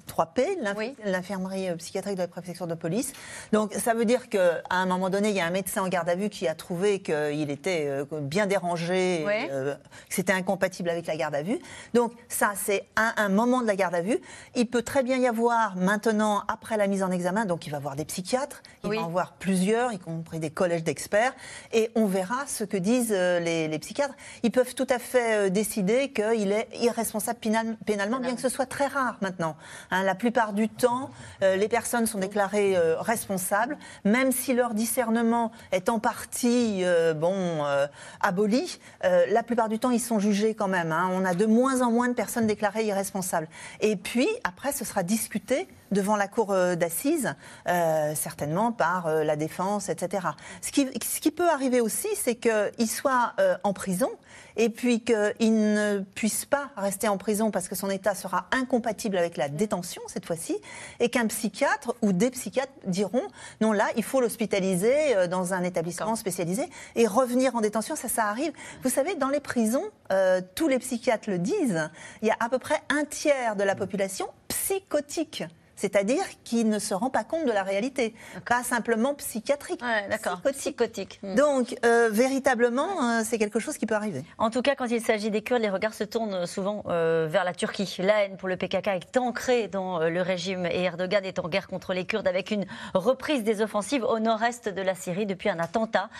3P, 0.06 0.58
l'inf- 0.60 0.94
l'infirmerie 1.04 1.74
psychiatrique 1.78 2.16
de 2.16 2.20
la 2.22 2.28
préfecture 2.28 2.66
de 2.66 2.74
police. 2.74 3.12
Donc, 3.52 3.72
ça 3.74 3.94
veut 3.94 4.04
dire 4.04 4.28
qu'à 4.28 4.60
un 4.70 4.86
moment 4.86 5.10
donné, 5.10 5.30
il 5.30 5.36
y 5.36 5.40
a 5.40 5.46
un 5.46 5.50
médecin 5.50 5.82
en 5.82 5.88
garde 5.88 6.08
à 6.08 6.14
vue 6.14 6.28
qui 6.28 6.46
a 6.48 6.54
trouvé 6.54 7.00
qu'il 7.00 7.50
était 7.50 7.86
euh, 7.86 8.04
bien 8.20 8.46
dérangé, 8.46 9.22
Ouais. 9.24 9.48
euh, 9.50 9.74
que 9.74 10.14
c'était 10.14 10.32
incompatible 10.32 10.90
avec 10.90 11.06
la 11.06 11.16
garde 11.16 11.34
à 11.34 11.42
vue. 11.42 11.58
Donc, 11.94 12.12
ça, 12.28 12.52
c'est 12.56 12.84
un, 12.96 13.12
un 13.16 13.28
moment 13.28 13.60
de 13.62 13.66
la 13.66 13.76
garde 13.76 13.94
à 13.94 14.02
vue. 14.02 14.18
Il 14.54 14.66
peut 14.68 14.82
très 14.82 15.02
bien 15.02 15.16
y 15.16 15.26
avoir 15.26 15.76
maintenant, 15.76 16.42
après 16.48 16.76
la 16.76 16.86
mise 16.86 17.02
en 17.02 17.10
examen, 17.10 17.44
donc 17.44 17.66
il 17.66 17.70
va 17.70 17.78
voir 17.78 17.96
des 17.96 18.04
psychiatres, 18.04 18.62
il 18.84 18.90
va 18.94 19.02
en 19.02 19.08
voir 19.08 19.32
plusieurs, 19.38 19.92
y 19.92 19.98
compris 19.98 20.38
des 20.40 20.50
collèges 20.50 20.84
d'experts, 20.84 21.32
et 21.72 21.90
on 21.94 22.06
verra 22.06 22.46
ce 22.46 22.64
que 22.64 22.76
disent 22.76 23.12
euh, 23.12 23.40
les, 23.40 23.68
les 23.68 23.78
psychiatres. 23.78 24.14
Ils 24.42 24.50
peuvent 24.50 24.74
tout 24.74 24.86
à 24.90 24.98
fait 24.98 25.46
euh, 25.46 25.48
décider 25.48 26.10
qu'il 26.12 26.52
est 26.52 26.68
irresponsable 26.80 27.38
pénal- 27.40 27.76
pénalement, 27.86 28.18
bien 28.18 28.34
que 28.34 28.40
ce 28.40 28.48
soit 28.48 28.66
très 28.66 28.86
rare 28.86 29.16
maintenant. 29.20 29.56
Hein, 29.90 30.02
la 30.02 30.14
plupart 30.14 30.52
du 30.52 30.68
temps, 30.68 31.10
euh, 31.42 31.56
les 31.56 31.68
personnes 31.68 32.06
sont 32.06 32.18
déclarées 32.18 32.76
euh, 32.76 32.96
responsables, 33.00 33.78
même 34.04 34.32
si 34.32 34.52
leur 34.54 34.74
discernement 34.74 35.52
est 35.70 35.88
en 35.88 35.98
partie 35.98 36.80
euh, 36.84 37.14
bon 37.14 37.34
euh, 37.34 37.86
aboli. 38.20 38.78
euh, 39.04 39.26
la 39.30 39.42
plupart 39.42 39.68
du 39.68 39.78
temps, 39.78 39.90
ils 39.90 40.00
sont 40.00 40.18
jugés 40.18 40.54
quand 40.54 40.68
même. 40.68 40.92
hein. 40.92 41.10
On 41.12 41.24
a 41.24 41.34
de 41.34 41.46
moins 41.46 41.80
en 41.82 41.90
moins 41.90 42.08
de 42.08 42.14
personnes 42.14 42.46
déclarées 42.46 42.84
irresponsables. 42.86 43.48
Et 43.80 43.96
puis 43.96 44.28
après, 44.44 44.72
ce 44.72 44.84
sera 44.84 45.02
discuté 45.02 45.68
devant 45.92 46.16
la 46.16 46.26
cour 46.26 46.50
euh, 46.50 46.74
d'assises, 46.74 47.34
euh, 47.68 48.14
certainement 48.14 48.72
par 48.72 49.06
euh, 49.06 49.24
la 49.24 49.36
défense, 49.36 49.88
etc. 49.88 50.26
Ce 50.60 50.72
qui, 50.72 50.88
ce 51.02 51.20
qui 51.20 51.30
peut 51.30 51.48
arriver 51.48 51.80
aussi, 51.80 52.08
c'est 52.16 52.34
qu'il 52.34 52.90
soit 52.90 53.34
euh, 53.38 53.56
en 53.62 53.72
prison 53.72 54.10
et 54.56 54.68
puis 54.68 55.02
qu'il 55.02 55.54
ne 55.74 56.00
puisse 56.14 56.44
pas 56.44 56.70
rester 56.76 57.08
en 57.08 57.16
prison 57.16 57.50
parce 57.50 57.68
que 57.68 57.74
son 57.74 57.90
état 57.90 58.14
sera 58.14 58.46
incompatible 58.50 59.16
avec 59.16 59.36
la 59.36 59.48
détention 59.48 60.02
cette 60.06 60.26
fois-ci, 60.26 60.56
et 61.00 61.08
qu'un 61.08 61.26
psychiatre 61.26 61.94
ou 62.02 62.12
des 62.12 62.30
psychiatres 62.30 62.72
diront 62.86 63.22
non 63.60 63.72
là, 63.72 63.86
il 63.96 64.04
faut 64.04 64.20
l'hospitaliser 64.20 65.16
euh, 65.16 65.26
dans 65.26 65.54
un 65.54 65.62
établissement 65.62 66.16
spécialisé 66.16 66.68
et 66.96 67.06
revenir 67.06 67.56
en 67.56 67.60
détention, 67.60 67.96
ça, 67.96 68.08
ça 68.08 68.26
arrive. 68.26 68.52
Vous 68.82 68.90
savez, 68.90 69.14
dans 69.14 69.28
les 69.28 69.40
prisons, 69.40 69.84
euh, 70.12 70.40
tous 70.54 70.68
les 70.68 70.78
psychiatres 70.78 71.30
le 71.30 71.38
disent, 71.38 71.90
il 72.20 72.28
y 72.28 72.30
a 72.30 72.36
à 72.40 72.48
peu 72.48 72.58
près 72.58 72.80
un 72.90 73.04
tiers 73.04 73.56
de 73.56 73.64
la 73.64 73.74
population 73.74 74.26
psychotique. 74.48 75.44
C'est-à-dire 75.82 76.22
qui 76.44 76.64
ne 76.64 76.78
se 76.78 76.94
rend 76.94 77.10
pas 77.10 77.24
compte 77.24 77.44
de 77.44 77.50
la 77.50 77.64
réalité, 77.64 78.14
pas 78.48 78.62
simplement 78.62 79.14
psychiatrique. 79.14 79.80
D'accord, 80.08 80.40
psychotique. 80.52 81.18
Hmm. 81.24 81.34
Donc, 81.34 81.74
euh, 81.84 82.08
véritablement, 82.08 82.86
euh, 83.02 83.22
c'est 83.24 83.36
quelque 83.36 83.58
chose 83.58 83.76
qui 83.78 83.86
peut 83.86 83.96
arriver. 83.96 84.22
En 84.38 84.50
tout 84.50 84.62
cas, 84.62 84.76
quand 84.76 84.86
il 84.86 85.00
s'agit 85.00 85.32
des 85.32 85.42
Kurdes, 85.42 85.60
les 85.60 85.70
regards 85.70 85.92
se 85.92 86.04
tournent 86.04 86.46
souvent 86.46 86.84
euh, 86.86 87.26
vers 87.28 87.42
la 87.42 87.52
Turquie. 87.52 87.96
La 87.98 88.22
haine 88.22 88.36
pour 88.36 88.48
le 88.48 88.56
PKK 88.56 88.86
est 88.86 89.16
ancrée 89.16 89.66
dans 89.66 89.98
le 90.08 90.22
régime 90.22 90.66
et 90.66 90.84
Erdogan 90.84 91.24
est 91.24 91.40
en 91.40 91.48
guerre 91.48 91.66
contre 91.66 91.94
les 91.94 92.04
Kurdes 92.04 92.28
avec 92.28 92.52
une 92.52 92.64
reprise 92.94 93.42
des 93.42 93.60
offensives 93.60 94.04
au 94.04 94.20
nord-est 94.20 94.68
de 94.68 94.82
la 94.82 94.94
Syrie 94.94 95.26
depuis 95.26 95.48
un 95.48 95.58
attentat 95.58 96.10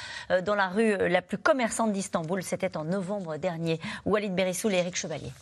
dans 0.44 0.57
la 0.57 0.66
rue 0.66 1.09
la 1.09 1.22
plus 1.22 1.38
commerçante 1.38 1.92
d'Istanbul. 1.92 2.42
C'était 2.42 2.77
en 2.77 2.83
novembre 2.83 3.37
dernier. 3.37 3.79
Walid 4.07 4.35
Berissoul 4.35 4.75
et 4.75 4.79
Eric 4.79 4.96
Chevalier. 4.96 5.33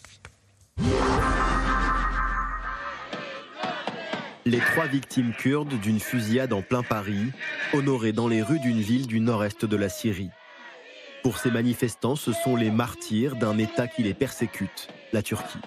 Les 4.47 4.59
trois 4.59 4.87
victimes 4.87 5.33
kurdes 5.37 5.79
d'une 5.81 6.01
fusillade 6.01 6.53
en 6.53 6.63
plein 6.63 6.83
Paris, 6.83 7.31
honorées 7.75 8.13
dans 8.13 8.29
les 8.29 8.43
rues 8.43 8.59
d'une 8.59 8.81
ville 8.81 9.07
du 9.07 9.21
nord-est 9.21 9.67
de 9.67 9.77
la 9.77 9.89
Syrie. 9.89 10.31
Pour 11.23 11.37
ces 11.37 11.51
manifestants, 11.51 12.17
ce 12.17 12.33
sont 12.33 12.57
les 12.57 12.71
martyrs 12.71 13.37
d'un 13.37 13.59
État 13.59 13.87
qui 13.87 14.03
les 14.03 14.15
persécute, 14.15 14.89
la 15.13 15.23
Turquie. 15.23 15.59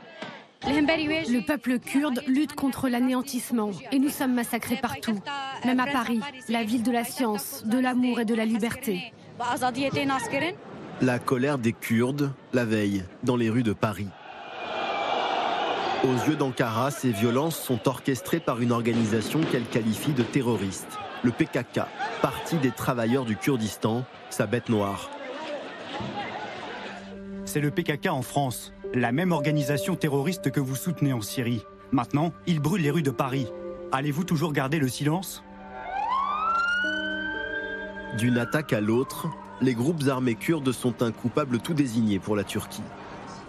Le 0.66 1.46
peuple 1.46 1.78
kurde 1.78 2.24
lutte 2.26 2.56
contre 2.56 2.90
l'anéantissement 2.90 3.72
et 3.92 4.00
nous 4.00 4.10
sommes 4.10 4.34
massacrés 4.34 4.78
partout, 4.78 5.22
même 5.66 5.80
à 5.80 5.86
Paris, 5.86 6.22
la 6.50 6.64
ville 6.64 6.84
de 6.84 6.92
la 6.92 7.04
science, 7.04 7.64
de 7.66 7.78
l'amour 7.78 8.22
et 8.22 8.26
de 8.26 8.34
la 8.34 8.46
liberté. 8.46 9.14
La 11.02 11.20
colère 11.20 11.58
des 11.58 11.74
Kurdes, 11.74 12.34
la 12.54 12.66
veille, 12.66 13.04
dans 13.24 13.36
les 13.36 13.50
rues 13.50 13.64
de 13.64 13.74
Paris. 13.74 14.08
Aux 16.04 16.28
yeux 16.28 16.36
d'Ankara, 16.36 16.92
ces 16.92 17.12
violences 17.12 17.58
sont 17.58 17.88
orchestrées 17.88 18.42
par 18.42 18.62
une 18.62 18.74
organisation 18.74 19.40
qu'elle 19.40 19.64
qualifie 19.64 20.12
de 20.12 20.24
terroriste, 20.24 21.00
le 21.24 21.32
PKK, 21.32 21.84
Parti 22.22 22.58
des 22.58 22.72
travailleurs 22.72 23.24
du 23.24 23.38
Kurdistan, 23.38 24.04
sa 24.30 24.46
bête 24.46 24.68
noire. 24.68 25.10
C'est 27.46 27.62
le 27.62 27.72
PKK 27.72 28.08
en 28.08 28.22
France, 28.22 28.74
la 28.94 29.14
même 29.14 29.32
organisation 29.32 29.96
terroriste 29.96 30.52
que 30.52 30.60
vous 30.60 30.76
soutenez 30.76 31.14
en 31.14 31.22
Syrie. 31.22 31.64
Maintenant, 31.94 32.34
il 32.48 32.60
brûle 32.60 32.82
les 32.82 32.92
rues 32.92 33.02
de 33.02 33.12
Paris. 33.12 33.48
Allez-vous 33.94 34.26
toujours 34.26 34.52
garder 34.52 34.80
le 34.80 34.90
silence? 34.90 35.42
D'une 38.18 38.38
attaque 38.38 38.74
à 38.74 38.82
l'autre, 38.82 39.30
les 39.62 39.74
groupes 39.74 40.04
armés 40.10 40.36
kurdes 40.36 40.74
sont 40.74 41.02
un 41.02 41.14
coupable 41.14 41.60
tout 41.60 41.74
désigné 41.74 42.20
pour 42.20 42.36
la 42.36 42.44
Turquie. 42.44 42.84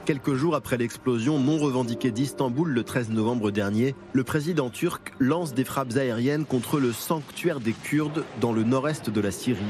Quelques 0.07 0.35
jours 0.35 0.55
après 0.55 0.77
l'explosion 0.77 1.38
non 1.38 1.57
revendiquée 1.57 2.11
d'Istanbul 2.11 2.69
le 2.69 2.85
13 2.85 3.09
novembre 3.09 3.51
dernier, 3.51 3.95
le 4.12 4.23
président 4.23 4.69
turc 4.69 5.14
lance 5.19 5.55
des 5.55 5.64
frappes 5.64 5.97
aériennes 5.97 6.45
contre 6.45 6.79
le 6.79 6.93
sanctuaire 6.93 7.59
des 7.59 7.73
Kurdes 7.73 8.23
dans 8.38 8.53
le 8.53 8.64
nord-est 8.64 9.09
de 9.09 9.21
la 9.23 9.31
Syrie 9.31 9.62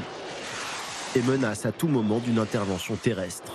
et 1.15 1.21
menace 1.21 1.65
à 1.65 1.71
tout 1.71 1.87
moment 1.87 2.19
d'une 2.19 2.37
intervention 2.37 2.97
terrestre. 2.97 3.53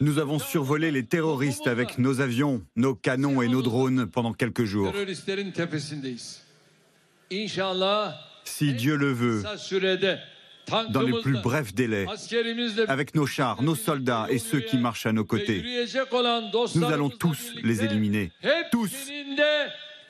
Nous 0.00 0.18
avons 0.18 0.38
survolé 0.38 0.92
les 0.92 1.04
terroristes 1.04 1.66
avec 1.66 1.98
nos 1.98 2.20
avions, 2.20 2.62
nos 2.76 2.94
canons 2.94 3.42
et 3.42 3.48
nos 3.48 3.62
drones 3.62 4.06
pendant 4.06 4.32
quelques 4.32 4.64
jours. 4.64 4.92
Si 8.44 8.74
Dieu 8.74 8.96
le 8.96 9.12
veut, 9.12 9.42
dans 10.90 11.02
les 11.02 11.20
plus 11.20 11.40
brefs 11.40 11.74
délais, 11.74 12.06
avec 12.88 13.14
nos 13.14 13.26
chars, 13.26 13.62
nos 13.62 13.74
soldats 13.74 14.26
et 14.30 14.38
ceux 14.38 14.60
qui 14.60 14.78
marchent 14.78 15.06
à 15.06 15.12
nos 15.12 15.24
côtés, 15.24 15.64
nous 16.74 16.84
allons 16.86 17.10
tous 17.10 17.54
les 17.62 17.84
éliminer. 17.84 18.32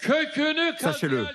kökünü 0.00 0.72
Sachez-le. 0.78 1.26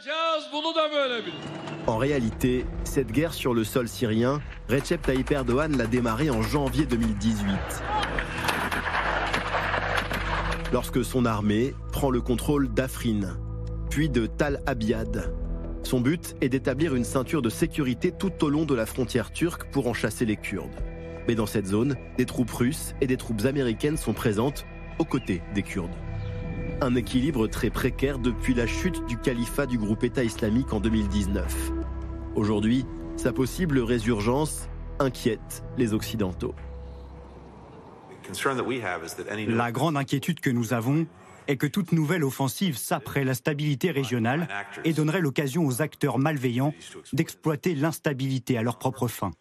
En 1.88 1.98
réalité, 1.98 2.66
cette 2.84 3.12
guerre 3.12 3.34
sur 3.34 3.54
le 3.54 3.64
sol 3.64 3.88
syrien, 3.88 4.42
Recep 4.70 5.02
Tayyip 5.04 5.32
Erdogan 5.32 5.78
l'a 5.78 5.86
démarrée 5.86 6.32
en 6.32 6.42
janvier 6.42 6.86
2018. 6.86 7.56
Lorsque 10.74 11.06
son 11.06 11.26
armée 11.26 11.76
prend 11.92 12.10
le 12.10 12.22
contrôle 12.22 12.74
d'Afrin, 12.74 13.38
puis 13.90 14.10
de 14.10 14.26
Tal 14.26 14.62
Abyad. 14.66 15.32
Son 15.86 16.02
but 16.02 16.36
est 16.42 16.50
d'établir 16.50 16.96
une 16.96 17.04
ceinture 17.04 17.44
de 17.44 17.50
sécurité 17.52 18.12
tout 18.12 18.44
au 18.44 18.50
long 18.50 18.66
de 18.66 18.74
la 18.74 18.88
frontière 18.88 19.32
turque 19.32 19.66
pour 19.66 19.88
en 19.88 19.94
chasser 19.94 20.26
les 20.26 20.36
Kurdes. 20.36 20.74
Mais 21.28 21.36
dans 21.36 21.46
cette 21.46 21.68
zone, 21.68 21.96
des 22.18 22.26
troupes 22.26 22.50
russes 22.50 22.96
et 23.02 23.08
des 23.08 23.18
troupes 23.18 23.46
américaines 23.46 23.96
sont 23.96 24.14
présentes 24.14 24.66
aux 24.98 25.06
côtés 25.06 25.44
des 25.54 25.62
Kurdes. 25.62 25.94
Un 26.82 26.96
équilibre 26.96 27.46
très 27.46 27.70
précaire 27.70 28.18
depuis 28.18 28.56
la 28.56 28.66
chute 28.66 29.06
du 29.06 29.16
califat 29.16 29.68
du 29.68 29.78
groupe 29.78 30.04
État 30.04 30.24
islamique 30.24 30.74
en 30.74 30.80
2019. 30.80 31.72
Aujourd'hui, 32.34 32.88
sa 33.16 33.32
possible 33.32 33.78
résurgence 33.78 34.68
inquiète 34.98 35.64
les 35.78 35.94
Occidentaux. 35.94 36.56
La 39.50 39.72
grande 39.72 39.98
inquiétude 39.98 40.40
que 40.40 40.50
nous 40.50 40.74
avons 40.74 41.06
est 41.48 41.58
que 41.58 41.68
toute 41.68 41.92
nouvelle 41.92 42.24
offensive 42.24 42.78
saperait 42.78 43.24
la 43.24 43.34
stabilité 43.34 43.92
régionale 43.92 44.48
et 44.84 44.94
donnerait 44.94 45.22
l'occasion 45.22 45.66
aux 45.66 45.82
acteurs 45.82 46.18
malveillants 46.18 46.74
d'exploiter 47.14 47.76
l'instabilité 47.76 48.58
à 48.58 48.64
leur 48.64 48.78
propre 48.78 49.08
fin. 49.08 49.32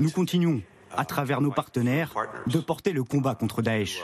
Nous 0.00 0.10
continuons, 0.10 0.62
à 0.96 1.04
travers 1.04 1.40
nos 1.40 1.50
partenaires, 1.50 2.14
de 2.46 2.58
porter 2.58 2.92
le 2.92 3.04
combat 3.04 3.34
contre 3.34 3.62
Daesh. 3.62 4.02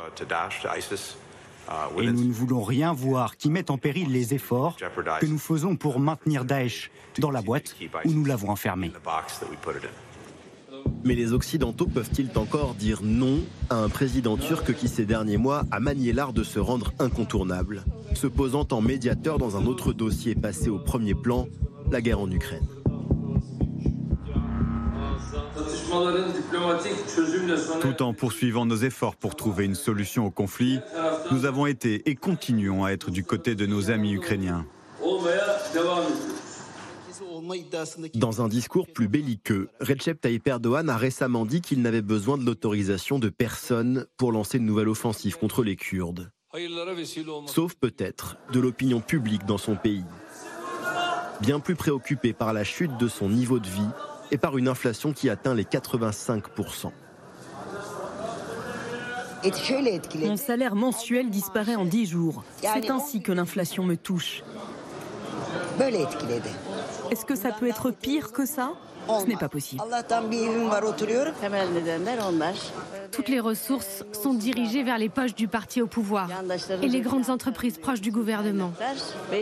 Et 1.99 2.07
nous 2.07 2.25
ne 2.25 2.33
voulons 2.33 2.63
rien 2.63 2.93
voir 2.93 3.37
qui 3.37 3.49
mette 3.49 3.71
en 3.71 3.79
péril 3.79 4.11
les 4.11 4.35
efforts 4.35 4.77
que 5.21 5.27
nous 5.27 5.39
faisons 5.39 5.77
pour 5.77 6.01
maintenir 6.01 6.45
Daesh 6.45 6.91
dans 7.19 7.31
la 7.31 7.41
boîte 7.41 7.77
où 8.05 8.11
nous 8.11 8.25
l'avons 8.25 8.51
enfermé. 8.51 8.93
Mais 11.05 11.15
les 11.15 11.33
Occidentaux 11.33 11.87
peuvent-ils 11.87 12.31
encore 12.37 12.75
dire 12.75 13.01
non 13.03 13.41
à 13.71 13.77
un 13.77 13.89
président 13.89 14.37
turc 14.37 14.75
qui 14.75 14.89
ces 14.89 15.05
derniers 15.05 15.37
mois 15.37 15.65
a 15.71 15.81
manié 15.81 16.13
l'art 16.13 16.33
de 16.33 16.45
se 16.45 16.59
rendre 16.59 16.93
incontournable, 16.99 17.85
se 18.15 18.27
posant 18.27 18.67
en 18.71 18.81
médiateur 18.81 19.39
dans 19.39 19.57
un 19.57 19.67
autre 19.67 19.93
dossier 19.93 20.35
passé 20.35 20.69
au 20.69 20.79
premier 20.79 21.15
plan, 21.15 21.49
la 21.91 22.01
guerre 22.01 22.21
en 22.21 22.31
Ukraine? 22.31 22.67
Tout 27.81 28.03
en 28.03 28.15
poursuivant 28.15 28.65
nos 28.65 28.77
efforts 28.77 29.17
pour 29.17 29.37
trouver 29.37 29.65
une 29.65 29.75
solution 29.75 30.27
au 30.27 30.31
conflit, 30.31 30.81
nous 31.31 31.45
avons 31.45 31.67
été 31.67 32.09
et 32.09 32.15
continuons 32.15 32.85
à 32.85 32.93
être 32.93 33.11
du 33.11 33.25
côté 33.25 33.55
de 33.55 33.67
nos 33.67 33.91
amis 33.91 34.15
ukrainiens. 34.15 34.65
Dans 38.15 38.43
un 38.43 38.49
discours 38.49 38.87
plus 38.89 39.09
belliqueux, 39.09 39.69
Recep 39.81 40.21
Tayyip 40.21 40.47
Erdogan 40.47 40.89
a 40.89 40.97
récemment 40.97 41.47
dit 41.47 41.61
qu'il 41.61 41.83
n'avait 41.83 42.03
besoin 42.03 42.39
de 42.39 42.45
l'autorisation 42.45 43.19
de 43.19 43.29
personne 43.29 44.07
pour 44.17 44.33
lancer 44.33 44.59
une 44.59 44.67
nouvelle 44.67 44.89
offensive 44.89 45.39
contre 45.39 45.63
les 45.63 45.77
Kurdes. 45.77 46.31
Sauf 47.47 47.75
peut-être 47.75 48.37
de 48.53 48.61
l'opinion 48.61 49.01
publique 49.01 49.47
dans 49.47 49.59
son 49.59 49.77
pays. 49.77 50.05
Bien 51.41 51.61
plus 51.61 51.75
préoccupé 51.75 52.33
par 52.33 52.53
la 52.53 52.65
chute 52.65 52.97
de 52.99 53.09
son 53.09 53.29
niveau 53.29 53.59
de 53.59 53.67
vie 53.67 53.89
et 54.31 54.39
par 54.39 54.59
une 54.59 54.69
inflation 54.69 55.13
qui 55.13 55.29
atteint 55.29 55.55
les 55.55 55.65
85%. 55.65 56.93
Mon 60.25 60.37
salaire 60.37 60.77
mensuel 60.77 61.31
disparaît 61.31 61.75
en 61.75 61.85
10 61.85 62.07
jours. 62.07 62.45
C'est 62.61 62.91
ainsi 62.91 63.23
que 63.23 63.33
l'inflation 63.33 63.85
me 63.85 63.97
touche. 63.97 64.43
Est-ce 67.13 67.27
que 67.27 67.37
ça 67.37 67.51
peut 67.53 67.69
être 67.69 67.91
pire 67.91 68.33
que 68.33 68.47
ça? 68.47 68.73
Ce 69.07 69.27
n'est 69.27 69.37
pas 69.37 69.51
possible. 69.51 69.83
Toutes 73.11 73.29
les 73.29 73.39
ressources 73.39 74.03
sont 74.13 74.33
dirigées 74.33 74.83
vers 74.83 74.97
les 74.97 75.11
poches 75.11 75.35
du 75.35 75.47
parti 75.47 75.83
au 75.83 75.87
pouvoir 75.87 76.31
et 76.81 76.89
les 76.89 77.03
grandes 77.03 77.29
entreprises 77.29 77.77
proches 77.77 78.01
du 78.01 78.11
gouvernement. 78.11 78.73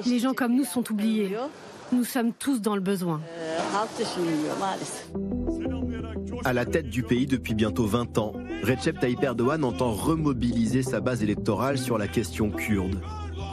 Les 0.04 0.18
gens 0.18 0.34
comme 0.34 0.56
nous 0.56 0.64
sont 0.64 0.90
oubliés. 0.90 1.36
Nous 1.92 2.02
sommes 2.02 2.32
tous 2.32 2.60
dans 2.60 2.74
le 2.74 2.80
besoin. 2.80 3.20
À 6.44 6.52
la 6.52 6.64
tête 6.64 6.90
du 6.90 7.04
pays 7.04 7.26
depuis 7.26 7.54
bientôt 7.54 7.86
20 7.86 8.18
ans, 8.18 8.32
Recep 8.64 8.98
Tayyip 8.98 9.22
Erdogan 9.22 9.62
entend 9.62 9.92
remobiliser 9.92 10.82
sa 10.82 11.00
base 11.00 11.22
électorale 11.22 11.78
sur 11.78 11.98
la 11.98 12.08
question 12.08 12.50
kurde, 12.50 13.00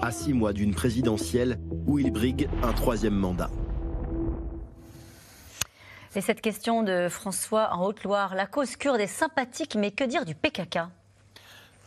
à 0.02 0.10
six 0.10 0.34
mois 0.34 0.54
d'une 0.54 0.74
présidentielle 0.74 1.60
où 1.86 2.00
il 2.00 2.12
brigue 2.12 2.50
un 2.64 2.74
troisième 2.74 3.16
mandat. 3.16 3.52
Et 6.18 6.22
cette 6.22 6.42
question 6.42 6.82
de 6.82 7.10
François 7.10 7.76
en 7.76 7.86
Haute-Loire, 7.86 8.34
la 8.34 8.48
cause 8.48 8.76
kurde 8.76 9.00
est 9.00 9.06
sympathique, 9.06 9.76
mais 9.76 9.92
que 9.92 10.04
dire 10.04 10.26
du 10.26 10.34
PKK 10.34 10.80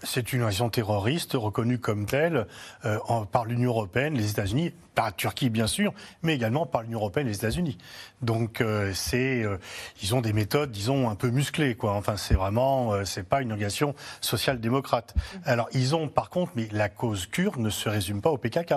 c'est 0.02 0.32
une 0.32 0.40
organisation 0.40 0.70
terroriste 0.70 1.32
reconnue 1.34 1.78
comme 1.78 2.06
telle 2.06 2.46
euh, 2.86 2.98
par 3.30 3.44
l'Union 3.44 3.68
européenne, 3.68 4.14
les 4.14 4.30
États-Unis, 4.30 4.72
par 5.00 5.06
la 5.06 5.12
Turquie 5.12 5.48
bien 5.48 5.66
sûr, 5.66 5.94
mais 6.22 6.34
également 6.34 6.66
par 6.66 6.82
l'Union 6.82 6.98
européenne 6.98 7.26
et 7.26 7.30
les 7.30 7.36
États-Unis. 7.36 7.78
Donc 8.20 8.60
euh, 8.60 8.92
c'est, 8.92 9.42
euh, 9.42 9.56
ils 10.02 10.14
ont 10.14 10.20
des 10.20 10.34
méthodes, 10.34 10.70
disons, 10.70 11.08
un 11.08 11.14
peu 11.14 11.30
musclées, 11.30 11.74
quoi. 11.74 11.94
Enfin, 11.94 12.18
c'est 12.18 12.34
vraiment, 12.34 13.02
c'est 13.06 13.26
pas 13.26 13.40
une 13.40 13.52
organisation 13.52 13.94
social-démocrate. 14.20 15.14
Alors 15.46 15.70
ils 15.72 15.94
ont, 15.94 16.08
par 16.08 16.28
contre, 16.28 16.52
mais 16.54 16.68
la 16.70 16.90
cause 16.90 17.24
kurde 17.24 17.60
ne 17.60 17.70
se 17.70 17.88
résume 17.88 18.20
pas 18.20 18.28
au 18.28 18.36
PKK. 18.36 18.74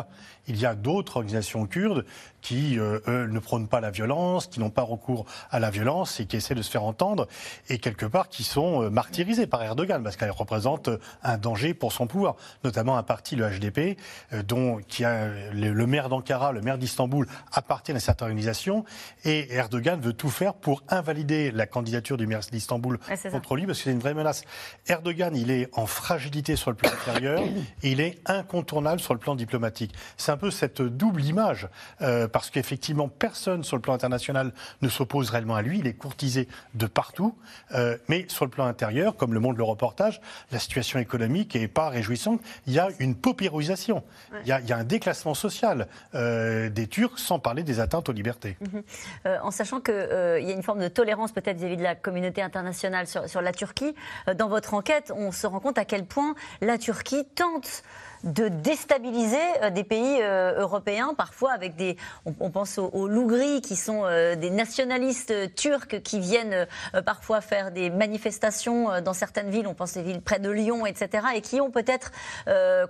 Il 0.47 0.57
y 0.57 0.65
a 0.65 0.75
d'autres 0.75 1.17
organisations 1.17 1.65
kurdes 1.65 2.05
qui, 2.41 2.77
eux, 2.77 3.01
ne 3.07 3.39
prônent 3.39 3.67
pas 3.67 3.79
la 3.79 3.91
violence, 3.91 4.47
qui 4.47 4.59
n'ont 4.59 4.69
pas 4.69 4.81
recours 4.81 5.25
à 5.51 5.59
la 5.59 5.69
violence 5.69 6.19
et 6.19 6.25
qui 6.25 6.35
essaient 6.35 6.55
de 6.55 6.61
se 6.61 6.69
faire 6.69 6.83
entendre, 6.83 7.27
et 7.69 7.79
quelque 7.79 8.05
part 8.05 8.27
qui 8.27 8.43
sont 8.43 8.89
martyrisés 8.89 9.47
par 9.47 9.63
Erdogan 9.63 10.03
parce 10.03 10.17
qu'elles 10.17 10.31
représentent 10.31 10.89
un 11.23 11.37
danger 11.37 11.73
pour 11.73 11.93
son 11.93 12.07
pouvoir, 12.07 12.35
notamment 12.65 12.97
un 12.97 13.03
parti, 13.03 13.37
le 13.37 13.49
HDP, 13.49 13.97
euh, 14.33 14.43
dont 14.43 14.79
qui 14.87 15.05
a 15.05 15.27
le, 15.51 15.87
maire 15.87 16.09
d'Ankara, 16.13 16.51
le 16.51 16.61
maire 16.61 16.77
d'Istanbul 16.77 17.27
appartiennent 17.51 17.97
à 17.97 17.99
cette 17.99 18.21
organisation, 18.21 18.85
et 19.25 19.53
Erdogan 19.53 19.99
veut 19.99 20.13
tout 20.13 20.29
faire 20.29 20.53
pour 20.53 20.83
invalider 20.89 21.51
la 21.51 21.65
candidature 21.65 22.17
du 22.17 22.27
maire 22.27 22.41
d'Istanbul 22.51 22.99
contre 23.31 23.55
lui, 23.55 23.65
parce 23.65 23.79
que 23.79 23.85
c'est 23.85 23.91
une 23.91 23.99
vraie 23.99 24.13
menace. 24.13 24.43
Erdogan, 24.87 25.35
il 25.35 25.49
est 25.49 25.69
en 25.73 25.85
fragilité 25.85 26.55
sur 26.55 26.69
le 26.69 26.77
plan 26.77 26.89
intérieur, 26.89 27.41
et 27.83 27.91
il 27.91 27.99
est 27.99 28.19
incontournable 28.25 28.99
sur 28.99 29.13
le 29.13 29.19
plan 29.19 29.35
diplomatique. 29.35 29.93
C'est 30.17 30.31
un 30.31 30.37
peu 30.37 30.51
cette 30.51 30.81
double 30.81 31.23
image, 31.23 31.67
euh, 32.01 32.27
parce 32.27 32.49
qu'effectivement, 32.49 33.07
personne 33.07 33.63
sur 33.63 33.75
le 33.75 33.81
plan 33.81 33.93
international 33.93 34.53
ne 34.81 34.89
s'oppose 34.89 35.29
réellement 35.29 35.55
à 35.55 35.61
lui, 35.61 35.79
il 35.79 35.87
est 35.87 35.93
courtisé 35.93 36.47
de 36.75 36.85
partout, 36.85 37.35
euh, 37.73 37.97
mais 38.07 38.25
sur 38.27 38.45
le 38.45 38.51
plan 38.51 38.65
intérieur, 38.65 39.15
comme 39.15 39.33
le 39.33 39.39
montre 39.39 39.57
le 39.57 39.63
reportage, 39.63 40.21
la 40.51 40.59
situation 40.59 40.99
économique 40.99 41.55
n'est 41.55 41.67
pas 41.67 41.89
réjouissante. 41.89 42.41
Il 42.67 42.73
y 42.73 42.79
a 42.79 42.89
une 42.99 43.15
paupérisation, 43.15 44.03
il, 44.41 44.47
y 44.47 44.51
a, 44.51 44.77
un 44.77 44.83
déclassement 44.83 45.33
social 45.33 45.87
euh, 46.15 46.69
des 46.69 46.87
Turcs, 46.87 47.19
sans 47.19 47.39
parler 47.39 47.63
des 47.63 47.79
atteintes 47.79 48.09
aux 48.09 48.13
libertés. 48.13 48.57
Mhm. 48.61 48.83
Euh, 49.25 49.37
en 49.41 49.51
sachant 49.51 49.79
qu'il 49.79 49.93
euh, 49.93 50.39
y 50.39 50.51
a 50.51 50.53
une 50.53 50.63
forme 50.63 50.81
de 50.81 50.87
tolérance 50.87 51.31
peut-être 51.31 51.57
vis-à-vis 51.57 51.77
de 51.77 51.83
la 51.83 51.95
communauté 51.95 52.41
internationale 52.41 53.07
sur, 53.07 53.27
sur 53.27 53.41
la 53.41 53.51
Turquie, 53.51 53.95
dans 54.35 54.47
votre 54.49 54.73
enquête, 54.73 55.11
on 55.15 55.31
se 55.31 55.47
rend 55.47 55.59
compte 55.59 55.77
à 55.77 55.85
quel 55.85 56.05
point 56.05 56.35
la 56.61 56.77
Turquie 56.77 57.25
tente 57.35 57.83
de 58.23 58.47
déstabiliser 58.47 59.37
euh, 59.61 59.69
des 59.69 59.83
pays 59.83 60.19
euh, 60.21 60.59
européens, 60.59 61.13
parfois 61.15 61.51
avec 61.51 61.75
des. 61.75 61.97
On, 62.25 62.49
pense 62.49 62.77
aux, 62.77 62.89
aux, 62.93 63.07
Lougris, 63.07 63.61
qui 63.61 63.75
sont 63.75 64.03
euh, 64.05 64.35
des 64.35 64.49
nationalistes 64.49 65.55
turcs 65.55 66.01
qui 66.03 66.19
viennent 66.19 66.67
parfois 67.05 67.41
faire 67.41 67.71
des 67.71 67.89
manifestations 67.89 69.01
dans 69.01 69.13
certaines 69.13 69.49
villes, 69.49 69.67
on 69.67 69.73
pense 69.73 69.93
des 69.93 70.03
villes 70.03 70.21
près 70.21 70.39
de 70.39 70.49
Lyon, 70.49 70.85
etc., 70.85 71.25
et 71.35 71.41
qui 71.41 71.59
ont 71.61 71.71
peut-être 71.71 72.11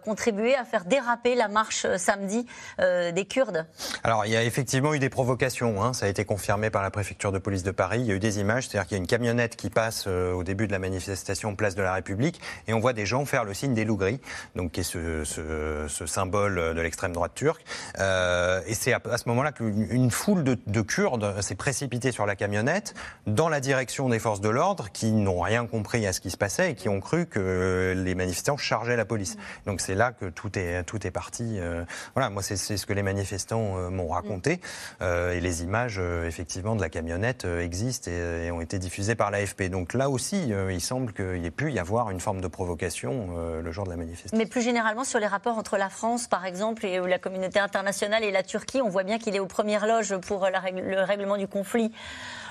contribué 0.03 0.55
à 0.55 0.65
faire 0.65 0.85
déraper 0.85 1.35
la 1.35 1.47
marche 1.47 1.85
samedi 1.97 2.45
des 2.79 3.25
Kurdes. 3.25 3.65
Alors, 4.03 4.25
il 4.25 4.31
y 4.31 4.35
a 4.35 4.43
effectivement 4.43 4.93
eu 4.93 4.99
des 4.99 5.09
provocations, 5.09 5.83
hein. 5.83 5.93
ça 5.93 6.05
a 6.05 6.09
été 6.09 6.25
confirmé 6.25 6.69
par 6.69 6.81
la 6.81 6.91
préfecture 6.91 7.31
de 7.31 7.39
police 7.39 7.63
de 7.63 7.71
Paris. 7.71 8.01
Il 8.01 8.05
y 8.07 8.11
a 8.11 8.15
eu 8.15 8.19
des 8.19 8.39
images, 8.39 8.67
c'est-à-dire 8.67 8.87
qu'il 8.87 8.97
y 8.97 8.99
a 8.99 9.01
une 9.01 9.07
camionnette 9.07 9.55
qui 9.55 9.69
passe 9.69 10.07
au 10.07 10.43
début 10.43 10.67
de 10.67 10.71
la 10.71 10.79
manifestation 10.79 11.55
place 11.55 11.75
de 11.75 11.81
la 11.81 11.93
République, 11.93 12.39
et 12.67 12.73
on 12.73 12.79
voit 12.79 12.93
des 12.93 13.05
gens 13.05 13.25
faire 13.25 13.43
le 13.43 13.53
signe 13.53 13.73
des 13.73 13.85
Lougris, 13.85 14.19
donc 14.55 14.73
qui 14.73 14.81
est 14.81 14.83
ce 14.83 15.22
ce, 15.23 16.05
symbole 16.05 16.55
de 16.75 16.81
l'extrême 16.81 17.13
droite 17.13 17.33
turque. 17.33 17.63
Euh, 17.99 18.61
et 18.67 18.73
c'est 18.73 18.93
à, 18.93 19.17
ce 19.17 19.27
moment-là 19.29 19.51
qu'une 19.51 20.11
foule 20.11 20.43
de, 20.43 20.81
Kurdes 20.81 21.41
s'est 21.41 21.55
précipitée 21.55 22.11
sur 22.11 22.25
la 22.25 22.35
camionnette 22.35 22.93
dans 23.25 23.49
la 23.49 23.59
direction 23.59 24.09
des 24.09 24.19
forces 24.19 24.41
de 24.41 24.49
l'ordre 24.49 24.89
qui 24.91 25.11
n'ont 25.11 25.39
rien 25.39 25.65
compris 25.65 26.05
à 26.05 26.13
ce 26.13 26.19
qui 26.19 26.29
se 26.29 26.37
passait 26.37 26.71
et 26.71 26.75
qui 26.75 26.89
ont 26.89 26.99
cru 26.99 27.25
que 27.25 27.93
les 27.95 28.15
manifestants 28.15 28.57
chargeaient 28.57 28.97
la 28.97 29.05
police. 29.05 29.37
Donc 29.65 29.81
c'est 29.81 29.95
là 29.95 30.11
que 30.11 30.25
tout 30.25 30.57
est, 30.59 30.83
tout 30.83 31.05
est 31.07 31.11
parti. 31.11 31.57
Euh, 31.59 31.85
voilà, 32.15 32.29
moi 32.29 32.43
c'est 32.43 32.57
ce 32.57 32.85
que 32.85 32.93
les 32.93 33.03
manifestants 33.03 33.77
euh, 33.77 33.89
m'ont 33.89 34.09
raconté. 34.09 34.59
et 35.01 35.39
les 35.39 35.63
images, 35.63 35.99
effectivement, 36.25 36.75
de 36.75 36.81
la 36.81 36.89
camionnette 36.89 37.45
existent 37.45 38.11
et, 38.11 38.51
ont 38.51 38.61
été 38.61 38.79
diffusées 38.79 39.15
par 39.15 39.31
l'AFP. 39.31 39.63
Donc 39.63 39.93
là 39.93 40.09
aussi, 40.09 40.51
il 40.69 40.81
semble 40.81 41.13
qu'il 41.13 41.41
y 41.41 41.45
ait 41.45 41.51
pu 41.51 41.71
y 41.71 41.79
avoir 41.79 42.09
une 42.11 42.19
forme 42.19 42.41
de 42.41 42.47
provocation 42.47 43.35
le 43.61 43.71
jour 43.71 43.85
de 43.85 43.89
la 43.89 43.95
manifestation. 43.95 44.37
Mais 44.37 44.45
plus 44.45 44.61
généralement, 44.61 45.03
sur 45.13 45.19
les 45.19 45.27
rapports 45.27 45.59
entre 45.59 45.77
la 45.77 45.91
France, 45.91 46.25
par 46.25 46.43
exemple, 46.43 46.87
et 46.87 46.99
la 46.99 47.19
communauté 47.19 47.59
internationale 47.59 48.23
et 48.23 48.31
la 48.31 48.41
Turquie, 48.41 48.81
on 48.81 48.89
voit 48.89 49.03
bien 49.03 49.19
qu'il 49.19 49.35
est 49.35 49.39
aux 49.39 49.45
premières 49.45 49.85
loges 49.85 50.17
pour 50.17 50.47
le 50.47 51.03
règlement 51.03 51.37
du 51.37 51.47
conflit 51.47 51.91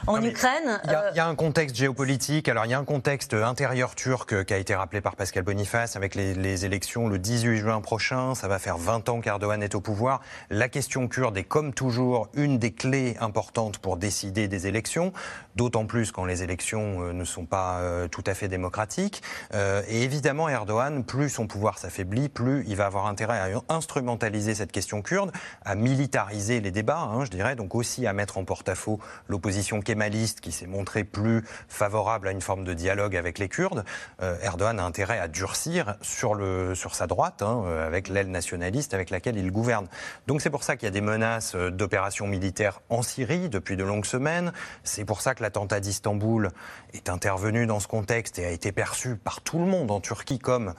en 0.07 0.23
Ukraine. 0.23 0.81
Il 0.85 1.17
y, 1.17 1.21
a 1.21 1.27
un 1.27 1.35
contexte 1.35 1.77
géopolitique. 1.77 2.49
Alors, 2.49 2.65
il 2.67 2.71
y 2.71 2.75
a 2.75 2.79
un 2.79 2.85
contexte 2.85 3.35
intérieur 3.35 3.95
turc 3.95 4.45
qui 4.45 4.55
a 4.55 4.59
été 4.59 4.75
rappelé 4.75 5.01
par 5.01 5.17
Pascal 5.17 5.45
Boniface 5.45 5.97
avec 5.97 6.15
les, 6.15 6.65
élections 6.65 7.09
le 7.09 7.19
18 7.19 7.57
juin 7.59 7.81
prochain. 7.81 8.35
Ça 8.35 8.49
va 8.49 8.59
faire 8.59 8.79
20 8.79 9.09
ans 9.09 9.21
qu'Erdogan 9.21 9.63
est 9.63 9.75
au 9.75 9.81
pouvoir. 9.81 10.21
La 10.51 10.69
question 10.69 11.09
kurde 11.09 11.37
est, 11.37 11.45
comme 11.45 11.73
toujours, 11.73 12.29
une 12.35 12.59
des 12.59 12.73
clés 12.73 13.17
importantes 13.21 13.79
pour 13.79 13.97
décider 13.97 14.49
des 14.49 14.67
élections, 14.67 15.13
d'autant 15.57 15.87
plus 15.87 16.13
quand 16.13 16.25
les 16.25 16.43
élections 16.43 17.03
euh, 17.03 17.13
ne 17.13 17.25
sont 17.25 17.47
pas 17.47 17.79
euh, 17.79 18.09
tout 18.09 18.25
à 18.27 18.35
fait 18.35 18.49
démocratiques. 18.49 19.23
Euh, 19.55 19.83
et 19.89 20.03
évidemment, 20.03 20.49
Erdogan, 20.49 21.05
plus 21.05 21.31
son 21.31 21.47
pouvoir 21.47 21.79
s'affaiblit, 21.79 22.29
plus 22.29 22.65
il 22.67 22.77
va 22.77 22.87
avoir 22.87 23.07
intérêt 23.07 23.39
à 23.39 23.73
instrumentaliser 23.73 24.55
cette 24.55 24.73
question 24.73 25.03
kurde, 25.03 25.33
à 25.65 25.75
militariser 25.75 26.61
les 26.61 26.71
débats, 26.71 27.01
hein, 27.01 27.25
je 27.25 27.31
dirais, 27.31 27.57
donc 27.57 27.75
aussi 27.75 28.07
à 28.07 28.13
mettre 28.13 28.39
en 28.39 28.45
porte-à-faux 28.45 28.99
l'opposition 29.29 29.81
kémaliste 29.93 30.41
qui 30.41 30.53
s'est 30.53 30.67
montré 30.67 31.05
plus 31.05 31.45
favorable 31.69 32.29
à 32.29 32.31
une 32.31 32.41
forme 32.41 32.65
de 32.65 32.73
dialogue 32.73 33.15
avec 33.15 33.39
les 33.39 33.51
Kurdes, 33.51 33.85
euh, 34.23 34.39
Erdogan 34.41 34.81
a 34.81 34.85
intérêt 34.85 35.19
à 35.19 35.29
durcir 35.29 35.97
sur, 36.01 36.35
le, 36.35 36.75
sur 36.75 36.95
sa 36.95 37.07
droite, 37.07 37.43
hein, 37.43 37.65
euh, 37.67 37.87
avec 37.87 38.09
l'aile 38.09 38.31
nationaliste 38.31 38.95
avec 38.95 39.11
laquelle 39.11 39.37
il 39.37 39.51
gouverne. 39.51 39.89
Donc 40.27 40.41
c'est 40.41 40.49
pour 40.49 40.65
ça 40.65 40.77
qu'il 40.77 40.87
y 40.87 40.89
a 40.89 40.93
des 40.93 41.03
menaces 41.03 41.55
euh, 41.55 41.71
d'opérations 41.71 42.27
militaires 42.27 42.81
en 42.89 43.03
Syrie 43.03 43.51
depuis 43.51 43.77
de 43.77 43.85
longues 43.85 44.07
semaines. 44.07 44.55
C'est 44.83 45.05
pour 45.05 45.21
ça 45.21 45.35
que 45.35 45.43
l'attentat 45.43 45.81
d'Istanbul 45.81 46.49
est 46.95 47.11
intervenu 47.11 47.67
dans 47.67 47.79
ce 47.79 47.89
contexte 47.89 48.39
et 48.39 48.47
a 48.47 48.51
été 48.51 48.73
perçu 48.73 49.17
par 49.17 49.43
tout 49.43 49.59
le 49.59 49.67
monde 49.67 49.91
en 49.91 50.01
Turquie 50.01 50.39
comme 50.39 50.73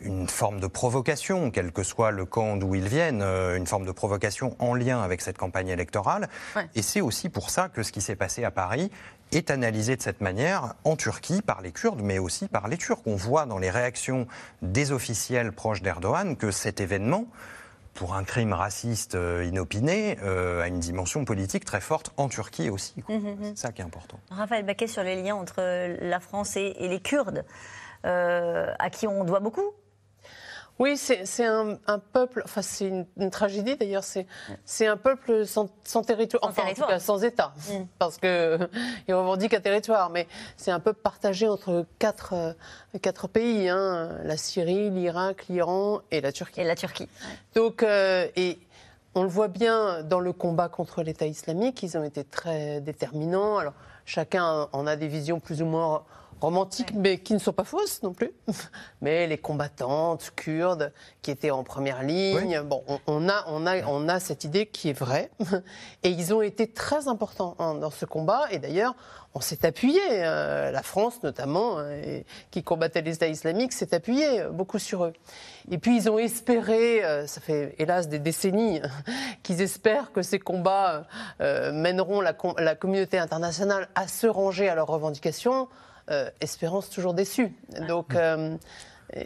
une 0.00 0.28
forme 0.28 0.58
de 0.58 0.66
provocation, 0.66 1.52
quel 1.52 1.70
que 1.70 1.84
soit 1.84 2.10
le 2.10 2.24
camp 2.24 2.56
d'où 2.56 2.74
ils 2.74 2.88
viennent, 2.88 3.22
une 3.22 3.66
forme 3.66 3.86
de 3.86 3.92
provocation 3.92 4.54
en 4.58 4.74
lien 4.74 5.00
avec 5.00 5.22
cette 5.22 5.38
campagne 5.38 5.68
électorale. 5.68 6.28
Et 6.74 6.82
c'est 6.82 7.00
aussi 7.00 7.30
pour 7.30 7.48
ça 7.48 7.70
que 7.70 7.82
ce 7.82 7.92
qui 7.92 8.02
s'est 8.02 8.16
passé 8.16 8.44
à 8.44 8.50
Paris 8.56 8.90
est 9.32 9.50
analysé 9.50 9.96
de 9.96 10.02
cette 10.02 10.20
manière 10.20 10.74
en 10.84 10.96
Turquie 10.96 11.42
par 11.42 11.60
les 11.60 11.70
Kurdes, 11.70 12.00
mais 12.02 12.18
aussi 12.18 12.48
par 12.48 12.68
les 12.68 12.78
Turcs. 12.78 13.02
On 13.06 13.14
voit 13.14 13.44
dans 13.44 13.58
les 13.58 13.70
réactions 13.70 14.26
des 14.62 14.90
officiels 14.90 15.52
proches 15.52 15.82
d'Erdogan 15.82 16.36
que 16.36 16.50
cet 16.50 16.80
événement 16.80 17.26
pour 17.94 18.14
un 18.14 18.24
crime 18.24 18.52
raciste 18.52 19.14
euh, 19.14 19.44
inopiné, 19.44 20.18
euh, 20.22 20.62
a 20.62 20.68
une 20.68 20.80
dimension 20.80 21.24
politique 21.24 21.64
très 21.64 21.80
forte 21.80 22.12
en 22.18 22.28
Turquie 22.28 22.68
aussi. 22.68 23.00
quoi. 23.02 23.14
Mhm, 23.14 23.24
mhm. 23.24 23.36
C'est 23.54 23.66
ça 23.66 23.72
qui 23.72 23.80
est 23.80 23.84
important. 23.84 24.18
Raphaël 24.30 24.64
Baquet 24.64 24.86
sur 24.86 25.02
les 25.02 25.22
liens 25.22 25.34
entre 25.34 25.62
la 26.02 26.20
France 26.20 26.56
et, 26.56 26.74
et 26.78 26.88
les 26.88 27.00
Kurdes, 27.00 27.44
euh, 28.04 28.70
à 28.78 28.90
qui 28.90 29.06
on 29.06 29.24
doit 29.24 29.40
beaucoup. 29.40 29.72
Oui, 30.78 30.98
c'est 30.98 31.44
un, 31.44 31.78
un 31.86 31.98
peuple, 31.98 32.42
enfin 32.44 32.60
c'est 32.60 32.86
une, 32.86 33.06
une 33.16 33.30
tragédie 33.30 33.76
d'ailleurs, 33.76 34.04
c'est 34.04 34.26
c'est 34.66 34.86
un 34.86 34.98
peuple 34.98 35.46
sans, 35.46 35.70
sans 35.84 36.02
territoire, 36.02 36.42
enfin 36.44 36.62
territoire. 36.64 36.88
en 36.88 36.92
tout 36.92 36.94
cas 36.96 37.00
sans 37.00 37.24
État, 37.24 37.52
Mm. 37.70 37.84
parce 37.98 38.18
que 38.18 38.58
il 39.08 39.14
revendique 39.14 39.54
un 39.54 39.60
territoire, 39.60 40.10
mais 40.10 40.26
c'est 40.58 40.70
un 40.70 40.80
peuple 40.80 41.00
partagé 41.02 41.48
entre 41.48 41.86
quatre, 41.98 42.34
euh, 42.34 42.52
quatre 43.00 43.26
pays, 43.26 43.68
hein, 43.70 44.18
la 44.24 44.36
Syrie, 44.36 44.90
l'Irak, 44.90 45.46
l'Iran 45.48 46.00
et 46.10 46.20
la 46.20 46.32
Turquie. 46.32 46.60
Et 46.60 46.64
la 46.64 46.76
Turquie. 46.76 47.08
Donc, 47.54 47.82
euh, 47.82 48.26
et 48.36 48.58
on 49.14 49.22
le 49.22 49.28
voit 49.30 49.48
bien 49.48 50.02
dans 50.02 50.20
le 50.20 50.32
combat 50.34 50.68
contre 50.68 51.02
l'État 51.02 51.26
islamique, 51.26 51.82
ils 51.82 51.96
ont 51.96 52.04
été 52.04 52.22
très 52.22 52.82
déterminants. 52.82 53.56
Alors, 53.56 53.72
chacun 54.04 54.68
en 54.72 54.86
a 54.86 54.96
des 54.96 55.08
visions 55.08 55.40
plus 55.40 55.62
ou 55.62 55.66
moins 55.66 56.04
romantiques, 56.40 56.92
mais 56.94 57.18
qui 57.18 57.32
ne 57.34 57.38
sont 57.38 57.52
pas 57.52 57.64
fausses 57.64 58.02
non 58.02 58.12
plus. 58.12 58.30
Mais 59.00 59.26
les 59.26 59.38
combattantes 59.38 60.32
kurdes 60.36 60.92
qui 61.22 61.30
étaient 61.30 61.50
en 61.50 61.64
première 61.64 62.02
ligne, 62.02 62.60
bon, 62.62 62.82
on, 62.88 62.98
on 63.06 63.28
a, 63.28 63.44
on, 63.48 63.66
a, 63.66 63.84
on 63.86 64.08
a 64.08 64.20
cette 64.20 64.44
idée 64.44 64.66
qui 64.66 64.90
est 64.90 64.98
vraie. 64.98 65.30
Et 66.02 66.10
ils 66.10 66.34
ont 66.34 66.42
été 66.42 66.66
très 66.66 67.08
importants 67.08 67.54
hein, 67.58 67.74
dans 67.74 67.90
ce 67.90 68.04
combat. 68.04 68.46
Et 68.50 68.58
d'ailleurs, 68.58 68.94
on 69.34 69.40
s'est 69.40 69.66
appuyé, 69.66 70.00
euh, 70.10 70.70
la 70.70 70.82
France 70.82 71.22
notamment, 71.22 71.78
euh, 71.78 72.00
et- 72.02 72.26
qui 72.50 72.62
combattait 72.62 73.02
l'État 73.02 73.26
islamique, 73.28 73.72
s'est 73.72 73.94
appuyé 73.94 74.40
euh, 74.40 74.50
beaucoup 74.50 74.78
sur 74.78 75.04
eux. 75.04 75.12
Et 75.70 75.78
puis 75.78 75.96
ils 75.96 76.08
ont 76.10 76.18
espéré, 76.18 77.04
euh, 77.04 77.26
ça 77.26 77.40
fait 77.40 77.74
hélas 77.78 78.08
des 78.08 78.18
décennies, 78.18 78.80
qu'ils 79.42 79.60
espèrent 79.62 80.12
que 80.12 80.22
ces 80.22 80.38
combats 80.38 81.04
mèneront 81.40 82.20
la, 82.20 82.32
com- 82.32 82.54
la 82.58 82.74
communauté 82.74 83.18
internationale 83.18 83.88
à 83.94 84.08
se 84.08 84.26
ranger 84.26 84.68
à 84.68 84.74
leurs 84.74 84.86
revendications. 84.88 85.68
Euh, 86.10 86.30
espérance 86.40 86.88
toujours 86.88 87.14
déçue. 87.14 87.52
Donc 87.88 88.14
euh, 88.14 88.56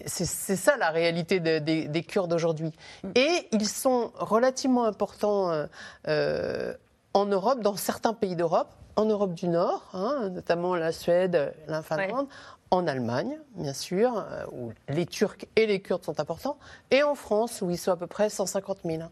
c'est 0.06 0.56
ça 0.56 0.76
la 0.78 0.90
réalité 0.90 1.38
de- 1.40 1.58
des, 1.58 1.88
des 1.88 2.02
Kurdes 2.02 2.32
aujourd'hui. 2.32 2.72
Et 3.14 3.48
ils 3.52 3.68
sont 3.68 4.12
relativement 4.14 4.84
importants 4.84 5.50
euh, 5.50 5.66
euh, 6.08 6.72
en 7.12 7.26
Europe, 7.26 7.60
dans 7.60 7.76
certains 7.76 8.14
pays 8.14 8.34
d'Europe, 8.34 8.68
en 8.96 9.04
Europe 9.04 9.34
du 9.34 9.48
Nord, 9.48 9.88
hein, 9.92 10.30
notamment 10.30 10.74
la 10.74 10.92
Suède, 10.92 11.52
la 11.68 11.82
Finlande, 11.82 12.28
en 12.72 12.86
Allemagne, 12.86 13.36
bien 13.56 13.72
sûr, 13.72 14.16
euh, 14.18 14.44
où 14.52 14.72
les 14.88 15.04
Turcs 15.06 15.44
et 15.56 15.66
les 15.66 15.80
Kurdes 15.80 16.04
sont 16.04 16.20
importants, 16.20 16.56
et 16.92 17.02
en 17.02 17.14
France, 17.16 17.62
où 17.62 17.70
ils 17.70 17.76
sont 17.78 17.90
à 17.90 17.96
peu 17.96 18.06
près 18.06 18.30
150 18.30 18.78
000. 18.84 19.02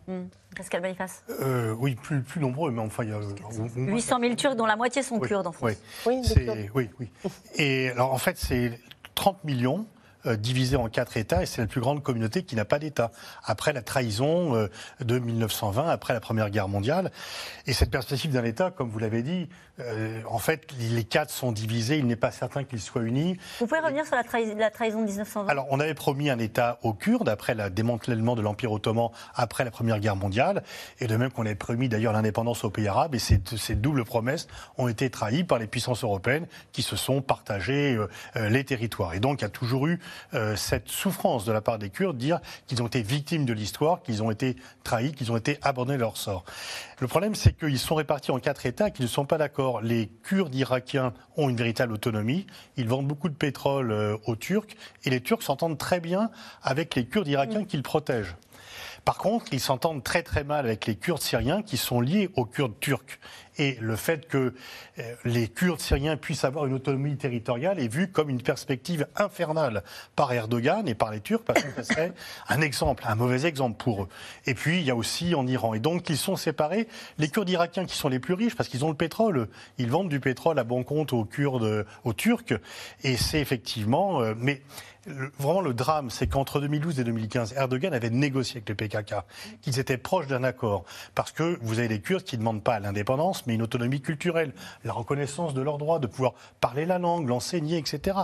Pascal 0.56 0.80
Boniface. 0.82 1.24
Euh, 1.40 1.74
oui, 1.78 1.96
plus, 1.96 2.22
plus 2.22 2.40
nombreux, 2.40 2.70
mais 2.70 2.80
enfin, 2.80 3.02
il 3.04 3.10
y 3.10 3.12
a. 3.12 3.18
au- 3.18 3.22
au 3.22 3.52
moins- 3.58 3.68
800 3.94 4.20
000 4.20 4.34
Turcs, 4.36 4.54
dont 4.56 4.66
la 4.66 4.76
moitié 4.76 5.02
sont 5.02 5.18
Oui, 5.18 5.26
kurdes 5.28 5.46
en 5.46 5.52
France. 5.52 5.72
Oui, 6.06 6.22
C'est- 6.24 6.70
oui, 6.74 6.88
oui. 7.00 7.10
Et 7.56 7.90
alors, 7.90 8.12
en 8.12 8.18
fait, 8.18 8.36
c'est 8.38 8.78
30 9.16 9.42
millions. 9.44 9.86
Euh, 10.26 10.36
divisés 10.36 10.76
en 10.76 10.88
quatre 10.88 11.16
États, 11.16 11.42
et 11.42 11.46
c'est 11.46 11.60
la 11.60 11.66
plus 11.66 11.80
grande 11.80 12.02
communauté 12.02 12.42
qui 12.42 12.56
n'a 12.56 12.64
pas 12.64 12.78
d'État. 12.78 13.10
Après 13.44 13.72
la 13.72 13.82
trahison 13.82 14.54
euh, 14.56 14.68
de 15.00 15.18
1920, 15.18 15.88
après 15.88 16.12
la 16.14 16.20
Première 16.20 16.50
Guerre 16.50 16.68
mondiale. 16.68 17.10
Et 17.66 17.72
cette 17.72 17.90
perspective 17.90 18.30
d'un 18.32 18.44
État, 18.44 18.70
comme 18.70 18.88
vous 18.90 18.98
l'avez 18.98 19.22
dit, 19.22 19.48
euh, 19.80 20.20
en 20.28 20.38
fait, 20.38 20.66
les 20.80 21.04
quatre 21.04 21.30
sont 21.30 21.52
divisés, 21.52 21.98
il 21.98 22.06
n'est 22.06 22.16
pas 22.16 22.32
certain 22.32 22.64
qu'ils 22.64 22.80
soient 22.80 23.02
unis. 23.02 23.36
Vous 23.60 23.66
pouvez 23.66 23.80
revenir 23.80 24.04
sur 24.06 24.16
la, 24.16 24.22
trahi- 24.24 24.56
la 24.56 24.70
trahison 24.70 25.00
de 25.02 25.06
1920 25.06 25.48
Alors, 25.50 25.66
on 25.70 25.78
avait 25.78 25.94
promis 25.94 26.30
un 26.30 26.38
État 26.38 26.78
aux 26.82 26.92
Kurdes 26.94 27.28
après 27.28 27.54
le 27.54 27.70
démantèlement 27.70 28.34
de 28.34 28.42
l'Empire 28.42 28.72
ottoman 28.72 29.10
après 29.34 29.64
la 29.64 29.70
Première 29.70 30.00
Guerre 30.00 30.16
mondiale, 30.16 30.62
et 30.98 31.06
de 31.06 31.16
même 31.16 31.30
qu'on 31.30 31.46
avait 31.46 31.54
promis 31.54 31.88
d'ailleurs 31.88 32.12
l'indépendance 32.12 32.64
aux 32.64 32.70
pays 32.70 32.88
arabes, 32.88 33.14
et 33.14 33.18
ces, 33.20 33.40
ces 33.56 33.76
doubles 33.76 34.04
promesses 34.04 34.48
ont 34.78 34.88
été 34.88 35.10
trahies 35.10 35.44
par 35.44 35.58
les 35.58 35.66
puissances 35.68 36.02
européennes 36.02 36.46
qui 36.72 36.82
se 36.82 36.96
sont 36.96 37.22
partagées 37.22 37.94
euh, 37.94 38.08
euh, 38.36 38.48
les 38.48 38.64
territoires. 38.64 39.14
Et 39.14 39.20
donc, 39.20 39.40
il 39.40 39.42
y 39.42 39.46
a 39.46 39.50
toujours 39.50 39.86
eu 39.86 40.00
euh, 40.34 40.56
cette 40.56 40.88
souffrance 40.88 41.44
de 41.44 41.52
la 41.52 41.60
part 41.60 41.78
des 41.78 41.90
Kurdes, 41.90 42.16
dire 42.16 42.40
qu'ils 42.66 42.82
ont 42.82 42.86
été 42.86 43.02
victimes 43.02 43.44
de 43.44 43.52
l'histoire, 43.52 44.02
qu'ils 44.02 44.22
ont 44.22 44.30
été 44.30 44.56
trahis, 44.84 45.12
qu'ils 45.12 45.32
ont 45.32 45.36
été 45.36 45.58
abandonnés 45.62 45.96
de 45.96 46.02
leur 46.02 46.16
sort. 46.16 46.44
Le 47.00 47.06
problème, 47.06 47.34
c'est 47.34 47.56
qu'ils 47.56 47.78
sont 47.78 47.94
répartis 47.94 48.30
en 48.30 48.38
quatre 48.38 48.66
États 48.66 48.90
qui 48.90 49.02
ne 49.02 49.06
sont 49.06 49.24
pas 49.24 49.38
d'accord. 49.38 49.80
Les 49.80 50.08
Kurdes 50.22 50.54
irakiens 50.54 51.12
ont 51.36 51.48
une 51.48 51.56
véritable 51.56 51.92
autonomie. 51.92 52.46
Ils 52.76 52.88
vendent 52.88 53.06
beaucoup 53.06 53.28
de 53.28 53.34
pétrole 53.34 53.92
euh, 53.92 54.16
aux 54.26 54.36
Turcs 54.36 54.76
et 55.04 55.10
les 55.10 55.20
Turcs 55.20 55.42
s'entendent 55.42 55.78
très 55.78 56.00
bien 56.00 56.30
avec 56.62 56.94
les 56.94 57.06
Kurdes 57.06 57.28
irakiens 57.28 57.64
qu'ils 57.64 57.82
protègent. 57.82 58.36
Par 59.08 59.16
contre, 59.16 59.46
ils 59.52 59.60
s'entendent 59.60 60.04
très 60.04 60.22
très 60.22 60.44
mal 60.44 60.66
avec 60.66 60.84
les 60.84 60.94
Kurdes 60.94 61.22
syriens 61.22 61.62
qui 61.62 61.78
sont 61.78 62.02
liés 62.02 62.28
aux 62.36 62.44
Kurdes 62.44 62.78
turcs. 62.78 63.18
Et 63.56 63.78
le 63.80 63.96
fait 63.96 64.28
que 64.28 64.52
euh, 64.98 65.14
les 65.24 65.48
Kurdes 65.48 65.80
syriens 65.80 66.18
puissent 66.18 66.44
avoir 66.44 66.66
une 66.66 66.74
autonomie 66.74 67.16
territoriale 67.16 67.80
est 67.80 67.88
vu 67.88 68.08
comme 68.10 68.28
une 68.28 68.42
perspective 68.42 69.06
infernale 69.16 69.82
par 70.14 70.30
Erdogan 70.30 70.86
et 70.86 70.94
par 70.94 71.10
les 71.10 71.20
Turcs, 71.20 71.42
parce 71.42 71.62
que 71.62 71.82
ce 71.82 71.84
serait 71.84 72.12
un 72.50 72.60
exemple, 72.60 73.02
un 73.06 73.14
mauvais 73.14 73.46
exemple 73.46 73.82
pour 73.82 74.02
eux. 74.02 74.08
Et 74.44 74.52
puis, 74.52 74.80
il 74.80 74.84
y 74.84 74.90
a 74.90 74.94
aussi 74.94 75.34
en 75.34 75.46
Iran. 75.46 75.72
Et 75.72 75.80
donc, 75.80 76.10
ils 76.10 76.18
sont 76.18 76.36
séparés. 76.36 76.86
Les 77.16 77.28
Kurdes 77.28 77.48
irakiens 77.48 77.86
qui 77.86 77.96
sont 77.96 78.10
les 78.10 78.20
plus 78.20 78.34
riches, 78.34 78.56
parce 78.56 78.68
qu'ils 78.68 78.84
ont 78.84 78.90
le 78.90 78.94
pétrole, 78.94 79.48
ils 79.78 79.90
vendent 79.90 80.10
du 80.10 80.20
pétrole 80.20 80.58
à 80.58 80.64
bon 80.64 80.84
compte 80.84 81.14
aux 81.14 81.24
Kurdes, 81.24 81.86
aux 82.04 82.12
Turcs. 82.12 82.52
Et 83.04 83.16
c'est 83.16 83.40
effectivement... 83.40 84.20
euh, 84.20 84.34
mais 84.36 84.60
vraiment 85.38 85.60
le 85.60 85.74
drame, 85.74 86.10
c'est 86.10 86.26
qu'entre 86.26 86.60
2012 86.60 87.00
et 87.00 87.04
2015, 87.04 87.54
Erdogan 87.56 87.94
avait 87.94 88.10
négocié 88.10 88.56
avec 88.56 88.68
le 88.68 88.74
PKK, 88.74 89.14
qu'ils 89.62 89.78
étaient 89.78 89.98
proches 89.98 90.26
d'un 90.26 90.44
accord. 90.44 90.84
Parce 91.14 91.32
que 91.32 91.58
vous 91.62 91.78
avez 91.78 91.88
les 91.88 92.00
Kurdes 92.00 92.22
qui 92.22 92.36
ne 92.36 92.40
demandent 92.40 92.62
pas 92.62 92.78
l'indépendance, 92.80 93.46
mais 93.46 93.54
une 93.54 93.62
autonomie 93.62 94.00
culturelle, 94.00 94.52
la 94.84 94.92
reconnaissance 94.92 95.54
de 95.54 95.62
leurs 95.62 95.78
droits, 95.78 95.98
de 95.98 96.06
pouvoir 96.06 96.34
parler 96.60 96.86
la 96.86 96.98
langue, 96.98 97.28
l'enseigner, 97.28 97.78
etc. 97.78 98.16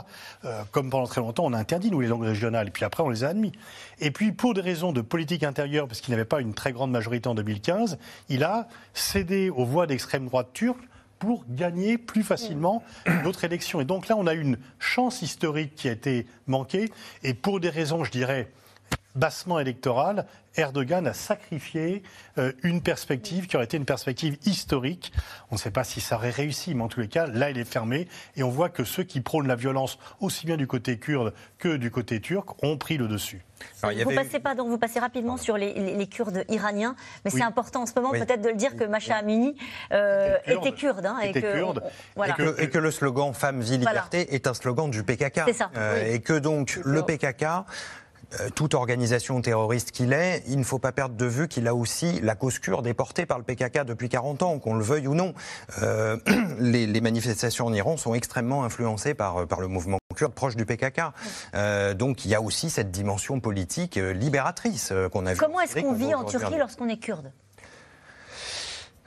Euh, 0.45 0.63
comme 0.71 0.91
pendant 0.91 1.07
très 1.07 1.21
longtemps, 1.21 1.45
on 1.45 1.53
a 1.53 1.59
interdit, 1.59 1.91
nous, 1.91 2.01
les 2.01 2.09
langues 2.09 2.25
régionales, 2.25 2.69
et 2.69 2.71
puis 2.71 2.85
après, 2.85 3.03
on 3.03 3.09
les 3.09 3.25
a 3.25 3.29
admis. 3.29 3.53
Et 4.01 4.11
puis, 4.11 4.33
pour 4.33 4.55
des 4.55 4.61
raisons 4.61 4.93
de 4.93 5.01
politique 5.01 5.43
intérieure, 5.43 5.89
parce 5.89 6.01
qu'il 6.01 6.13
n'avait 6.13 6.25
pas 6.25 6.41
une 6.41 6.55
très 6.55 6.73
grande 6.73 6.91
majorité 6.91 7.29
en 7.29 7.35
2015, 7.35 7.99
il 8.29 8.45
a 8.45 8.69
cédé 8.93 9.51
aux 9.51 9.65
voix 9.65 9.87
d'extrême 9.87 10.27
droite 10.27 10.49
turque 10.53 10.83
pour 11.19 11.45
gagner 11.49 11.99
plus 11.99 12.23
facilement 12.23 12.83
une 13.07 13.27
autre 13.27 13.45
élection. 13.45 13.81
Et 13.81 13.85
donc 13.85 14.09
là, 14.09 14.17
on 14.17 14.27
a 14.27 14.35
une 14.35 14.59
chance 14.79 15.23
historique 15.23 15.75
qui 15.75 15.89
a 15.89 15.93
été 15.93 16.27
manquée. 16.47 16.91
Et 17.23 17.35
pour 17.35 17.61
des 17.61 17.71
raisons, 17.71 18.05
je 18.05 18.11
dirais, 18.11 18.51
bassement 19.15 19.59
électorales, 19.61 20.27
Erdogan 20.57 21.07
a 21.09 21.15
sacrifié 21.15 22.03
euh, 22.39 22.53
une 22.63 22.81
perspective 22.81 23.47
qui 23.49 23.57
aurait 23.57 23.65
été 23.65 23.77
une 23.77 23.85
perspective 23.85 24.37
historique. 24.47 25.13
On 25.51 25.57
ne 25.57 25.61
sait 25.61 25.73
pas 25.73 25.83
si 25.83 26.01
ça 26.01 26.15
aurait 26.17 26.31
réussi, 26.31 26.75
mais 26.75 26.83
en 26.85 26.89
tous 26.89 27.01
les 27.01 27.09
cas, 27.09 27.27
là, 27.27 27.51
il 27.51 27.59
est 27.59 27.65
fermé. 27.65 28.07
Et 28.37 28.43
on 28.45 28.51
voit 28.51 28.69
que 28.69 28.85
ceux 28.85 29.03
qui 29.03 29.21
prônent 29.21 29.49
la 29.49 29.57
violence, 29.57 29.99
aussi 30.21 30.47
bien 30.47 30.57
du 30.57 30.67
côté 30.69 30.99
kurde 30.99 31.35
que 31.59 31.77
du 31.77 31.91
côté 31.91 32.21
turc, 32.21 32.63
ont 32.63 32.77
pris 32.79 32.97
le 32.99 33.09
dessus. 33.09 33.45
vous 33.83 34.15
passez 34.15 34.39
pas, 34.39 34.55
donc 34.55 34.69
vous 34.69 34.79
passez 34.79 35.01
rapidement 35.01 35.37
sur 35.37 35.57
les, 35.57 35.73
les- 35.75 35.97
les 35.97 36.07
Kurdes 36.07 36.45
iraniens, 36.49 36.95
mais 37.25 37.33
Oui. 37.33 37.41
c'est 37.41 37.47
important 37.47 37.83
en 37.83 37.87
ce 37.87 37.95
moment 37.97 38.11
Oui. 38.13 38.21
peut-être 38.21 38.43
de 38.43 38.49
le 38.51 38.55
dire 38.57 38.77
que 38.77 38.85
Macha 38.85 39.17
Amini 39.17 39.57
euh, 39.93 40.37
Était 40.45 40.53
kurde. 40.55 40.67
était 40.67 40.77
kurde. 40.77 41.07
hein, 41.07 41.19
et 41.25 41.31
Était 41.31 41.43
que, 41.43 41.53
kurde. 41.53 41.83
voilà. 42.15 42.35
Et, 42.35 42.37
que, 42.37 42.63
et 42.63 42.71
que 42.71 42.79
le 42.79 42.91
slogan 42.93 43.33
Femme, 43.35 43.61
vie, 43.61 43.79
liberté 43.79 44.35
est 44.35 44.47
un 44.47 44.55
slogan 44.55 44.89
du 44.91 45.03
PKK. 45.03 45.41
C'est 45.47 45.53
ça. 45.53 45.71
Euh, 45.77 46.03
Oui. 46.05 46.15
Et 46.15 46.21
que 46.21 46.35
donc 46.39 46.79
le 46.85 47.03
PKK, 47.03 47.43
euh, 47.43 47.61
toute 48.55 48.75
organisation 48.75 49.41
terroriste 49.41 49.91
qu'il 49.91 50.13
est, 50.13 50.43
il 50.47 50.59
ne 50.59 50.65
faut 50.65 50.79
pas 50.79 50.93
perdre 50.93 51.15
de 51.15 51.27
vue 51.27 51.49
qu'il 51.49 51.69
a 51.69 51.75
aussi 51.75 52.21
la 52.21 52.35
cause 52.35 52.59
kurde 52.59 52.87
est 52.87 52.95
portée 52.95 53.27
par 53.27 53.39
le 53.39 53.45
PKK 53.45 53.85
depuis 53.85 54.09
40 54.09 54.43
ans, 54.43 54.59
qu'on 54.59 54.75
le 54.75 54.85
veuille 54.85 55.07
ou 55.07 55.15
non. 55.15 55.35
Euh, 55.83 56.17
les, 56.59 56.87
les 56.87 57.01
manifestations 57.01 57.67
en 57.67 57.73
Iran 57.73 57.97
sont 57.97 58.15
extrêmement 58.15 58.65
influencées 58.65 59.15
par, 59.15 59.43
euh, 59.43 59.47
par 59.47 59.61
le 59.61 59.69
mouvement 59.69 59.99
kurde 60.15 60.33
proche 60.33 60.57
du 60.57 60.65
PKK. 60.65 61.03
Euh, 61.55 61.93
donc 61.93 62.25
il 62.25 62.31
y 62.31 62.35
a 62.35 62.41
aussi 62.41 62.71
cette 62.71 62.91
dimension 62.91 63.41
politique 63.41 63.99
euh, 63.99 64.13
libératrice 64.13 64.91
euh, 64.93 65.09
qu'on 65.09 65.27
a 65.27 65.35
vue. 65.35 65.39
Comment 65.39 65.57
en 65.57 65.61
est-ce 65.61 65.81
qu'on 65.81 65.93
vit 65.93 66.15
en 66.15 66.25
Turquie 66.25 66.57
lorsqu'on 66.57 66.89
est 66.89 66.97
kurde? 66.97 67.33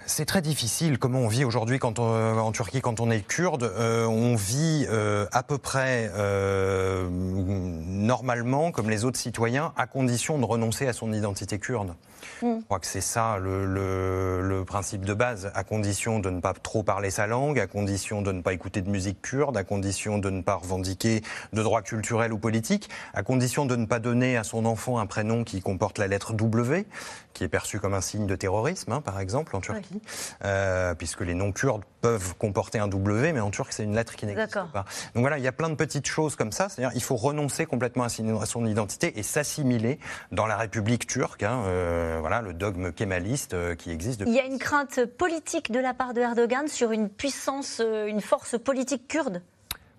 C'est 0.07 0.25
très 0.25 0.41
difficile 0.41 0.97
comment 0.97 1.19
on 1.19 1.27
vit 1.27 1.43
aujourd'hui 1.45 1.77
on- 1.99 2.37
en 2.39 2.51
Turquie 2.51 2.81
quand 2.81 2.99
on 2.99 3.11
est 3.11 3.21
kurde. 3.21 3.63
Euh, 3.63 4.05
on 4.05 4.35
vit 4.35 4.85
euh, 4.89 5.27
à 5.31 5.43
peu 5.43 5.57
près 5.57 6.09
euh, 6.15 7.07
normalement 7.11 8.71
comme 8.71 8.89
les 8.89 9.05
autres 9.05 9.19
citoyens 9.19 9.73
à 9.77 9.85
condition 9.85 10.37
de 10.39 10.45
renoncer 10.45 10.87
à 10.87 10.93
son 10.93 11.11
identité 11.13 11.59
kurde. 11.59 11.93
Je 12.41 12.63
crois 12.65 12.79
que 12.79 12.85
c'est 12.87 13.01
ça 13.01 13.37
le, 13.39 13.65
le- 13.65 14.41
le 14.41 14.65
principe 14.65 15.05
de 15.05 15.13
base, 15.13 15.51
à 15.55 15.63
condition 15.63 16.19
de 16.19 16.29
ne 16.29 16.39
pas 16.39 16.53
trop 16.53 16.83
parler 16.83 17.09
sa 17.09 17.27
langue, 17.27 17.59
à 17.59 17.67
condition 17.67 18.21
de 18.21 18.31
ne 18.31 18.41
pas 18.41 18.53
écouter 18.53 18.81
de 18.81 18.89
musique 18.89 19.21
kurde, 19.21 19.57
à 19.57 19.63
condition 19.63 20.17
de 20.17 20.29
ne 20.29 20.41
pas 20.41 20.55
revendiquer 20.55 21.21
de 21.53 21.63
droits 21.63 21.81
culturels 21.81 22.33
ou 22.33 22.37
politiques, 22.37 22.89
à 23.13 23.23
condition 23.23 23.65
de 23.65 23.75
ne 23.75 23.85
pas 23.85 23.99
donner 23.99 24.37
à 24.37 24.43
son 24.43 24.65
enfant 24.65 24.99
un 24.99 25.05
prénom 25.05 25.43
qui 25.43 25.61
comporte 25.61 25.97
la 25.97 26.07
lettre 26.07 26.33
W, 26.33 26.85
qui 27.33 27.43
est 27.43 27.47
perçu 27.49 27.79
comme 27.79 27.93
un 27.93 28.01
signe 28.01 28.25
de 28.27 28.35
terrorisme, 28.35 28.91
hein, 28.91 29.01
par 29.01 29.19
exemple, 29.19 29.55
en 29.55 29.61
Turquie. 29.61 30.01
euh, 30.43 30.93
puisque 30.95 31.21
les 31.21 31.33
non-kurdes 31.33 31.83
peuvent 32.01 32.35
comporter 32.37 32.79
un 32.79 32.87
W, 32.87 33.33
mais 33.33 33.39
en 33.39 33.51
turc, 33.51 33.71
c'est 33.73 33.83
une 33.83 33.95
lettre 33.95 34.15
qui 34.15 34.25
n'existe 34.25 34.53
pas. 34.71 34.85
Donc 35.13 35.21
voilà, 35.21 35.37
il 35.37 35.43
y 35.43 35.47
a 35.47 35.51
plein 35.51 35.69
de 35.69 35.75
petites 35.75 36.07
choses 36.07 36.35
comme 36.35 36.51
ça. 36.51 36.69
C'est-à-dire 36.69 36.95
il 36.95 37.03
faut 37.03 37.15
renoncer 37.15 37.65
complètement 37.65 38.03
à 38.05 38.09
son 38.45 38.65
identité 38.65 39.19
et 39.19 39.23
s'assimiler 39.23 39.99
dans 40.31 40.47
la 40.47 40.57
République 40.57 41.05
turque. 41.07 41.43
Hein, 41.43 41.61
euh, 41.65 42.19
voilà, 42.27 42.41
le 42.41 42.53
dogme 42.53 42.91
kémaliste 42.91 43.53
euh, 43.53 43.75
qui 43.75 43.89
existe 43.89 44.19
depuis. 44.19 44.33
Il 44.33 44.35
y 44.35 44.41
a 44.41 44.45
une 44.45 44.59
crainte 44.59 45.05
politique 45.05 45.71
de 45.71 45.79
la 45.79 45.93
part 45.93 46.13
de 46.13 46.19
Erdogan 46.19 46.67
sur 46.67 46.91
une 46.91 47.07
puissance, 47.07 47.81
une 47.81 48.19
force 48.19 48.57
politique 48.59 49.07
kurde? 49.07 49.41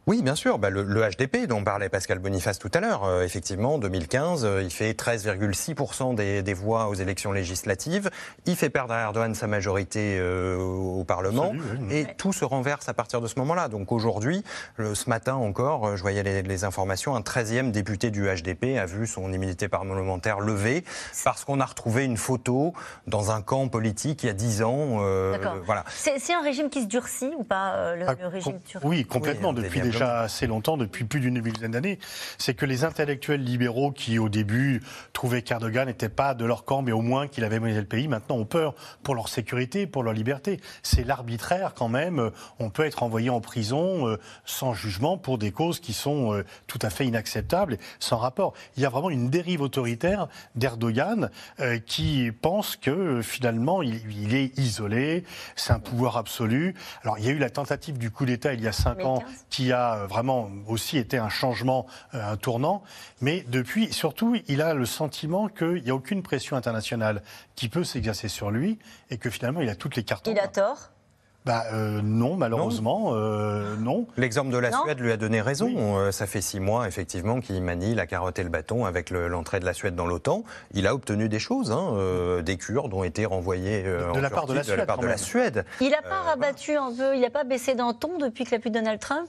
Oui, 0.08 0.22
bien 0.22 0.34
sûr. 0.34 0.58
Bah, 0.58 0.70
le, 0.70 0.82
HDP 0.82 1.46
dont 1.46 1.62
parlait 1.62 1.90
Pascal 1.90 2.18
Boniface 2.18 2.58
tout 2.58 2.70
à 2.72 2.80
l'heure, 2.80 3.04
euh, 3.04 3.24
effectivement, 3.24 3.76
2015, 3.76 4.42
euh, 4.42 4.62
il 4.62 4.70
fait 4.70 4.92
13,6% 4.98 6.14
des, 6.14 6.54
voix 6.54 6.88
aux 6.88 6.94
élections 6.94 7.30
législatives. 7.30 8.08
Il 8.46 8.56
fait 8.56 8.70
perdre 8.70 8.94
à 8.94 9.02
Erdogan 9.02 9.34
sa 9.34 9.46
majorité 9.46 10.16
euh, 10.18 10.56
au 10.56 11.04
Parlement. 11.04 11.52
Et 11.90 12.06
tout 12.16 12.32
se 12.32 12.46
renverse 12.46 12.88
à 12.88 12.94
partir 12.94 13.20
de 13.20 13.26
ce 13.26 13.38
moment-là. 13.40 13.68
Donc 13.68 13.92
aujourd'hui, 13.92 14.42
ce 14.78 15.10
matin 15.10 15.34
encore, 15.34 15.94
je 15.94 16.00
voyais 16.00 16.22
les, 16.22 16.64
informations, 16.64 17.14
un 17.14 17.20
13e 17.20 17.70
député 17.70 18.10
du 18.10 18.28
HDP 18.28 18.78
a 18.78 18.86
vu 18.86 19.06
son 19.06 19.30
immunité 19.30 19.68
parlementaire 19.68 20.40
levée 20.40 20.84
parce 21.22 21.44
qu'on 21.44 21.60
a 21.60 21.66
retrouvé 21.66 22.06
une 22.06 22.16
photo 22.16 22.72
dans 23.06 23.30
un 23.30 23.42
camp 23.42 23.68
politique 23.68 24.22
il 24.22 24.28
y 24.28 24.30
a 24.30 24.32
10 24.32 24.62
ans. 24.62 24.86
voilà. 25.66 25.84
C'est 25.90 26.32
un 26.32 26.42
régime 26.42 26.70
qui 26.70 26.80
se 26.80 26.86
durcit 26.86 27.30
ou 27.38 27.44
pas, 27.44 27.94
le, 27.94 28.06
ah, 28.08 28.14
régime 28.28 28.58
turc? 28.62 28.82
Oui, 28.86 29.04
complètement. 29.04 29.52
depuis 29.52 29.82
déjà 29.82 29.97
assez 30.02 30.46
longtemps, 30.46 30.76
depuis 30.76 31.04
plus 31.04 31.20
d'une 31.20 31.40
dizaine 31.40 31.72
d'années, 31.72 31.98
c'est 32.38 32.54
que 32.54 32.66
les 32.66 32.84
intellectuels 32.84 33.42
libéraux 33.42 33.92
qui, 33.92 34.18
au 34.18 34.28
début, 34.28 34.82
trouvaient 35.12 35.42
qu'Erdogan 35.42 35.86
n'était 35.86 36.08
pas 36.08 36.34
de 36.34 36.44
leur 36.44 36.64
camp, 36.64 36.82
mais 36.82 36.92
au 36.92 37.02
moins 37.02 37.28
qu'il 37.28 37.44
avait 37.44 37.60
mené 37.60 37.78
le 37.78 37.86
pays, 37.86 38.08
maintenant 38.08 38.36
ont 38.36 38.44
peur 38.44 38.74
pour 39.02 39.14
leur 39.14 39.28
sécurité, 39.28 39.86
pour 39.86 40.02
leur 40.02 40.12
liberté. 40.12 40.60
C'est 40.82 41.04
l'arbitraire 41.04 41.74
quand 41.74 41.88
même. 41.88 42.30
On 42.58 42.70
peut 42.70 42.84
être 42.84 43.02
envoyé 43.02 43.30
en 43.30 43.40
prison 43.40 44.08
euh, 44.08 44.18
sans 44.44 44.74
jugement 44.74 45.18
pour 45.18 45.38
des 45.38 45.52
causes 45.52 45.80
qui 45.80 45.92
sont 45.92 46.34
euh, 46.34 46.44
tout 46.66 46.78
à 46.82 46.90
fait 46.90 47.06
inacceptables, 47.06 47.78
sans 47.98 48.16
rapport. 48.16 48.54
Il 48.76 48.82
y 48.82 48.86
a 48.86 48.88
vraiment 48.88 49.10
une 49.10 49.30
dérive 49.30 49.62
autoritaire 49.62 50.28
d'Erdogan 50.54 51.30
euh, 51.60 51.78
qui 51.78 52.30
pense 52.32 52.76
que 52.76 53.22
finalement 53.22 53.82
il, 53.82 54.34
est 54.34 54.56
isolé, 54.58 55.24
c'est 55.56 55.72
un 55.72 55.78
pouvoir 55.78 56.16
absolu. 56.16 56.74
Alors 57.02 57.18
il 57.18 57.24
y 57.24 57.28
a 57.28 57.32
eu 57.32 57.38
la 57.38 57.50
tentative 57.50 57.98
du 57.98 58.10
coup 58.10 58.26
d'État 58.26 58.52
il 58.52 58.62
y 58.62 58.68
a 58.68 58.72
cinq 58.72 59.04
ans 59.04 59.22
qui 59.50 59.72
a 59.72 59.87
euh, 59.96 60.06
vraiment 60.06 60.50
aussi 60.66 60.98
été 60.98 61.18
un 61.18 61.28
changement, 61.28 61.86
euh, 62.14 62.32
un 62.32 62.36
tournant. 62.36 62.82
Mais 63.20 63.44
depuis, 63.48 63.92
surtout, 63.92 64.36
il 64.48 64.62
a 64.62 64.74
le 64.74 64.86
sentiment 64.86 65.48
qu'il 65.48 65.82
n'y 65.82 65.90
a 65.90 65.94
aucune 65.94 66.22
pression 66.22 66.56
internationale 66.56 67.22
qui 67.54 67.68
peut 67.68 67.84
s'exercer 67.84 68.28
sur 68.28 68.50
lui 68.50 68.78
et 69.10 69.18
que 69.18 69.30
finalement, 69.30 69.60
il 69.60 69.68
a 69.68 69.74
toutes 69.74 69.96
les 69.96 70.04
cartes. 70.04 70.28
Il 70.30 70.38
a 70.38 70.48
tort? 70.48 70.90
Bah, 71.44 71.64
euh, 71.72 72.02
non, 72.02 72.36
malheureusement, 72.36 73.14
non. 73.78 74.06
L'exemple 74.18 74.50
de 74.50 74.58
la 74.58 74.70
Suède 74.70 75.00
lui 75.00 75.12
a 75.12 75.16
donné 75.16 75.40
raison. 75.40 76.12
ça 76.12 76.26
fait 76.26 76.42
six 76.42 76.60
mois, 76.60 76.86
effectivement, 76.86 77.40
qu'il 77.40 77.62
manie 77.62 77.94
la 77.94 78.06
carotte 78.06 78.38
et 78.38 78.42
le 78.42 78.50
bâton 78.50 78.84
avec 78.84 79.08
l'entrée 79.10 79.58
de 79.58 79.64
la 79.64 79.72
Suède 79.72 79.94
dans 79.94 80.06
l'OTAN. 80.06 80.44
Il 80.74 80.86
a 80.86 80.94
obtenu 80.94 81.30
des 81.30 81.38
choses. 81.38 81.70
Hein, 81.70 82.42
des 82.42 82.58
Kurdes 82.58 82.92
ont 82.92 83.04
été 83.04 83.24
renvoyés 83.24 83.82
de, 83.82 84.20
la, 84.20 84.28
part 84.28 84.46
de, 84.46 84.52
la, 84.52 84.62
Suède, 84.62 84.74
de 84.74 84.80
la 84.80 84.86
part 84.86 84.98
de 84.98 85.06
la 85.06 85.16
Suède. 85.16 85.64
Il 85.80 85.90
n'a 85.90 86.02
pas 86.02 86.20
rabattu 86.20 86.76
un 86.76 86.92
peu, 86.92 87.14
il 87.14 87.20
n'a 87.20 87.30
pas 87.30 87.44
baissé 87.44 87.74
d'un 87.74 87.94
ton 87.94 88.18
depuis 88.18 88.44
qu'il 88.44 88.54
a 88.54 88.58
plus 88.58 88.70
Donald 88.70 89.00
Trump? 89.00 89.28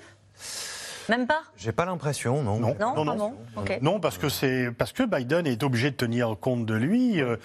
Même 1.10 1.26
pas 1.26 1.42
J'ai 1.58 1.72
pas 1.72 1.86
l'impression, 1.86 2.44
non. 2.44 2.60
Non, 2.60 2.76
non, 2.80 3.04
non, 3.04 3.36
non. 3.82 4.00
parce 4.00 4.18
que 4.18 4.30
c'est 4.30 4.72
parce 4.72 4.94
que 4.94 5.04
Biden 5.04 5.48
est 5.48 5.64
obligé 5.64 5.90
de 5.90 5.96
tenir 5.96 6.36
compte 6.40 6.66
de 6.66 6.76
lui. 6.76 7.20
Euh, 7.20 7.36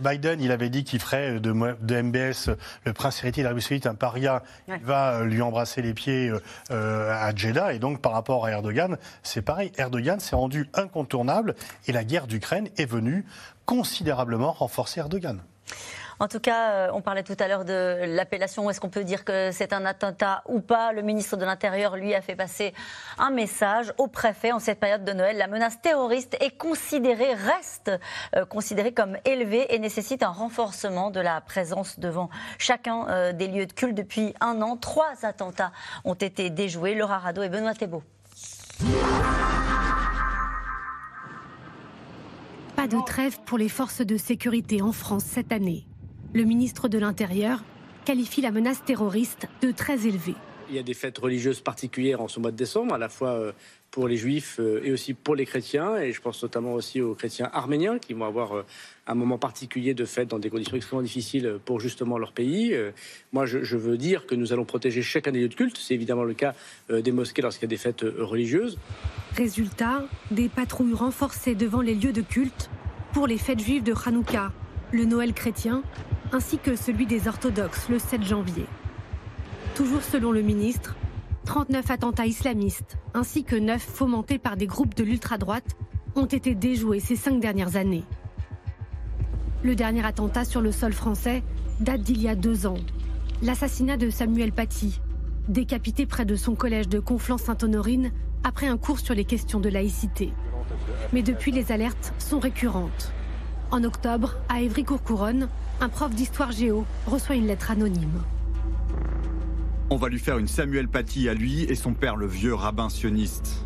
Biden, 0.00 0.40
il 0.40 0.52
avait 0.52 0.70
dit 0.70 0.84
qu'il 0.84 1.00
ferait 1.00 1.40
de, 1.40 1.52
de, 1.80 2.02
MBS 2.02 2.50
le 2.84 2.92
prince 2.92 3.20
héritier 3.22 3.42
d'Arabie 3.42 3.60
Saoudite 3.60 3.86
un 3.86 3.96
paria. 3.96 4.44
Il 4.68 4.84
va 4.84 5.14
euh, 5.14 5.24
lui 5.24 5.42
embrasser 5.42 5.82
les 5.82 5.94
pieds 5.94 6.30
euh, 6.70 7.12
à 7.12 7.34
Jeddah 7.34 7.72
et 7.72 7.80
donc 7.80 8.00
par 8.00 8.12
rapport 8.12 8.46
à 8.46 8.52
Erdogan, 8.52 8.96
c'est 9.24 9.42
pareil. 9.42 9.72
Erdogan 9.76 10.20
s'est 10.20 10.36
rendu 10.36 10.70
incontournable 10.74 11.56
et 11.88 11.92
la 11.92 12.04
guerre 12.04 12.28
d'Ukraine 12.28 12.68
est 12.76 12.86
venue 12.86 13.24
considérablement 13.66 14.52
renforcer 14.52 15.00
Erdogan. 15.00 15.42
En 16.20 16.26
tout 16.26 16.40
cas, 16.40 16.72
euh, 16.72 16.90
on 16.94 17.00
parlait 17.00 17.22
tout 17.22 17.36
à 17.38 17.46
l'heure 17.46 17.64
de 17.64 18.16
l'appellation. 18.16 18.68
Est-ce 18.68 18.80
qu'on 18.80 18.88
peut 18.88 19.04
dire 19.04 19.24
que 19.24 19.52
c'est 19.52 19.72
un 19.72 19.84
attentat 19.84 20.42
ou 20.46 20.60
pas? 20.60 20.92
Le 20.92 21.02
ministre 21.02 21.36
de 21.36 21.44
l'Intérieur, 21.44 21.96
lui, 21.96 22.12
a 22.12 22.20
fait 22.20 22.34
passer 22.34 22.74
un 23.18 23.30
message 23.30 23.92
au 23.98 24.08
préfet 24.08 24.50
en 24.50 24.58
cette 24.58 24.80
période 24.80 25.04
de 25.04 25.12
Noël. 25.12 25.36
La 25.36 25.46
menace 25.46 25.80
terroriste 25.80 26.36
est 26.40 26.56
considérée, 26.56 27.34
reste 27.34 27.92
euh, 28.34 28.44
considérée 28.44 28.92
comme 28.92 29.16
élevée 29.24 29.72
et 29.72 29.78
nécessite 29.78 30.24
un 30.24 30.30
renforcement 30.30 31.10
de 31.10 31.20
la 31.20 31.40
présence 31.40 32.00
devant 32.00 32.30
chacun 32.58 33.06
euh, 33.08 33.32
des 33.32 33.46
lieux 33.46 33.66
de 33.66 33.72
culte. 33.72 33.96
Depuis 33.96 34.34
un 34.40 34.60
an, 34.60 34.76
trois 34.76 35.24
attentats 35.24 35.70
ont 36.04 36.14
été 36.14 36.50
déjoués. 36.50 36.96
Laura 36.96 37.18
Rado 37.18 37.42
et 37.42 37.48
Benoît 37.48 37.74
Thébault. 37.74 38.02
Pas 42.74 42.88
de 42.88 43.04
trêve 43.06 43.38
pour 43.44 43.58
les 43.58 43.68
forces 43.68 44.00
de 44.00 44.16
sécurité 44.16 44.82
en 44.82 44.92
France 44.92 45.24
cette 45.24 45.52
année 45.52 45.87
le 46.34 46.44
ministre 46.44 46.88
de 46.88 46.98
l'Intérieur 46.98 47.62
qualifie 48.04 48.40
la 48.40 48.50
menace 48.50 48.82
terroriste 48.84 49.48
de 49.62 49.70
très 49.70 50.06
élevée. 50.06 50.34
Il 50.70 50.76
y 50.76 50.78
a 50.78 50.82
des 50.82 50.94
fêtes 50.94 51.16
religieuses 51.16 51.60
particulières 51.60 52.20
en 52.20 52.28
ce 52.28 52.40
mois 52.40 52.50
de 52.50 52.56
décembre, 52.56 52.94
à 52.94 52.98
la 52.98 53.08
fois 53.08 53.30
euh, 53.30 53.52
pour 53.90 54.06
les 54.06 54.18
juifs 54.18 54.56
euh, 54.60 54.82
et 54.84 54.92
aussi 54.92 55.14
pour 55.14 55.34
les 55.34 55.46
chrétiens. 55.46 55.96
Et 55.96 56.12
je 56.12 56.20
pense 56.20 56.42
notamment 56.42 56.74
aussi 56.74 57.00
aux 57.00 57.14
chrétiens 57.14 57.48
arméniens 57.54 57.98
qui 57.98 58.12
vont 58.12 58.26
avoir 58.26 58.54
euh, 58.54 58.66
un 59.06 59.14
moment 59.14 59.38
particulier 59.38 59.94
de 59.94 60.04
fête 60.04 60.28
dans 60.28 60.38
des 60.38 60.50
conditions 60.50 60.76
extrêmement 60.76 61.02
difficiles 61.02 61.58
pour 61.64 61.80
justement 61.80 62.18
leur 62.18 62.32
pays. 62.32 62.76
Moi, 63.32 63.46
je, 63.46 63.76
veux 63.76 63.96
dire 63.96 64.26
que 64.26 64.34
nous 64.34 64.52
allons 64.52 64.66
protéger 64.66 65.00
chacun 65.00 65.32
des 65.32 65.40
lieux 65.40 65.48
de 65.48 65.54
culte. 65.54 65.78
C'est 65.78 65.94
évidemment 65.94 66.24
le 66.24 66.34
cas 66.34 66.54
des 66.90 67.12
mosquées 67.12 67.40
lorsqu'il 67.40 67.62
y 67.62 67.64
a 67.64 67.68
des 67.68 67.78
fêtes 67.78 68.02
religieuses. 68.02 68.78
Résultat, 69.34 70.04
des 70.30 70.50
patrouilles 70.50 70.92
renforcées 70.92 71.54
devant 71.54 71.80
les 71.80 71.94
lieux 71.94 72.12
de 72.12 72.20
culte 72.20 72.68
pour 73.14 73.26
les 73.26 73.38
fêtes 73.38 73.60
juives 73.60 73.82
de 73.82 73.94
Hanouka, 73.94 74.52
le 74.92 75.06
Noël 75.06 75.32
chrétien 75.32 75.82
ainsi 76.32 76.58
que 76.58 76.76
celui 76.76 77.06
des 77.06 77.28
orthodoxes 77.28 77.88
le 77.88 77.98
7 77.98 78.22
janvier. 78.22 78.66
Toujours 79.74 80.02
selon 80.02 80.32
le 80.32 80.42
ministre, 80.42 80.96
39 81.44 81.90
attentats 81.90 82.26
islamistes, 82.26 82.98
ainsi 83.14 83.44
que 83.44 83.56
9 83.56 83.80
fomentés 83.80 84.38
par 84.38 84.56
des 84.56 84.66
groupes 84.66 84.94
de 84.94 85.04
l'ultra-droite, 85.04 85.76
ont 86.16 86.26
été 86.26 86.54
déjoués 86.54 87.00
ces 87.00 87.16
cinq 87.16 87.40
dernières 87.40 87.76
années. 87.76 88.04
Le 89.62 89.74
dernier 89.74 90.04
attentat 90.04 90.44
sur 90.44 90.60
le 90.60 90.72
sol 90.72 90.92
français 90.92 91.42
date 91.80 92.02
d'il 92.02 92.20
y 92.20 92.28
a 92.28 92.34
deux 92.34 92.66
ans. 92.66 92.78
L'assassinat 93.42 93.96
de 93.96 94.10
Samuel 94.10 94.52
Paty, 94.52 95.00
décapité 95.48 96.06
près 96.06 96.24
de 96.24 96.36
son 96.36 96.54
collège 96.54 96.88
de 96.88 96.98
Conflans-Sainte-Honorine 96.98 98.12
après 98.44 98.66
un 98.66 98.76
cours 98.76 99.00
sur 99.00 99.14
les 99.14 99.24
questions 99.24 99.60
de 99.60 99.68
laïcité. 99.68 100.32
Mais 101.12 101.22
depuis, 101.22 101.52
les 101.52 101.72
alertes 101.72 102.12
sont 102.18 102.38
récurrentes. 102.38 103.12
En 103.70 103.84
octobre, 103.84 104.36
à 104.48 104.60
Évry-Courcouronne, 104.60 105.48
un 105.80 105.88
prof 105.88 106.10
d'histoire 106.12 106.52
géo 106.52 106.84
reçoit 107.06 107.36
une 107.36 107.46
lettre 107.46 107.70
anonyme. 107.70 108.22
On 109.90 109.96
va 109.96 110.08
lui 110.08 110.18
faire 110.18 110.38
une 110.38 110.48
Samuel 110.48 110.88
Paty 110.88 111.28
à 111.28 111.34
lui 111.34 111.62
et 111.62 111.74
son 111.74 111.94
père, 111.94 112.16
le 112.16 112.26
vieux 112.26 112.54
rabbin 112.54 112.88
sioniste. 112.88 113.64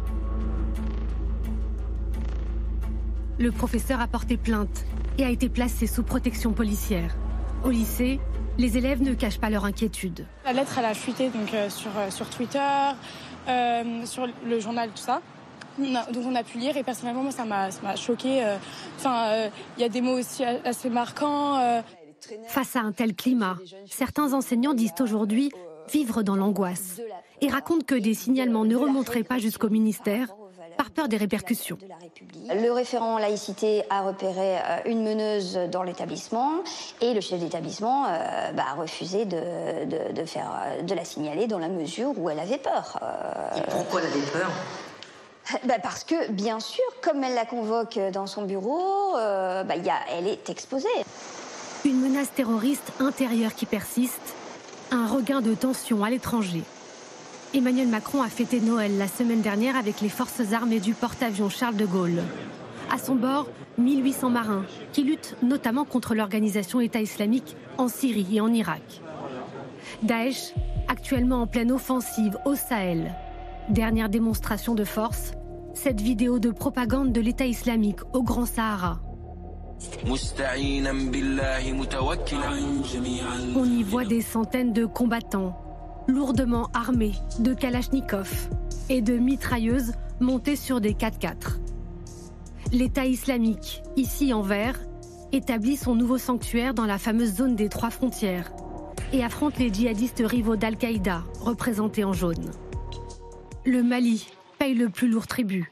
Le 3.39 3.51
professeur 3.51 4.01
a 4.01 4.07
porté 4.07 4.37
plainte 4.37 4.85
et 5.19 5.25
a 5.25 5.31
été 5.31 5.49
placé 5.49 5.87
sous 5.87 6.03
protection 6.03 6.53
policière. 6.53 7.17
Au 7.65 7.71
lycée, 7.71 8.21
les 8.59 8.77
élèves 8.77 9.03
ne 9.03 9.15
cachent 9.15 9.41
pas 9.41 9.51
leur 9.51 9.65
inquiétude. 9.65 10.27
La 10.45 10.53
lettre, 10.53 10.79
elle 10.79 10.85
a 10.85 10.95
fuité 10.95 11.31
donc, 11.31 11.53
euh, 11.55 11.71
sur, 11.71 11.91
euh, 11.97 12.11
sur 12.11 12.29
Twitter, 12.29 12.59
euh, 13.49 14.05
sur 14.05 14.29
le 14.47 14.61
journal, 14.61 14.91
tout 14.91 15.03
ça. 15.03 15.23
donc 15.79 16.25
on 16.27 16.35
a 16.35 16.45
pu 16.45 16.59
lire 16.59 16.77
et 16.77 16.83
personnellement, 16.83 17.23
moi, 17.23 17.33
ça 17.33 17.45
m'a 17.45 17.97
choqué. 17.97 18.45
Enfin, 18.99 19.49
il 19.77 19.81
y 19.81 19.85
a 19.85 19.89
des 19.89 20.03
mots 20.03 20.19
aussi 20.19 20.45
assez 20.45 20.91
marquants. 20.91 21.83
Face 22.47 22.77
à 22.77 22.81
un 22.81 22.93
tel 22.93 23.15
climat, 23.15 23.57
certains 23.91 24.33
enseignants 24.33 24.75
disent 24.75 24.93
aujourd'hui 25.01 25.51
vivre 25.91 26.23
dans 26.23 26.37
l'angoisse 26.37 27.01
et 27.41 27.49
racontent 27.49 27.85
que 27.85 27.95
des 27.95 28.15
signalements 28.15 28.65
ne 28.65 28.77
remonteraient 28.77 29.25
pas 29.25 29.39
jusqu'au 29.39 29.69
ministère 29.69 30.29
par 30.77 30.91
peur 30.91 31.09
des 31.09 31.17
répercussions. 31.17 31.79
Le 32.49 32.71
référent 32.71 33.19
laïcité 33.19 33.85
a 33.91 34.03
repéré 34.03 34.57
euh, 34.57 34.79
une 34.87 35.03
meneuse 35.03 35.59
dans 35.71 35.83
l'établissement 35.83 36.63
et 37.01 37.15
le 37.15 37.21
chef 37.21 37.41
d'établissement 37.41 38.07
euh, 38.07 38.53
bah, 38.53 38.65
a 38.71 38.75
refusé 38.75 39.25
de, 39.25 39.37
faire, 40.25 40.51
euh, 40.65 40.83
de 40.83 40.95
la 40.95 41.05
signaler 41.05 41.47
dans 41.47 41.59
la 41.59 41.69
mesure 41.69 42.13
où 42.17 42.31
elle 42.31 42.41
avait 42.41 42.59
peur. 42.59 42.99
Et 43.57 43.71
pourquoi 43.71 44.01
elle 44.01 44.07
avait 44.07 44.31
peur? 44.31 44.51
Bah 45.65 45.75
parce 45.83 46.05
que, 46.05 46.31
bien 46.31 46.61
sûr, 46.61 46.85
comme 47.03 47.25
elle 47.25 47.35
la 47.35 47.45
convoque 47.45 47.99
dans 48.13 48.29
son 48.29 48.43
bureau, 48.43 49.13
bah, 49.15 49.77
y 49.77 49.91
a, 49.91 49.97
elle 50.17 50.29
est 50.29 50.49
exposée. 50.49 50.89
Une 51.85 52.01
menace 52.01 52.33
terroriste 52.33 52.93
intérieure 53.01 53.57
qui 53.57 53.67
persiste, 53.67 54.37
un 54.93 55.09
regain 55.09 55.41
de 55.41 55.53
tension 55.53 56.05
à 56.05 56.11
l'étranger. 56.11 56.63
Emmanuel 57.55 57.89
Macron 57.89 58.23
a 58.23 58.29
fêté 58.29 58.61
Noël 58.61 58.99
la 58.99 59.09
semaine 59.09 59.41
dernière 59.41 59.75
avec 59.75 60.01
les 60.01 60.09
forces 60.09 60.53
armées 60.53 60.79
du 60.79 60.95
porte-avions 60.95 61.49
Charles 61.49 61.75
de 61.75 61.85
Gaulle. 61.85 62.23
À 62.89 62.99
son 62.99 63.17
bord, 63.17 63.49
1800 63.79 64.31
marins 64.31 64.65
qui 64.93 65.03
luttent 65.03 65.37
notamment 65.43 65.85
contre 65.85 66.15
l'organisation 66.15 66.81
État 66.81 67.01
islamique 67.01 67.57
en 67.79 67.89
Syrie 67.89 68.29
et 68.37 68.41
en 68.41 68.53
Irak. 68.53 69.01
Daesh, 70.05 70.55
actuellement 70.87 71.43
en 71.43 71.47
pleine 71.49 71.73
offensive 71.73 72.39
au 72.45 72.55
Sahel. 72.55 73.13
Dernière 73.71 74.09
démonstration 74.09 74.77
de 74.77 74.85
force, 74.85 75.33
cette 75.75 76.01
vidéo 76.01 76.39
de 76.39 76.53
propagande 76.53 77.11
de 77.11 77.21
l'État 77.21 77.47
islamique 77.47 78.01
au 78.13 78.23
Grand 78.23 78.47
Sahara. 78.47 79.01
On 83.57 83.65
y 83.65 83.83
voit 83.83 84.05
des 84.05 84.23
centaines 84.23 84.73
de 84.73 84.87
combattants, 84.87 85.57
lourdement 86.09 86.69
armés 86.75 87.15
de 87.39 87.55
kalachnikovs 87.55 88.49
et 88.89 89.01
de 89.01 89.17
mitrailleuses 89.17 89.93
montées 90.21 90.57
sur 90.57 90.81
des 90.81 90.93
4x4. 90.93 91.59
L'État 92.73 93.05
islamique, 93.05 93.83
ici 93.97 94.33
en 94.33 94.43
vert, 94.43 94.79
établit 95.33 95.77
son 95.77 95.95
nouveau 95.95 96.19
sanctuaire 96.19 96.75
dans 96.75 96.87
la 96.87 96.99
fameuse 96.99 97.35
zone 97.35 97.57
des 97.57 97.69
trois 97.69 97.91
frontières 97.91 98.53
et 99.13 99.23
affronte 99.23 99.59
les 99.59 99.73
djihadistes 99.73 100.23
rivaux 100.25 100.57
d'Al-Qaïda, 100.57 101.25
représentés 101.41 102.05
en 102.05 102.13
jaune. 102.13 102.51
Le 103.65 103.83
Mali 103.83 104.27
paye 104.59 104.75
le 104.75 104.89
plus 104.89 105.09
lourd 105.09 105.27
tribut. 105.27 105.71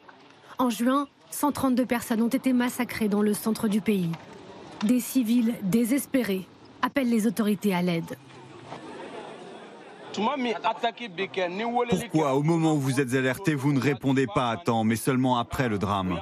En 0.59 0.69
juin, 0.71 1.09
132 1.31 1.87
personnes 1.87 2.23
ont 2.23 2.29
été 2.29 2.53
massacrées 2.53 3.09
dans 3.09 3.23
le 3.23 3.35
centre 3.35 3.69
du 3.69 3.81
pays. 3.81 4.11
Des 4.85 5.01
civils 5.01 5.55
désespérés 5.63 6.47
appellent 6.83 7.11
les 7.11 7.27
autorités 7.27 7.75
à 7.75 7.83
l'aide. 7.83 8.17
Pourquoi, 11.91 12.35
au 12.35 12.43
moment 12.43 12.75
où 12.75 12.81
vous 12.81 13.01
êtes 13.01 13.15
alerté, 13.15 13.55
vous 13.55 13.73
ne 13.73 13.81
répondez 13.81 14.27
pas 14.27 14.51
à 14.51 14.57
temps, 14.57 14.83
mais 14.83 14.97
seulement 14.97 15.39
après 15.39 15.69
le 15.69 15.79
drame? 15.79 16.21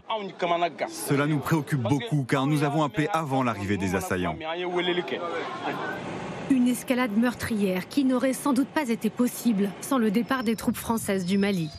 Cela 0.89 1.27
nous 1.27 1.39
préoccupe 1.39 1.81
beaucoup 1.81 2.25
car 2.25 2.47
nous 2.47 2.65
avons 2.65 2.83
appelé 2.83 3.09
avant 3.13 3.43
l'arrivée 3.43 3.79
des 3.79 3.95
assaillants. 3.95 4.37
Une 6.51 6.69
escalade 6.69 7.17
meurtrière 7.17 7.89
qui 7.89 8.05
n'aurait 8.05 8.33
sans 8.33 8.53
doute 8.53 8.69
pas 8.69 8.89
été 8.89 9.11
possible 9.11 9.71
sans 9.81 9.99
le 9.99 10.11
départ 10.11 10.45
des 10.45 10.57
troupes 10.57 10.77
françaises 10.77 11.25
du 11.25 11.39
Mali. 11.39 11.71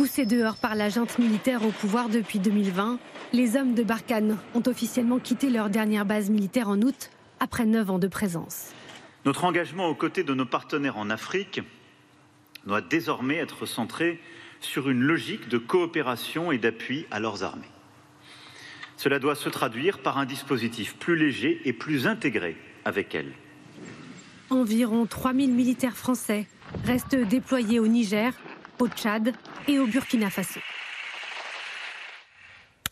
Poussés 0.00 0.24
dehors 0.24 0.56
par 0.56 0.76
la 0.76 0.88
junte 0.88 1.18
militaire 1.18 1.62
au 1.62 1.72
pouvoir 1.72 2.08
depuis 2.08 2.38
2020, 2.38 2.98
les 3.34 3.56
hommes 3.56 3.74
de 3.74 3.82
Barkhane 3.82 4.38
ont 4.54 4.62
officiellement 4.66 5.18
quitté 5.18 5.50
leur 5.50 5.68
dernière 5.68 6.06
base 6.06 6.30
militaire 6.30 6.70
en 6.70 6.80
août, 6.80 7.10
après 7.38 7.66
neuf 7.66 7.90
ans 7.90 7.98
de 7.98 8.08
présence. 8.08 8.70
Notre 9.26 9.44
engagement 9.44 9.88
aux 9.88 9.94
côtés 9.94 10.24
de 10.24 10.32
nos 10.32 10.46
partenaires 10.46 10.96
en 10.96 11.10
Afrique 11.10 11.60
doit 12.64 12.80
désormais 12.80 13.36
être 13.36 13.66
centré 13.66 14.18
sur 14.62 14.88
une 14.88 15.02
logique 15.02 15.50
de 15.50 15.58
coopération 15.58 16.50
et 16.50 16.56
d'appui 16.56 17.04
à 17.10 17.20
leurs 17.20 17.44
armées. 17.44 17.68
Cela 18.96 19.18
doit 19.18 19.34
se 19.34 19.50
traduire 19.50 19.98
par 19.98 20.16
un 20.16 20.24
dispositif 20.24 20.96
plus 20.96 21.16
léger 21.16 21.60
et 21.66 21.74
plus 21.74 22.06
intégré 22.06 22.56
avec 22.86 23.14
elles. 23.14 23.34
Environ 24.48 25.04
3000 25.04 25.52
militaires 25.52 25.98
français 25.98 26.46
restent 26.86 27.16
déployés 27.16 27.80
au 27.80 27.86
Niger, 27.86 28.32
au 28.80 28.88
Tchad 28.88 29.32
et 29.68 29.78
au 29.78 29.86
Burkina 29.86 30.30
Faso. 30.30 30.60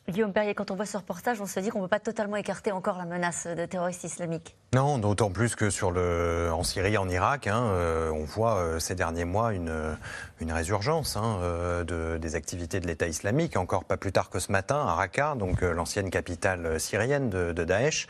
Guillaume 0.09 0.33
Perrier, 0.33 0.55
quand 0.55 0.71
on 0.71 0.75
voit 0.75 0.87
ce 0.87 0.97
reportage, 0.97 1.41
on 1.41 1.47
se 1.47 1.61
dit 1.61 1.69
qu'on 1.69 1.81
ne 1.81 1.85
peut 1.85 1.91
pas 1.91 2.01
totalement 2.01 2.37
écarter 2.37 2.73
encore 2.73 2.97
la 2.97 3.05
menace 3.05 3.47
de 3.47 3.67
terroristes 3.67 4.05
islamiques. 4.05 4.57
Non, 4.75 4.99
d'autant 4.99 5.31
plus 5.31 5.57
que 5.57 5.71
sur 5.71 5.91
le, 5.91 6.51
en 6.53 6.63
Syrie, 6.63 6.99
en 6.99 7.09
Irak, 7.09 7.47
hein, 7.47 7.71
euh, 7.73 8.11
on 8.11 8.25
voit 8.25 8.57
euh, 8.57 8.79
ces 8.79 8.95
derniers 8.95 9.25
mois 9.25 9.55
une, 9.55 9.97
une 10.43 10.53
résurgence 10.53 11.17
hein, 11.17 11.39
euh, 11.41 11.85
de, 11.85 12.19
des 12.19 12.35
activités 12.35 12.79
de 12.79 12.87
l'État 12.87 13.07
islamique. 13.07 13.57
Encore 13.57 13.85
pas 13.85 13.97
plus 13.97 14.13
tard 14.13 14.29
que 14.29 14.39
ce 14.39 14.53
matin, 14.53 14.77
à 14.77 14.93
Raqqa, 14.93 15.37
donc 15.37 15.63
l'ancienne 15.63 16.11
capitale 16.11 16.79
syrienne 16.79 17.31
de, 17.31 17.55
de 17.55 17.65
Daesh, 17.65 18.09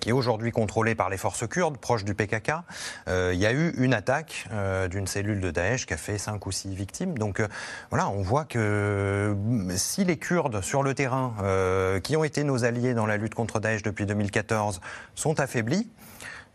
qui 0.00 0.08
est 0.08 0.12
aujourd'hui 0.12 0.50
contrôlée 0.50 0.96
par 0.96 1.08
les 1.08 1.16
forces 1.16 1.46
kurdes, 1.46 1.78
proches 1.78 2.04
du 2.04 2.14
PKK. 2.16 2.50
Il 3.06 3.38
y 3.38 3.46
a 3.46 3.52
eu 3.52 3.72
une 3.78 3.94
attaque 3.94 4.48
d'une 4.90 5.06
cellule 5.06 5.40
de 5.40 5.52
Daesh 5.52 5.86
qui 5.86 5.94
a 5.94 5.96
fait 5.96 6.18
cinq 6.18 6.46
ou 6.46 6.50
six 6.50 6.74
victimes. 6.74 7.16
Donc 7.16 7.40
voilà, 7.90 8.08
on 8.08 8.22
voit 8.22 8.44
que 8.44 9.36
si 9.76 10.04
les 10.04 10.16
Kurdes 10.16 10.62
sur 10.62 10.82
le 10.82 10.94
terrain 10.94 11.34
euh, 11.42 12.00
qui 12.00 12.16
ont 12.16 12.24
été 12.24 12.44
nos 12.44 12.64
alliés 12.64 12.94
dans 12.94 13.06
la 13.06 13.16
lutte 13.16 13.34
contre 13.34 13.60
Daesh 13.60 13.82
depuis 13.82 14.06
2014 14.06 14.80
sont 15.14 15.38
affaiblis. 15.40 15.90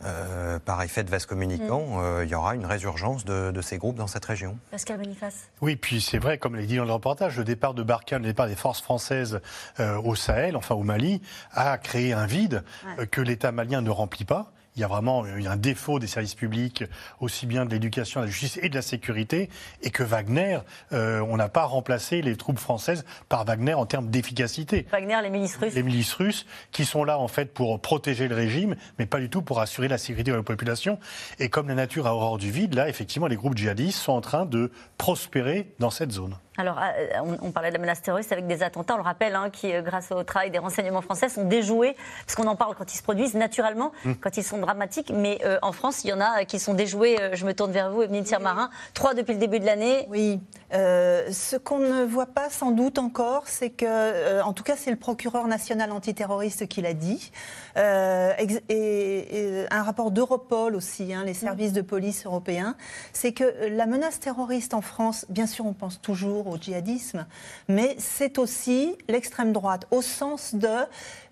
Euh, 0.05 0.59
par 0.59 0.83
effet 0.83 1.03
de 1.03 1.09
vase 1.09 1.25
communicant, 1.25 1.81
mm. 1.81 1.99
euh, 1.99 2.23
il 2.23 2.29
y 2.29 2.35
aura 2.35 2.53
une 2.53 2.67
résurgence 2.67 3.25
de, 3.25 3.49
de, 3.49 3.61
ces 3.61 3.79
groupes 3.79 3.95
dans 3.95 4.05
cette 4.05 4.25
région. 4.25 4.59
Pascal 4.69 4.99
Boniface. 4.99 5.49
Oui, 5.59 5.75
puis 5.75 6.01
c'est 6.01 6.19
vrai, 6.19 6.37
comme 6.37 6.55
l'a 6.55 6.61
dit 6.67 6.77
dans 6.77 6.85
le 6.85 6.93
reportage, 6.93 7.35
le 7.35 7.43
départ 7.43 7.73
de 7.73 7.81
Barkhane, 7.81 8.21
le 8.21 8.27
départ 8.27 8.45
des 8.45 8.55
forces 8.55 8.79
françaises 8.79 9.41
euh, 9.79 9.99
au 9.99 10.13
Sahel, 10.13 10.55
enfin 10.55 10.75
au 10.75 10.83
Mali, 10.83 11.19
a 11.51 11.79
créé 11.79 12.13
un 12.13 12.27
vide 12.27 12.63
ouais. 12.85 13.03
Euh, 13.03 13.05
que 13.07 13.21
l'État 13.21 13.51
malien 13.51 13.81
ne 13.81 13.89
remplit 13.89 14.25
pas 14.25 14.51
il 14.77 14.81
y 14.81 14.83
a 14.83 14.87
vraiment 14.87 15.25
il 15.25 15.43
y 15.43 15.47
a 15.47 15.51
un 15.51 15.57
défaut 15.57 15.99
des 15.99 16.07
services 16.07 16.35
publics, 16.35 16.83
aussi 17.19 17.47
bien 17.47 17.65
de 17.65 17.71
l'éducation, 17.71 18.21
de 18.21 18.25
la 18.25 18.31
justice 18.31 18.59
et 18.61 18.69
de 18.69 18.75
la 18.75 18.81
sécurité, 18.81 19.49
et 19.81 19.89
que 19.89 20.03
Wagner, 20.03 20.59
euh, 20.93 21.19
on 21.27 21.35
n'a 21.37 21.49
pas 21.49 21.65
remplacé 21.65 22.21
les 22.21 22.35
troupes 22.35 22.59
françaises 22.59 23.03
par 23.27 23.43
Wagner 23.43 23.73
en 23.73 23.85
termes 23.85 24.09
d'efficacité. 24.09 24.85
Wagner, 24.91 25.19
les 25.23 25.29
milices 25.29 25.57
russes. 25.57 25.73
Les 25.73 25.83
milices 25.83 26.13
russes, 26.13 26.45
qui 26.71 26.85
sont 26.85 27.03
là 27.03 27.17
en 27.17 27.27
fait 27.27 27.53
pour 27.53 27.81
protéger 27.81 28.27
le 28.27 28.35
régime, 28.35 28.75
mais 28.99 29.07
pas 29.07 29.19
du 29.19 29.29
tout 29.29 29.41
pour 29.41 29.59
assurer 29.59 29.87
la 29.87 29.97
sécurité 29.97 30.31
de 30.31 30.37
la 30.37 30.43
population. 30.43 30.99
Et 31.39 31.49
comme 31.49 31.67
la 31.67 31.75
nature 31.75 32.07
a 32.07 32.13
horreur 32.13 32.37
du 32.37 32.51
vide, 32.51 32.75
là, 32.75 32.87
effectivement, 32.87 33.27
les 33.27 33.35
groupes 33.35 33.57
djihadistes 33.57 33.99
sont 33.99 34.13
en 34.13 34.21
train 34.21 34.45
de 34.45 34.71
prospérer 34.97 35.73
dans 35.79 35.89
cette 35.89 36.11
zone. 36.11 36.35
Alors, 36.57 36.79
euh, 36.79 37.35
on, 37.41 37.51
parlait 37.51 37.69
de 37.69 37.75
la 37.75 37.79
menace 37.79 38.01
terroriste 38.01 38.31
avec 38.31 38.47
des 38.47 38.63
attentats, 38.63 38.95
on 38.95 38.97
le 38.97 39.03
rappelle, 39.03 39.35
hein, 39.35 39.51
qui, 39.51 39.71
euh, 39.71 39.83
grâce 39.83 40.11
au 40.11 40.23
travail 40.23 40.49
des 40.49 40.57
renseignements 40.57 41.01
français, 41.01 41.29
sont 41.29 41.45
déjoués, 41.45 41.95
parce 42.25 42.35
qu'on 42.35 42.47
en 42.47 42.55
parle 42.55 42.73
quand 42.75 42.91
ils 42.91 42.97
se 42.97 43.03
produisent 43.03 43.35
naturellement, 43.35 43.91
mmh. 44.05 44.13
quand 44.15 44.37
ils 44.37 44.43
sont 44.43 44.57
dramatiques, 44.57 45.11
mais 45.13 45.39
euh, 45.45 45.59
en 45.61 45.71
France, 45.71 46.03
il 46.03 46.09
y 46.09 46.13
en 46.13 46.19
a 46.19 46.45
qui 46.45 46.57
sont 46.57 46.73
déjoués, 46.73 47.17
je 47.33 47.45
me 47.45 47.53
tourne 47.53 47.71
vers 47.71 47.91
vous, 47.91 48.01
Evelyne 48.01 48.25
Marin, 48.41 48.71
trois 48.95 49.13
depuis 49.13 49.33
le 49.33 49.39
début 49.39 49.59
de 49.59 49.65
l'année. 49.65 50.07
Oui, 50.09 50.39
euh, 50.73 51.31
ce 51.31 51.55
qu'on 51.55 51.79
ne 51.79 52.03
voit 52.03 52.25
pas 52.25 52.49
sans 52.49 52.71
doute 52.71 52.99
encore, 52.99 53.43
c'est 53.45 53.69
que, 53.69 53.85
euh, 53.87 54.43
en 54.43 54.51
tout 54.51 54.63
cas, 54.63 54.75
c'est 54.75 54.91
le 54.91 54.97
procureur 54.97 55.47
national 55.47 55.91
antiterroriste 55.93 56.67
qui 56.67 56.81
l'a 56.81 56.93
dit, 56.93 57.31
euh, 57.77 58.33
et, 58.37 59.61
et, 59.61 59.65
un 59.71 59.83
rapport 59.83 60.11
d'Europol 60.11 60.75
aussi, 60.75 61.13
hein, 61.13 61.23
les 61.25 61.33
services 61.33 61.71
de 61.71 61.81
police 61.81 62.25
européens, 62.25 62.75
c'est 63.13 63.31
que 63.31 63.69
la 63.69 63.85
menace 63.85 64.19
terroriste 64.19 64.73
en 64.73 64.81
France, 64.81 65.25
bien 65.29 65.47
sûr, 65.47 65.65
on 65.65 65.73
pense 65.73 66.01
toujours 66.01 66.46
au 66.47 66.57
djihadisme, 66.57 67.25
mais 67.67 67.95
c'est 67.99 68.37
aussi 68.37 68.95
l'extrême 69.07 69.53
droite, 69.53 69.85
au 69.91 70.01
sens 70.01 70.55
de 70.55 70.85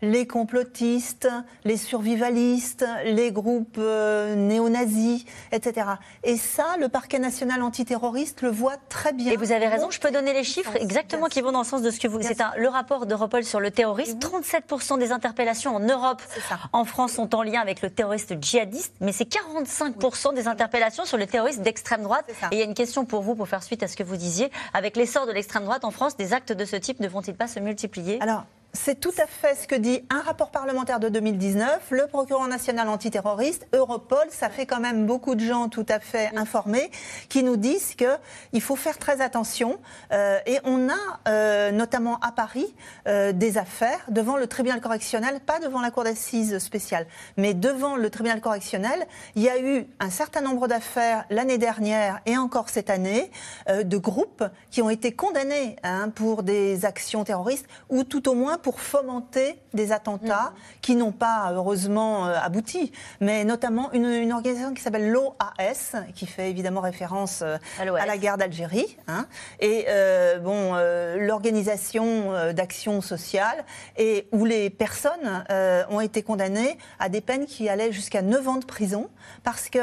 les 0.06 0.28
complotistes, 0.28 1.28
les 1.64 1.78
survivalistes, 1.78 2.86
les 3.06 3.32
groupes 3.32 3.78
euh, 3.78 4.36
néo-nazis, 4.36 5.26
etc. 5.52 5.88
Et 6.24 6.38
ça, 6.38 6.78
le 6.80 6.90
parquet 6.90 7.20
national 7.20 7.62
antiterroriste 7.62 8.42
le 8.42 8.50
voit 8.50 8.78
très 8.90 9.14
bien. 9.14 9.32
Et 9.32 9.38
vous 9.38 9.52
avez 9.52 9.68
raison, 9.68 9.90
je 9.90 10.00
peux 10.00 10.12
donner 10.12 10.34
les 10.34 10.44
chiffres 10.44 10.76
exactement 10.76 11.28
qui 11.28 11.42
vont 11.42 11.52
dans 11.52 11.60
le 11.60 11.66
sens 11.66 11.82
de 11.82 11.92
ce 11.92 12.00
que 12.00 12.08
vous... 12.08 12.22
C'est 12.22 12.38
le 12.58 12.68
rapport 12.68 13.06
d'Europol 13.06 13.44
sur 13.44 13.60
le 13.60 13.72
terrorisme. 13.72 14.18
37% 14.20 15.00
des 15.00 15.12
interpellations 15.12 15.76
en 15.76 15.80
Europe, 15.80 16.22
en 16.74 16.86
France, 16.86 17.14
sont 17.14 17.34
en 17.36 17.44
lien 17.44 17.62
avec 17.62 17.82
le 17.82 17.90
terroriste 17.90 18.36
djihadiste, 18.42 18.94
mais 19.02 19.12
c'est 19.12 19.30
45% 19.30 20.34
des 20.34 20.48
interpellations 20.48 21.06
sur 21.06 21.18
le 21.18 21.26
terroriste 21.26 21.62
d'extrême 21.62 22.04
droite. 22.04 22.26
Et 22.52 22.56
il 22.56 22.60
y 22.60 22.62
a 22.62 22.66
une 22.66 22.74
question 22.74 23.06
pour 23.06 23.22
vous, 23.22 23.36
pour 23.36 23.48
faire 23.48 23.64
suite 23.64 23.84
à 23.84 23.88
ce 23.88 23.96
que 23.96 24.04
vous 24.04 24.18
disiez. 24.18 24.52
Avec 24.74 24.96
l'essor 24.96 25.26
de 25.26 25.32
l'extrême 25.32 25.64
droite 25.64 25.86
en 25.86 25.92
France, 25.92 26.18
des 26.18 26.34
actes 26.34 26.52
de 26.52 26.66
ce 26.66 26.76
type 26.76 27.00
ne 27.00 27.08
vont-ils 27.08 27.36
pas 27.36 27.48
se 27.48 27.60
multiplier? 27.60 28.20
Alors, 28.22 28.46
c'est 28.76 29.00
tout 29.00 29.14
à 29.18 29.26
fait 29.26 29.56
ce 29.56 29.68
que 29.68 29.76
dit 29.76 30.04
un 30.10 30.22
rapport 30.22 30.52
parlementaire 30.52 31.00
de 31.00 31.10
2019, 31.10 31.88
le 31.92 32.08
procureur 32.08 32.48
national 32.48 32.90
antiterroriste, 32.90 33.68
Europol. 33.74 34.26
Ça 34.30 34.50
fait 34.50 34.66
quand 34.66 34.80
même 34.80 35.06
beaucoup 35.06 35.36
de 35.36 35.40
gens 35.40 35.70
tout 35.70 35.86
à 35.90 36.00
fait 36.00 36.30
informés 36.36 36.92
qui 37.30 37.44
nous 37.44 37.56
disent 37.56 37.96
qu'il 37.96 38.62
faut 38.62 38.76
faire 38.76 38.98
très 38.98 39.22
attention. 39.22 39.80
Euh, 40.12 40.40
et 40.46 40.60
on 40.64 40.90
a, 40.90 40.94
euh, 41.28 41.72
notamment 41.72 42.20
à 42.20 42.32
Paris, 42.32 42.74
euh, 43.08 43.32
des 43.32 43.58
affaires 43.58 44.06
devant 44.10 44.38
le 44.38 44.48
tribunal 44.48 44.82
correctionnel, 44.82 45.40
pas 45.40 45.60
devant 45.60 45.82
la 45.82 45.92
cour 45.92 46.04
d'assises 46.04 46.60
spéciale, 46.60 47.08
mais 47.38 47.54
devant 47.54 47.96
le 47.96 48.10
tribunal 48.10 48.42
correctionnel. 48.42 49.08
Il 49.36 49.42
y 49.42 49.50
a 49.50 49.60
eu 49.60 49.88
un 50.00 50.10
certain 50.10 50.42
nombre 50.42 50.68
d'affaires 50.68 51.26
l'année 51.30 51.58
dernière 51.58 52.20
et 52.26 52.38
encore 52.38 52.70
cette 52.70 52.90
année 52.90 53.32
de 53.70 53.98
groupes 53.98 54.44
qui 54.70 54.82
ont 54.82 54.90
été 54.90 55.14
condamnés 55.14 55.78
hein, 55.84 56.10
pour 56.10 56.44
des 56.44 56.86
actions 56.86 57.24
terroristes 57.24 57.68
ou 57.90 58.04
tout 58.04 58.28
au 58.30 58.34
moins 58.34 58.58
pour 58.66 58.82
fomenter 58.82 59.60
des 59.76 59.92
attentats 59.92 60.50
mmh. 60.50 60.80
qui 60.82 60.96
n'ont 60.96 61.12
pas 61.12 61.52
heureusement 61.54 62.26
euh, 62.26 62.34
abouti, 62.42 62.92
mais 63.22 63.46
notamment 63.46 63.94
une, 63.94 64.06
une 64.06 64.34
organisation 64.34 64.74
qui 64.74 64.82
s'appelle 64.82 65.12
l'OAS, 65.12 65.96
qui 66.16 66.26
fait 66.26 66.50
évidemment 66.50 66.82
référence 66.82 67.44
euh, 67.44 67.58
à 67.78 68.08
la 68.08 68.18
guerre 68.18 68.40
d'Algérie, 68.40 68.98
hein, 69.08 69.28
et 69.60 69.86
euh, 69.88 70.40
bon, 70.40 70.72
euh, 70.74 71.18
l'organisation 71.20 72.54
d'action 72.54 73.02
sociale, 73.02 73.66
et 73.98 74.28
où 74.32 74.46
les 74.46 74.72
personnes 74.72 75.46
euh, 75.52 75.84
ont 75.92 76.02
été 76.02 76.24
condamnées 76.24 76.80
à 76.98 77.08
des 77.08 77.22
peines 77.22 77.46
qui 77.46 77.70
allaient 77.70 77.92
jusqu'à 77.92 78.24
9 78.24 78.48
ans 78.48 78.58
de 78.58 78.66
prison, 78.66 79.12
parce 79.44 79.70
que 79.70 79.78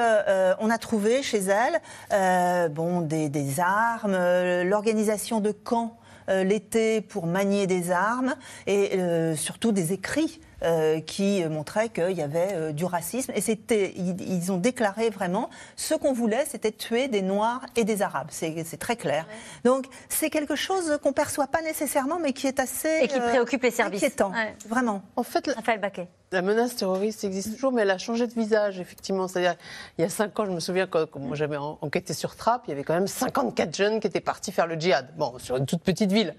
on 0.60 0.70
a 0.70 0.78
trouvé 0.78 1.22
chez 1.22 1.42
elles 1.44 2.70
bon, 2.72 3.00
des, 3.00 3.28
des 3.28 3.60
armes, 3.60 4.18
l'organisation 4.64 5.38
de 5.38 5.52
camps 5.52 5.98
l'été 6.28 7.00
pour 7.00 7.26
manier 7.26 7.66
des 7.66 7.90
armes 7.90 8.34
et 8.66 8.98
euh, 8.98 9.34
surtout 9.36 9.72
des 9.72 9.92
écrits. 9.92 10.40
Euh, 10.62 11.00
qui 11.00 11.44
montraient 11.46 11.88
qu'il 11.88 12.12
y 12.12 12.22
avait 12.22 12.50
euh, 12.52 12.72
du 12.72 12.84
racisme. 12.84 13.32
Et 13.34 13.40
c'était, 13.40 13.92
ils, 13.96 14.20
ils 14.20 14.52
ont 14.52 14.58
déclaré 14.58 15.10
vraiment 15.10 15.50
ce 15.76 15.94
qu'on 15.94 16.12
voulait, 16.12 16.44
c'était 16.48 16.72
tuer 16.72 17.08
des 17.08 17.22
Noirs 17.22 17.62
et 17.76 17.84
des 17.84 18.02
Arabes. 18.02 18.28
C'est 18.30 18.62
c'est 18.64 18.76
très 18.76 18.96
clair. 18.96 19.26
Donc 19.64 19.86
c'est 20.08 20.30
quelque 20.30 20.54
chose 20.56 20.98
qu'on 21.02 21.12
perçoit 21.12 21.46
pas 21.48 21.62
nécessairement, 21.62 22.18
mais 22.20 22.32
qui 22.32 22.46
est 22.46 22.60
assez 22.60 23.00
Et 23.02 23.08
qui 23.08 23.18
euh, 23.18 23.28
préoccupe 23.28 23.62
les 23.62 23.70
services. 23.70 24.02
inquiétant, 24.02 24.30
Ouais. 24.32 24.54
vraiment. 24.68 25.02
En 25.16 25.22
fait, 25.22 25.50
Raphaël 25.54 25.80
Baquet. 25.80 26.08
La 26.30 26.40
menace 26.40 26.76
terroriste 26.76 27.24
existe 27.24 27.52
toujours, 27.52 27.72
mais 27.72 27.82
elle 27.82 27.90
a 27.90 27.98
changé 27.98 28.26
de 28.26 28.32
visage, 28.32 28.80
effectivement. 28.80 29.28
C'est-à-dire, 29.28 29.54
il 29.98 30.02
y 30.02 30.04
a 30.04 30.08
cinq 30.08 30.38
ans, 30.40 30.46
je 30.46 30.50
me 30.52 30.60
souviens, 30.60 30.86
quand, 30.86 31.04
quand 31.10 31.20
moi 31.20 31.36
j'avais 31.36 31.58
en- 31.58 31.76
enquêté 31.82 32.14
sur 32.14 32.36
Trappes, 32.36 32.62
il 32.66 32.70
y 32.70 32.72
avait 32.72 32.84
quand 32.84 32.94
même 32.94 33.06
54 33.06 33.76
jeunes 33.76 34.00
qui 34.00 34.06
étaient 34.06 34.20
partis 34.20 34.50
faire 34.52 34.66
le 34.66 34.76
djihad. 34.80 35.08
Bon, 35.18 35.34
sur 35.38 35.56
une 35.58 35.66
toute 35.66 35.82
petite 35.82 36.10
ville. 36.10 36.34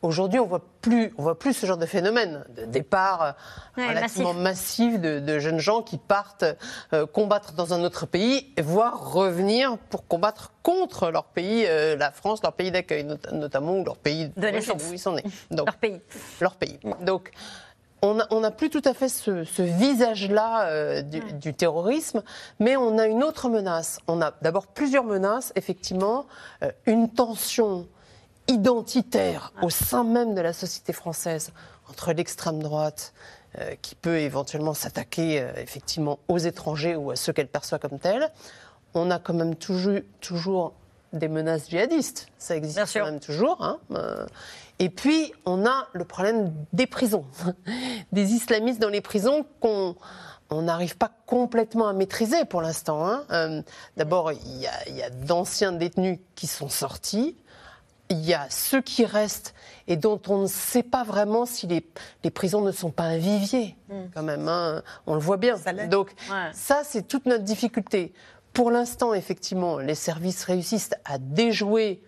Aujourd'hui, 0.00 0.38
on 0.38 0.46
voit 0.46 0.62
plus, 0.80 1.12
on 1.18 1.22
voit 1.22 1.36
plus 1.38 1.52
ce 1.54 1.66
genre 1.66 1.76
de 1.76 1.86
phénomène, 1.86 2.44
de 2.56 2.64
départ 2.66 3.22
euh, 3.22 3.32
Ouais, 3.76 3.88
relativement 3.88 4.32
massif, 4.32 5.00
de, 5.00 5.18
de 5.18 5.38
jeunes 5.40 5.58
gens 5.58 5.82
qui 5.82 5.98
partent 5.98 6.44
euh, 6.92 7.04
combattre 7.04 7.52
dans 7.54 7.74
un 7.74 7.82
autre 7.82 8.06
pays, 8.06 8.52
voire 8.60 9.12
revenir 9.12 9.76
pour 9.90 10.06
combattre 10.06 10.52
contre 10.62 11.10
leur 11.10 11.24
pays, 11.24 11.64
euh, 11.66 11.96
la 11.96 12.12
France, 12.12 12.40
leur 12.44 12.52
pays 12.52 12.70
d'accueil, 12.70 13.02
not- 13.02 13.16
notamment 13.32 13.76
ou 13.78 13.84
leur 13.84 13.96
pays 13.96 14.30
De 14.36 14.46
naissance. 14.46 14.82
où 14.88 14.92
ils 14.92 14.98
sont 15.00 15.12
nés. 15.12 15.24
Donc, 15.50 15.66
Leur 15.66 15.76
pays. 15.76 16.00
leur 16.40 16.54
pays. 16.54 16.78
Donc, 17.00 17.30
on 18.00 18.14
n'a 18.14 18.26
on 18.30 18.38
n'a 18.38 18.52
plus 18.52 18.70
tout 18.70 18.82
à 18.84 18.94
fait 18.94 19.08
ce, 19.08 19.42
ce 19.42 19.62
visage-là 19.62 20.66
euh, 20.68 21.02
du, 21.02 21.20
du 21.32 21.52
terrorisme, 21.54 22.22
mais 22.60 22.76
on 22.76 22.96
a 22.98 23.06
une 23.06 23.24
autre 23.24 23.48
menace. 23.48 23.98
On 24.06 24.22
a 24.22 24.34
d'abord 24.42 24.68
plusieurs 24.68 25.02
menaces, 25.02 25.52
effectivement, 25.56 26.26
euh, 26.62 26.70
une 26.86 27.10
tension 27.10 27.88
identitaire 28.48 29.52
au 29.62 29.70
sein 29.70 30.04
même 30.04 30.34
de 30.34 30.40
la 30.40 30.52
société 30.52 30.92
française 30.92 31.52
entre 31.88 32.12
l'extrême 32.12 32.62
droite 32.62 33.12
euh, 33.58 33.74
qui 33.80 33.94
peut 33.94 34.18
éventuellement 34.18 34.74
s'attaquer 34.74 35.40
euh, 35.40 35.52
effectivement 35.56 36.18
aux 36.28 36.38
étrangers 36.38 36.96
ou 36.96 37.10
à 37.10 37.16
ceux 37.16 37.32
qu'elle 37.32 37.48
perçoit 37.48 37.78
comme 37.78 37.98
tels. 37.98 38.30
On 38.94 39.10
a 39.10 39.18
quand 39.18 39.34
même 39.34 39.54
toujours, 39.54 40.00
toujours 40.20 40.74
des 41.12 41.28
menaces 41.28 41.68
djihadistes, 41.70 42.28
ça 42.38 42.56
existe 42.56 42.92
quand 42.92 43.04
même 43.04 43.20
toujours. 43.20 43.62
hein, 43.62 43.78
euh, 43.92 44.26
et 44.78 44.90
puis, 44.90 45.32
on 45.44 45.66
a 45.66 45.88
le 45.92 46.04
problème 46.04 46.52
des 46.72 46.86
prisons, 46.86 47.24
des 48.12 48.32
islamistes 48.32 48.80
dans 48.80 48.90
les 48.90 49.00
prisons 49.00 49.44
qu'on 49.60 49.96
on 50.50 50.62
n'arrive 50.62 50.96
pas 50.96 51.10
complètement 51.26 51.88
à 51.88 51.92
maîtriser 51.92 52.44
pour 52.46 52.62
l'instant. 52.62 53.06
hein. 53.06 53.24
Euh, 53.32 53.62
D'abord, 53.96 54.32
il 54.32 54.56
y 54.58 54.66
a, 54.66 54.88
il 54.88 54.96
y 54.96 55.02
a 55.02 55.10
d'anciens 55.10 55.72
détenus 55.72 56.18
qui 56.36 56.46
sont 56.46 56.68
sortis. 56.68 57.36
Il 58.10 58.24
y 58.24 58.32
a 58.34 58.46
ceux 58.48 58.80
qui 58.80 59.04
restent 59.04 59.54
et 59.86 59.96
dont 59.96 60.20
on 60.28 60.38
ne 60.42 60.46
sait 60.46 60.82
pas 60.82 61.04
vraiment 61.04 61.44
si 61.44 61.66
les, 61.66 61.86
les 62.24 62.30
prisons 62.30 62.62
ne 62.62 62.72
sont 62.72 62.90
pas 62.90 63.04
un 63.04 63.18
vivier, 63.18 63.76
quand 64.14 64.22
même. 64.22 64.48
hein. 64.48 64.82
On 65.06 65.14
le 65.14 65.20
voit 65.20 65.36
bien. 65.36 65.56
Donc, 65.88 66.12
ça, 66.52 66.82
c'est 66.84 67.06
toute 67.06 67.26
notre 67.26 67.44
difficulté. 67.44 68.12
Pour 68.54 68.70
l'instant, 68.70 69.12
effectivement, 69.14 69.78
les 69.78 69.94
services 69.94 70.44
réussissent 70.44 70.90
à 71.04 71.18
déjouer 71.18 72.02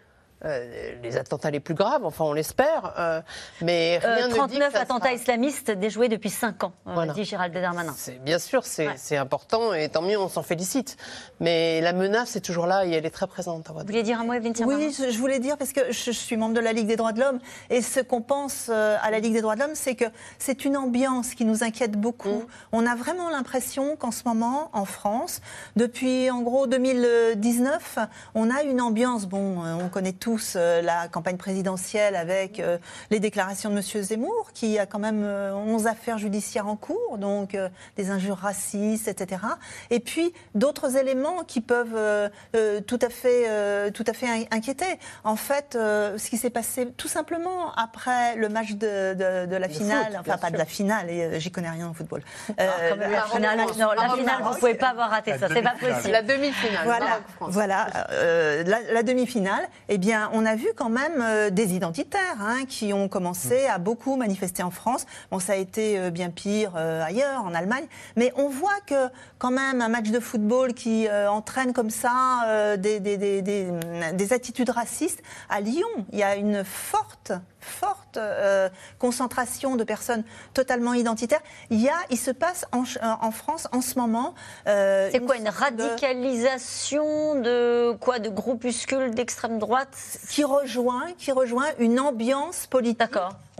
euh, 0.44 0.94
les 1.02 1.16
attentats 1.16 1.50
les 1.50 1.60
plus 1.60 1.74
graves, 1.74 2.04
enfin 2.04 2.24
on 2.24 2.32
l'espère, 2.32 2.94
euh, 2.98 3.20
mais 3.62 4.00
Euh, 4.04 4.14
rien 4.14 4.24
ne 4.28 4.28
dit 4.28 4.32
que 4.32 4.36
39 4.38 4.72
ça 4.72 4.80
attentats 4.80 5.06
sera- 5.06 5.14
islamistes 5.14 5.70
déjoués 5.70 6.08
depuis 6.08 6.30
5 6.30 6.64
ans, 6.64 6.72
euh, 6.86 6.92
Voilà. 6.94 7.12
dit 7.12 7.24
Gérald 7.24 7.52
Darmanin. 7.52 7.94
C'est- 7.96 8.18
Bien 8.22 8.38
sûr, 8.38 8.64
c'est 8.64 9.16
important 9.16 9.74
et 9.74 9.88
tant 9.88 10.02
mieux, 10.02 10.18
on 10.18 10.28
s'en 10.28 10.42
félicite. 10.42 10.96
Mais 11.40 11.80
la 11.80 11.92
menace 11.92 12.36
est 12.36 12.40
toujours 12.40 12.66
là 12.66 12.84
et 12.86 12.90
elle 12.92 13.06
est 13.06 13.10
très 13.10 13.26
présente. 13.26 13.68
Vous 13.68 13.78
vouliez 13.84 14.02
dire 14.02 14.20
un 14.20 14.24
mot, 14.24 14.32
Evelyne 14.32 14.54
Oui, 14.66 14.94
je, 14.96 15.10
je 15.10 15.18
voulais 15.18 15.38
dire, 15.38 15.56
parce 15.58 15.72
que 15.72 15.90
je, 15.92 16.04
je 16.04 16.10
suis 16.12 16.36
membre 16.36 16.54
de 16.54 16.60
la 16.60 16.72
Ligue 16.72 16.86
des 16.86 16.96
droits 16.96 17.12
de 17.12 17.20
l'homme, 17.20 17.38
et 17.68 17.82
ce 17.82 18.00
qu'on 18.00 18.22
pense 18.22 18.68
euh, 18.70 18.96
à 19.02 19.10
la 19.10 19.20
Ligue 19.20 19.32
des 19.34 19.40
droits 19.42 19.54
de 19.56 19.60
l'homme, 19.60 19.74
c'est 19.74 19.94
que 19.94 20.04
c'est 20.38 20.64
une 20.64 20.76
ambiance 20.76 21.34
qui 21.34 21.44
nous 21.44 21.62
inquiète 21.64 21.92
beaucoup. 21.92 22.44
On 22.72 22.86
a 22.86 22.94
vraiment 22.94 23.28
l'impression 23.30 23.96
qu'en 23.96 24.10
ce 24.10 24.22
moment, 24.26 24.70
en 24.72 24.84
France, 24.84 25.40
depuis 25.76 26.30
en 26.30 26.40
gros 26.42 26.66
2019, 26.66 27.98
on 28.34 28.50
a 28.50 28.62
une 28.62 28.80
ambiance, 28.80 29.26
bon, 29.26 29.64
euh, 29.64 29.74
on 29.82 29.88
connaît 29.88 30.12
tous 30.30 30.54
euh, 30.56 30.80
la 30.80 31.08
campagne 31.08 31.36
présidentielle 31.36 32.14
avec 32.14 32.60
euh, 32.60 32.78
les 33.10 33.18
déclarations 33.18 33.68
de 33.70 33.76
M. 33.76 33.82
Zemmour, 34.02 34.50
qui 34.54 34.78
a 34.78 34.86
quand 34.86 35.00
même 35.00 35.22
euh, 35.24 35.52
11 35.54 35.88
affaires 35.88 36.18
judiciaires 36.18 36.68
en 36.68 36.76
cours, 36.76 37.18
donc 37.18 37.54
euh, 37.56 37.68
des 37.96 38.10
injures 38.10 38.36
racistes, 38.36 39.08
etc. 39.08 39.42
Et 39.90 39.98
puis 39.98 40.32
d'autres 40.54 40.96
éléments 40.96 41.42
qui 41.46 41.60
peuvent 41.60 41.96
euh, 41.96 42.28
euh, 42.54 42.80
tout 42.80 42.98
à 43.02 43.08
fait, 43.08 43.46
euh, 43.48 43.90
tout 43.90 44.04
à 44.06 44.12
fait 44.12 44.28
in- 44.28 44.44
inquiéter. 44.56 44.98
En 45.24 45.34
fait, 45.36 45.74
euh, 45.74 46.16
ce 46.16 46.30
qui 46.30 46.36
s'est 46.38 46.50
passé 46.50 46.86
tout 46.96 47.08
simplement 47.08 47.72
après 47.74 48.36
le 48.36 48.48
match 48.48 48.72
de, 48.74 49.14
de- 49.14 49.46
de 49.46 49.56
la 49.56 49.68
finale, 49.68 50.12
foot, 50.12 50.20
enfin 50.20 50.36
pas 50.38 50.50
de 50.50 50.58
la 50.58 50.64
finale, 50.64 51.10
et 51.10 51.22
euh, 51.24 51.38
j'y 51.40 51.50
connais 51.50 51.70
rien 51.70 51.90
au 51.90 51.94
football. 51.94 52.22
Ah, 52.56 52.64
la 52.96 53.22
finale, 53.24 53.58
non, 53.58 53.90
la 53.96 54.08
finale, 54.14 54.42
vous 54.44 54.54
pouvez 54.58 54.74
pas 54.74 54.90
avoir 54.90 55.10
raté 55.10 55.36
ça, 55.38 55.48
c'est 55.48 55.62
pas 55.62 55.74
possible. 55.80 56.12
La 56.12 56.22
demi-finale. 56.22 56.84
Voilà, 56.84 57.20
voilà 57.40 57.86
euh, 58.12 58.62
la, 58.64 58.78
la 58.92 59.02
demi-finale. 59.02 59.66
Eh 59.88 59.98
bien, 59.98 60.19
on 60.32 60.44
a 60.46 60.56
vu 60.56 60.68
quand 60.76 60.88
même 60.88 61.20
euh, 61.20 61.50
des 61.50 61.74
identitaires 61.74 62.40
hein, 62.40 62.64
qui 62.68 62.92
ont 62.92 63.08
commencé 63.08 63.66
à 63.66 63.78
beaucoup 63.78 64.16
manifester 64.16 64.62
en 64.62 64.70
France. 64.70 65.06
Bon, 65.30 65.38
ça 65.38 65.54
a 65.54 65.56
été 65.56 65.98
euh, 65.98 66.10
bien 66.10 66.30
pire 66.30 66.72
euh, 66.76 67.02
ailleurs, 67.02 67.44
en 67.44 67.54
Allemagne, 67.54 67.86
mais 68.16 68.32
on 68.36 68.48
voit 68.48 68.80
que 68.86 69.08
quand 69.38 69.50
même 69.50 69.80
un 69.80 69.88
match 69.88 70.10
de 70.10 70.20
football 70.20 70.74
qui 70.74 71.08
entraîne 71.10 71.72
comme 71.72 71.90
ça 71.90 72.76
des 72.76 74.32
attitudes 74.32 74.70
racistes 74.70 75.22
à 75.48 75.60
Lyon, 75.60 75.88
il 76.12 76.18
y 76.18 76.22
a 76.22 76.36
une 76.36 76.64
forte 76.64 77.32
forte 77.60 78.16
euh, 78.16 78.68
concentration 78.98 79.76
de 79.76 79.84
personnes 79.84 80.24
totalement 80.54 80.94
identitaires. 80.94 81.40
Il 81.70 81.80
y 81.80 81.88
a, 81.88 81.94
il 82.10 82.18
se 82.18 82.30
passe 82.30 82.64
en, 82.72 82.84
en 83.02 83.30
France 83.30 83.68
en 83.72 83.80
ce 83.80 83.98
moment. 83.98 84.34
euh, 84.66 85.08
C'est 85.12 85.20
quoi 85.20 85.36
une 85.36 85.44
de- 85.44 85.50
radicalisation 85.50 87.40
de 87.40 87.92
quoi 88.00 88.18
de 88.18 88.28
groupuscules 88.28 89.14
d'extrême 89.14 89.58
droite? 89.58 89.88
Qui 90.28 90.44
rejoint, 90.44 91.12
qui 91.18 91.32
rejoint 91.32 91.66
une 91.78 92.00
ambiance 92.00 92.66
politique. 92.66 93.00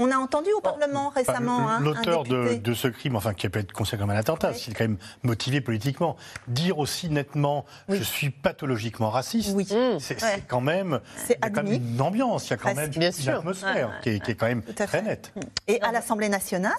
On 0.02 0.10
a 0.10 0.16
entendu 0.16 0.48
au 0.56 0.60
Parlement 0.60 1.08
Enfin, 1.08 1.20
récemment 1.32 1.68
hein, 1.68 1.76
un 1.78 1.80
L'auteur 1.80 2.24
de, 2.24 2.54
de 2.54 2.74
ce 2.74 2.88
crime, 2.88 3.16
enfin 3.16 3.34
qui 3.34 3.48
peut 3.50 3.58
être 3.60 3.72
considéré 3.72 4.00
comme 4.00 4.10
un 4.10 4.16
attentat, 4.16 4.54
c'est 4.54 4.72
quand 4.72 4.84
même 4.84 4.96
motivé 5.22 5.60
politiquement. 5.60 6.16
Dire 6.48 6.78
aussi 6.78 7.10
nettement 7.10 7.66
je 7.88 8.02
suis 8.02 8.30
pathologiquement 8.30 9.10
raciste, 9.10 9.54
c'est 9.68 9.98
c'est 10.00 10.22
Ouais. 10.24 10.42
quand 10.48 10.60
même 10.62 11.00
C'est 11.26 11.34
il 11.40 11.44
y 11.44 11.46
a 11.46 11.50
quand 11.50 11.62
même 11.62 11.74
admis. 11.74 11.90
une 11.94 12.00
ambiance, 12.00 12.46
il 12.46 12.50
y 12.50 12.52
a 12.54 12.56
quand 12.56 12.74
Presque. 12.74 12.96
même 12.96 13.12
une 13.20 13.28
atmosphère 13.28 13.88
Ouais. 13.88 13.94
qui, 14.02 14.08
est, 14.10 14.20
qui 14.20 14.30
est 14.30 14.34
quand 14.34 14.46
même 14.46 14.62
très 14.62 15.02
nette. 15.02 15.32
Et 15.68 15.80
à 15.82 15.92
l'Assemblée 15.92 16.28
nationale, 16.28 16.72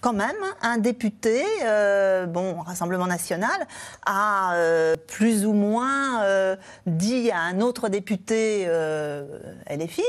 quand 0.00 0.12
même, 0.14 0.34
un 0.62 0.78
député, 0.78 1.42
euh, 1.64 2.26
bon, 2.26 2.54
Rassemblement 2.62 3.06
national, 3.06 3.66
a 4.06 4.54
euh, 4.54 4.96
plus 5.08 5.44
ou 5.46 5.52
moins 5.52 6.22
euh, 6.22 6.56
dit 6.86 7.30
à 7.30 7.40
un 7.40 7.60
autre 7.60 7.88
député 7.88 8.64
euh, 8.66 9.24
LFI 9.70 10.02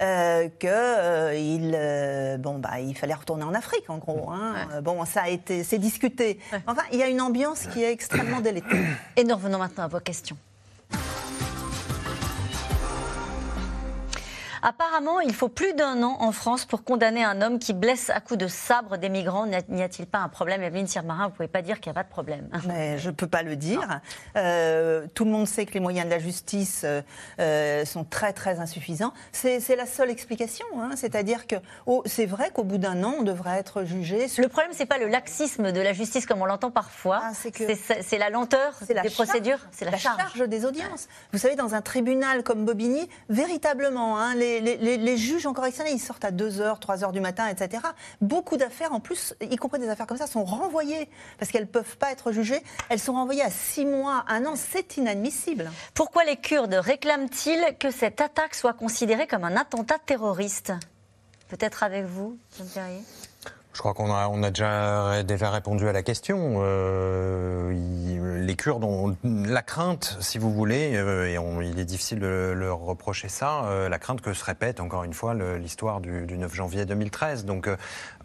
euh, 0.00 0.48
que 0.58 1.34
euh, 2.08 2.36
bon, 2.38 2.58
bah, 2.58 2.80
il 2.80 2.96
fallait 2.96 3.14
retourner 3.14 3.44
en 3.44 3.54
Afrique, 3.54 3.88
en 3.88 3.98
gros. 3.98 4.30
hein. 4.30 4.54
Euh, 4.72 4.80
Bon, 4.80 5.04
ça 5.04 5.22
a 5.22 5.28
été, 5.28 5.62
c'est 5.64 5.78
discuté. 5.78 6.38
Enfin, 6.66 6.82
il 6.92 6.98
y 6.98 7.02
a 7.02 7.08
une 7.08 7.20
ambiance 7.20 7.66
qui 7.72 7.82
est 7.82 7.92
extrêmement 7.92 8.40
délétère. 8.40 8.96
Et 9.16 9.24
nous 9.24 9.34
revenons 9.34 9.58
maintenant 9.58 9.84
à 9.84 9.88
vos 9.88 10.00
questions. 10.00 10.36
Apparemment, 14.72 15.20
il 15.20 15.32
faut 15.34 15.48
plus 15.48 15.72
d'un 15.72 16.02
an 16.02 16.18
en 16.20 16.30
France 16.30 16.66
pour 16.66 16.84
condamner 16.84 17.24
un 17.24 17.40
homme 17.40 17.58
qui 17.58 17.72
blesse 17.72 18.10
à 18.10 18.20
coups 18.20 18.38
de 18.38 18.48
sabre 18.48 18.98
des 18.98 19.08
migrants. 19.08 19.46
N'y 19.46 19.82
a-t-il 19.82 20.04
pas 20.06 20.18
un 20.18 20.28
problème 20.28 20.62
Evelyne 20.62 20.86
Sirmarin, 20.86 21.24
vous 21.24 21.30
ne 21.30 21.36
pouvez 21.36 21.48
pas 21.48 21.62
dire 21.62 21.80
qu'il 21.80 21.90
n'y 21.90 21.96
a 21.96 22.02
pas 22.02 22.06
de 22.06 22.12
problème. 22.12 22.50
Mais 22.68 22.98
je 22.98 23.08
ne 23.08 23.14
peux 23.14 23.26
pas 23.26 23.42
le 23.42 23.56
dire. 23.56 24.00
Euh, 24.36 25.06
tout 25.14 25.24
le 25.24 25.30
monde 25.30 25.46
sait 25.48 25.64
que 25.64 25.72
les 25.72 25.80
moyens 25.80 26.04
de 26.04 26.10
la 26.10 26.18
justice 26.18 26.82
euh, 26.84 27.00
euh, 27.40 27.86
sont 27.86 28.04
très 28.04 28.34
très 28.34 28.60
insuffisants. 28.60 29.14
C'est 29.32 29.74
la 29.74 29.86
seule 29.86 30.10
explication. 30.10 30.66
hein. 30.78 30.90
C'est-à-dire 30.96 31.46
que 31.46 31.56
oh, 31.86 32.02
c'est 32.04 32.26
vrai 32.26 32.50
qu'au 32.52 32.64
bout 32.64 32.76
d'un 32.76 33.02
an, 33.04 33.14
on 33.20 33.22
devrait 33.22 33.58
être 33.58 33.84
jugé. 33.84 34.28
sur- 34.28 34.42
Le 34.42 34.50
problème, 34.50 34.72
c'est 34.74 34.84
pas 34.84 34.98
le 34.98 35.08
laxisme 35.08 35.72
de 35.72 35.80
la 35.80 35.94
justice 35.94 36.26
comme 36.26 36.42
on 36.42 36.46
l'entend 36.46 36.70
parfois. 36.70 37.22
c'est 37.32 37.52
que- 37.52 37.64
c'est 38.02 38.18
la 38.18 38.28
lenteur 38.28 38.74
C'est 38.86 38.92
la 38.92 39.00
des 39.00 39.08
charge- 39.08 39.28
procédures. 39.28 39.60
C'est 39.70 39.86
la, 39.86 39.96
charge. 39.96 40.42
des 40.46 40.66
audiences. 40.66 41.08
Vous 41.32 41.38
savez, 41.38 41.56
dans 41.56 41.74
un 41.74 41.80
tribunal 41.80 42.42
comme 42.42 42.66
Bobigny, 42.66 43.08
véritablement, 43.30 44.18
hein, 44.18 44.34
les, 44.34 44.57
les- 44.60 45.16
juges 45.16 45.46
en 45.46 45.52
correctionnel, 45.52 45.92
ils 45.94 45.98
sortent 46.00 46.24
à 46.24 46.30
2h, 46.30 46.78
3h 46.78 47.12
du 47.12 47.20
matin, 47.20 47.48
etc. 47.48 47.82
Beaucoup 48.20 48.56
d'affaires, 48.56 48.92
en 48.92 49.00
plus, 49.00 49.34
y 49.40 49.56
compris 49.56 49.78
des 49.80 49.88
affaires 49.88 50.06
comme 50.06 50.16
ça, 50.18 50.26
sont 50.26 50.44
renvoyées 50.44 51.08
parce 51.38 51.50
qu'elles 51.50 51.62
ne 51.62 51.66
peuvent 51.68 51.96
pas 51.96 52.12
être 52.12 52.32
jugées. 52.32 52.62
Elles 52.88 53.00
sont 53.00 53.12
renvoyées 53.14 53.42
à 53.42 53.50
6 53.50 53.84
mois, 53.86 54.24
un 54.28 54.44
an. 54.46 54.54
C'est 54.56 54.96
inadmissible. 54.96 55.70
Pourquoi 55.94 56.24
les 56.24 56.36
Kurdes 56.36 56.74
réclament-ils 56.74 57.76
que 57.80 57.90
cette 57.90 58.20
attaque 58.20 58.54
soit 58.54 58.72
considérée 58.74 59.26
comme 59.26 59.44
un 59.44 59.56
attentat 59.56 59.98
terroriste? 60.04 60.72
Peut-être 61.48 61.82
avec 61.82 62.04
vous, 62.04 62.38
Jean 62.58 62.66
Perrier 62.66 63.02
Je 63.78 63.80
crois 63.80 63.94
qu'on 63.94 64.12
a, 64.12 64.26
on 64.26 64.42
a 64.42 64.50
déjà, 64.50 65.22
déjà 65.22 65.52
répondu 65.52 65.88
à 65.88 65.92
la 65.92 66.02
question. 66.02 66.54
Euh, 66.64 67.72
les 68.48 68.56
Kurdes 68.56 68.82
ont 68.82 69.14
la 69.22 69.62
crainte, 69.62 70.16
si 70.20 70.38
vous 70.38 70.52
voulez, 70.52 70.96
euh, 70.96 71.28
et 71.28 71.38
il 71.64 71.78
est 71.78 71.84
difficile 71.84 72.18
de 72.18 72.52
leur 72.56 72.80
reprocher 72.80 73.28
ça, 73.28 73.66
euh, 73.66 73.88
la 73.88 74.00
crainte 74.00 74.20
que 74.20 74.32
se 74.32 74.44
répète 74.44 74.80
encore 74.80 75.04
une 75.04 75.12
fois 75.12 75.34
l'histoire 75.34 76.00
du, 76.00 76.26
du 76.26 76.38
9 76.38 76.52
janvier 76.54 76.86
2013. 76.86 77.44
Donc 77.44 77.68
euh, 77.68 77.76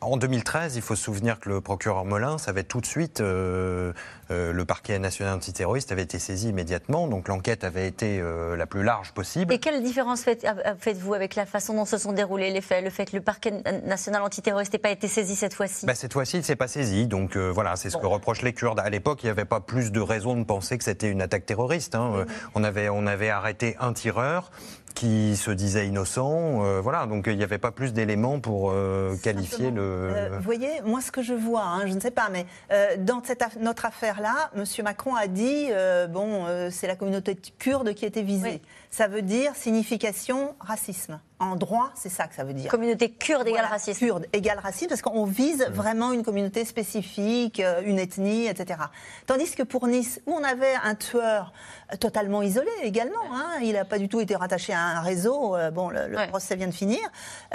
en 0.05 0.17
2013, 0.17 0.75
il 0.75 0.81
faut 0.81 0.95
se 0.95 1.03
souvenir 1.03 1.39
que 1.39 1.49
le 1.49 1.61
procureur 1.61 2.05
Molins 2.05 2.37
avait 2.47 2.63
tout 2.63 2.81
de 2.81 2.85
suite, 2.85 3.21
euh, 3.21 3.93
euh, 4.31 4.53
le 4.53 4.65
parquet 4.65 4.99
national 4.99 5.35
antiterroriste 5.35 5.91
avait 5.91 6.03
été 6.03 6.19
saisi 6.19 6.49
immédiatement, 6.49 7.07
donc 7.07 7.27
l'enquête 7.27 7.63
avait 7.63 7.87
été 7.87 8.19
euh, 8.19 8.55
la 8.55 8.65
plus 8.65 8.83
large 8.83 9.11
possible. 9.13 9.53
Et 9.53 9.59
quelle 9.59 9.81
différence 9.83 10.21
faites- 10.21 10.45
faites-vous 10.79 11.13
avec 11.13 11.35
la 11.35 11.45
façon 11.45 11.73
dont 11.73 11.85
se 11.85 11.97
sont 11.97 12.13
déroulés 12.13 12.51
les 12.51 12.61
faits, 12.61 12.83
le 12.83 12.89
fait 12.89 13.05
que 13.05 13.15
le 13.15 13.21
parquet 13.21 13.51
national 13.85 14.21
antiterroriste 14.21 14.73
n'ait 14.73 14.79
pas 14.79 14.91
été 14.91 15.07
saisi 15.07 15.35
cette 15.35 15.53
fois-ci? 15.53 15.85
Bah, 15.85 15.95
cette 15.95 16.13
fois-ci, 16.13 16.37
il 16.37 16.39
ne 16.41 16.45
s'est 16.45 16.55
pas 16.55 16.67
saisi. 16.67 17.07
Donc 17.07 17.35
voilà, 17.37 17.75
c'est 17.75 17.89
ce 17.89 17.97
que 17.97 18.05
reprochent 18.05 18.41
les 18.41 18.53
Kurdes. 18.53 18.79
À 18.79 18.89
l'époque, 18.89 19.23
il 19.23 19.27
n'y 19.27 19.31
avait 19.31 19.45
pas 19.45 19.59
plus 19.61 19.91
de 19.91 19.99
raison 20.01 20.35
de 20.37 20.43
penser 20.43 20.77
que 20.77 20.83
c'était 20.83 21.09
une 21.09 21.21
attaque 21.21 21.45
terroriste. 21.45 21.95
hein. 21.95 22.11
Euh, 22.15 22.25
On, 22.55 22.63
avait, 22.63 22.89
on 22.89 23.07
avait 23.07 23.29
arrêté 23.29 23.75
un 23.79 23.93
tireur 23.93 24.51
qui 24.93 25.35
se 25.35 25.51
disait 25.51 25.87
innocent. 25.87 26.63
euh, 26.63 26.79
voilà, 26.81 27.05
donc 27.05 27.25
il 27.27 27.35
n'y 27.37 27.43
avait 27.43 27.57
pas 27.57 27.71
plus 27.71 27.93
d'éléments 27.93 28.39
pour 28.39 28.71
euh, 28.71 29.15
qualifier 29.23 29.71
le. 29.71 29.81
Euh, 29.81 30.29
vous 30.37 30.43
voyez, 30.43 30.69
moi, 30.85 31.01
ce 31.01 31.11
que 31.11 31.21
je 31.21 31.33
vois, 31.33 31.63
hein, 31.63 31.87
je 31.87 31.93
ne 31.93 31.99
sais 31.99 32.11
pas, 32.11 32.29
mais 32.31 32.45
euh, 32.71 32.95
dans 32.97 33.21
cette 33.23 33.41
aff- 33.41 33.59
notre 33.59 33.85
affaire-là, 33.85 34.51
M. 34.55 34.63
Macron 34.83 35.15
a 35.15 35.27
dit 35.27 35.67
euh, 35.71 36.07
bon, 36.07 36.45
euh, 36.47 36.69
c'est 36.71 36.87
la 36.87 36.95
communauté 36.95 37.35
kurde 37.59 37.93
qui 37.93 38.05
était 38.05 38.21
visée. 38.23 38.61
Ça 38.93 39.07
veut 39.07 39.23
dire 39.23 39.55
signification 39.55 40.53
racisme. 40.59 41.19
En 41.39 41.55
droit, 41.55 41.89
c'est 41.95 42.09
ça 42.09 42.27
que 42.27 42.35
ça 42.35 42.43
veut 42.43 42.53
dire. 42.53 42.69
Communauté 42.69 43.09
kurde 43.09 43.47
égale 43.47 43.61
Voilà, 43.61 43.67
racisme. 43.69 44.05
Kurde 44.05 44.27
égale 44.33 44.59
racisme, 44.59 44.89
parce 44.89 45.01
qu'on 45.01 45.25
vise 45.25 45.65
vraiment 45.71 46.11
une 46.11 46.21
communauté 46.21 46.63
spécifique, 46.63 47.59
euh, 47.59 47.81
une 47.83 47.97
ethnie, 47.97 48.45
etc. 48.45 48.81
Tandis 49.25 49.55
que 49.55 49.63
pour 49.63 49.87
Nice, 49.87 50.21
où 50.27 50.33
on 50.33 50.43
avait 50.43 50.75
un 50.83 50.93
tueur 50.93 51.53
euh, 51.91 51.97
totalement 51.97 52.43
isolé 52.43 52.69
également, 52.83 53.33
hein, 53.33 53.57
il 53.63 53.73
n'a 53.73 53.83
pas 53.83 53.97
du 53.97 54.09
tout 54.09 54.21
été 54.21 54.35
rattaché 54.35 54.73
à 54.73 54.79
un 54.79 55.01
réseau, 55.01 55.55
euh, 55.55 55.71
bon, 55.71 55.89
le, 55.89 56.07
le 56.07 56.27
procès 56.27 56.55
vient 56.55 56.67
de 56.67 56.71
finir, 56.71 57.01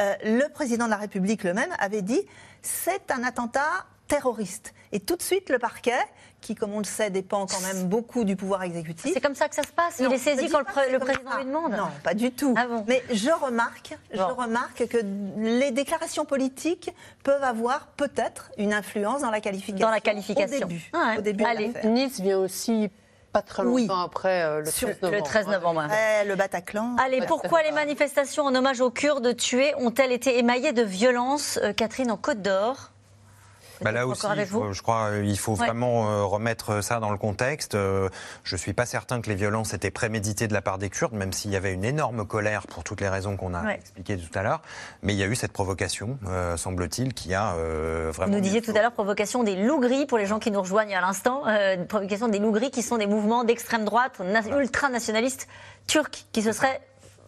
euh, 0.01 0.15
le 0.25 0.49
président 0.49 0.87
de 0.87 0.91
la 0.91 0.97
République 0.97 1.45
le 1.45 1.55
même 1.55 1.71
avait 1.79 2.03
dit 2.03 2.23
c'est 2.63 3.13
un 3.13 3.23
attentat 3.23 3.87
terroriste. 4.09 4.75
Et 4.91 4.99
tout 4.99 5.15
de 5.15 5.23
suite, 5.23 5.51
le 5.51 5.59
parquet, 5.59 6.01
qui, 6.41 6.55
comme 6.55 6.73
on 6.75 6.79
le 6.79 6.85
sait, 6.85 7.11
dépend 7.11 7.47
quand 7.47 7.61
même 7.61 7.89
beaucoup 7.89 8.25
du 8.25 8.37
pouvoir 8.37 8.63
exécutif. 8.63 9.13
C'est 9.13 9.21
comme 9.21 9.35
ça 9.35 9.49
que 9.49 9.55
ça 9.55 9.63
se 9.63 9.73
passe 9.73 9.99
Non, 10.01 10.09
Il 10.11 10.15
est 10.15 10.19
saisi 10.19 10.49
quand 10.49 10.59
le, 10.59 10.99
président 10.99 11.31
ça. 11.31 11.39
lui 11.39 11.45
demande 11.47 11.73
Non, 11.73 11.89
pas 12.05 12.15
du 12.15 12.31
tout. 12.31 12.55
Mais 12.87 13.03
je 13.13 13.31
remarque, 13.31 13.97
je 14.13 14.21
remarque 14.23 14.87
que 14.87 14.99
les 15.37 15.71
déclarations 15.71 16.25
politiques 16.25 16.91
peuvent 17.25 17.43
avoir 17.43 17.89
peut-être 17.97 18.51
une 18.59 18.73
influence 18.73 19.23
dans 19.23 19.31
la 19.31 19.41
qualification. 19.41 19.87
Dans 19.87 19.93
la 19.93 20.01
qualification. 20.01 20.57
Au 20.67 20.69
début. 20.69 20.91
Ah 20.93 21.11
ouais. 21.13 21.19
Au 21.19 21.23
début 21.23 21.45
de 21.45 21.49
Allez. 21.49 21.73
Nice 21.85 22.21
vient 22.21 22.39
aussi 22.39 22.91
pas 23.33 23.43
très 23.43 23.63
longtemps 23.63 23.75
Oui. 23.75 23.89
après 24.05 24.43
euh, 24.43 24.61
le 24.61 24.71
Sur 24.71 24.89
13 24.89 25.03
novembre. 25.03 25.17
Le 25.19 25.23
13 25.23 25.47
novembre. 25.49 25.81
ouais. 25.81 25.87
Ouais, 25.89 26.25
le 26.25 26.35
Bataclan. 26.35 26.97
Allez, 26.99 27.21
pourquoi 27.27 27.63
les 27.63 27.73
manifestations 27.73 28.45
en 28.45 28.55
hommage 28.55 28.81
aux 28.81 28.91
Kurdes 28.91 29.37
tués 29.37 29.75
ont-elles 29.79 30.13
été 30.13 30.39
émaillées 30.39 30.73
de 30.73 30.83
violence, 30.83 31.59
euh, 31.63 31.73
Catherine, 31.73 32.11
en 32.11 32.17
Côte 32.17 32.41
d'Or? 32.41 32.91
Bah 33.81 33.93
là 33.93 34.07
aussi, 34.07 34.27
avec 34.27 34.49
vous 34.49 34.73
je 34.73 34.83
crois 34.83 35.11
euh, 35.11 35.25
il 35.25 35.39
faut 35.39 35.53
Ouais. 35.57 35.67
vraiment 35.67 36.11
euh, 36.11 36.25
remettre 36.25 36.83
ça 36.83 37.01
dans 37.01 37.11
le 37.11 37.19
contexte. 37.19 37.75
Euh, 37.75 38.09
je 38.45 38.55
ne 38.55 38.59
suis 38.59 38.73
pas 38.73 38.87
certain 38.87 39.21
que 39.21 39.29
les 39.29 39.35
violences 39.35 39.75
étaient 39.75 39.91
préméditées 39.91 40.49
de 40.49 40.53
la 40.55 40.63
part 40.63 40.79
des 40.79 40.91
Kurdes, 40.91 41.15
même 41.15 41.33
s'il 41.33 41.51
y 41.51 41.57
avait 41.57 41.73
une 41.73 41.85
énorme 41.85 42.27
colère 42.27 42.67
pour 42.67 42.85
toutes 42.85 43.01
les 43.01 43.09
raisons 43.09 43.37
qu'on 43.37 43.55
a 43.55 43.63
Ouais. 43.65 43.75
expliquées 43.77 44.19
tout 44.19 44.39
à 44.39 44.43
l'heure. 44.43 44.63
Mais 45.03 45.15
il 45.15 45.19
y 45.19 45.23
a 45.23 45.27
eu 45.27 45.35
cette 45.37 45.53
provocation, 45.53 46.19
euh, 46.27 46.57
semble-t-il, 46.57 47.15
qui 47.15 47.35
a 47.35 47.55
euh, 47.55 48.07
Vous 48.09 48.13
vraiment... 48.17 48.35
nous 48.37 48.41
disiez 48.41 48.63
tout 48.63 48.73
à 48.75 48.81
l'heure 48.83 48.93
provocation 48.93 49.43
des 49.45 49.57
loups 49.57 49.81
gris 49.81 50.07
pour 50.07 50.19
les 50.19 50.27
gens 50.27 50.39
qui 50.39 50.51
nous 50.51 50.61
rejoignent 50.61 50.95
à 50.97 51.01
l'instant. 51.01 51.43
Euh, 51.47 51.85
provocation 51.85 52.29
des 52.29 52.39
loups 52.39 52.53
gris 52.53 52.71
qui 52.71 52.83
sont 52.83 52.97
des 52.99 53.07
mouvements 53.07 53.45
d'extrême 53.45 53.85
droite, 53.85 54.21
na- 54.21 54.43
ultranationalistes 54.61 55.49
turcs 55.87 56.27
qui 56.33 56.43
se 56.43 56.53
seraient. 56.53 56.81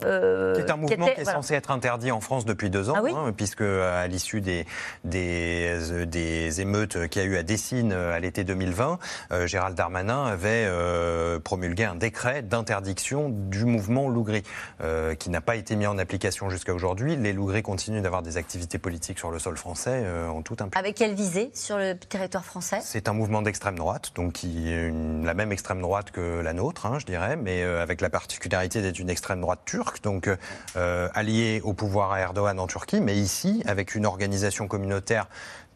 Euh, 0.04 0.54
C'est 0.56 0.70
un 0.70 0.76
mouvement 0.76 1.06
qui 1.06 1.20
est 1.20 1.22
voilà. 1.24 1.32
censé 1.38 1.54
être 1.54 1.70
interdit 1.70 2.10
en 2.12 2.20
France 2.20 2.44
depuis 2.44 2.70
deux 2.70 2.90
ans, 2.90 2.94
Ah 2.96 3.02
oui 3.02 3.12
hein, 3.14 3.32
puisque 3.36 3.62
à 3.62 4.06
l'issue 4.06 4.40
des, 4.40 4.66
des, 5.04 5.66
euh, 5.92 6.06
des 6.06 6.60
émeutes 6.60 7.08
qu'il 7.08 7.22
y 7.22 7.24
a 7.24 7.28
eu 7.28 7.36
à 7.36 7.42
Dessine 7.42 7.92
euh, 7.92 8.14
à 8.14 8.20
l'été 8.20 8.44
2020, 8.44 8.98
euh, 9.32 9.46
Gérald 9.46 9.76
Darmanin 9.76 10.24
avait 10.26 10.64
euh, 10.66 11.38
promulgué 11.38 11.84
un 11.84 11.94
décret 11.94 12.42
d'interdiction 12.42 13.28
du 13.28 13.64
mouvement 13.64 14.08
Lougri, 14.08 14.42
euh, 14.82 15.14
qui 15.14 15.30
n'a 15.30 15.40
pas 15.40 15.56
été 15.56 15.76
mis 15.76 15.86
en 15.86 15.98
application 15.98 16.50
jusqu'à 16.50 16.74
aujourd'hui. 16.74 17.16
Les 17.16 17.32
Lougris 17.32 17.62
continuent 17.62 18.02
d'avoir 18.02 18.22
des 18.22 18.36
activités 18.36 18.78
politiques 18.78 19.18
sur 19.18 19.30
le 19.30 19.38
sol 19.38 19.56
français 19.56 20.04
en 20.28 20.42
toute 20.42 20.60
impunité. 20.60 20.78
Avec 20.78 20.96
quelle 20.96 21.14
visée 21.14 21.50
sur 21.54 21.76
le 21.78 21.94
territoire 21.96 22.44
français? 22.44 22.78
C'est 22.82 23.08
un 23.08 23.12
mouvement 23.12 23.42
d'extrême 23.42 23.76
droite, 23.76 24.12
donc 24.14 24.32
qui 24.34 24.72
est 24.72 24.88
une- 24.88 25.24
la 25.24 25.34
même 25.34 25.52
extrême 25.52 25.80
droite 25.80 26.10
que 26.10 26.40
la 26.40 26.52
nôtre, 26.52 26.86
hein, 26.86 26.98
je 26.98 27.06
dirais, 27.06 27.36
mais 27.36 27.62
avec 27.62 28.00
la 28.00 28.10
particularité 28.10 28.82
d'être 28.82 28.98
une 28.98 29.10
extrême 29.10 29.40
droite 29.40 29.60
turque, 29.64 29.89
donc 30.02 30.30
euh, 30.76 31.08
alliée 31.14 31.60
au 31.64 31.72
pouvoir 31.72 32.12
à 32.12 32.20
Erdogan 32.20 32.58
en 32.58 32.66
Turquie, 32.66 33.00
mais 33.00 33.16
ici 33.16 33.62
avec 33.66 33.94
une 33.94 34.06
organisation 34.06 34.68
communautaire 34.68 35.28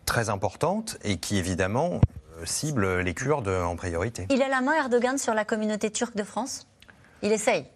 très 0.07 0.29
importante 0.29 0.97
et 1.03 1.19
qui 1.19 1.39
évidemment 1.39 1.95
euh, 1.95 2.45
cible 2.45 3.01
les 3.01 3.15
Kurdes 3.15 3.49
en 3.49 3.77
priorité. 3.77 4.27
Il 4.31 4.43
a 4.43 4.49
la 4.49 4.61
main, 4.61 4.75
Erdogan, 4.75 5.19
sur 5.19 5.35
la 5.35 5.45
communauté 5.45 5.91
turque 5.91 6.17
de 6.17 6.25
France? 6.25 6.67
Il 7.23 7.33
essaye? 7.33 7.67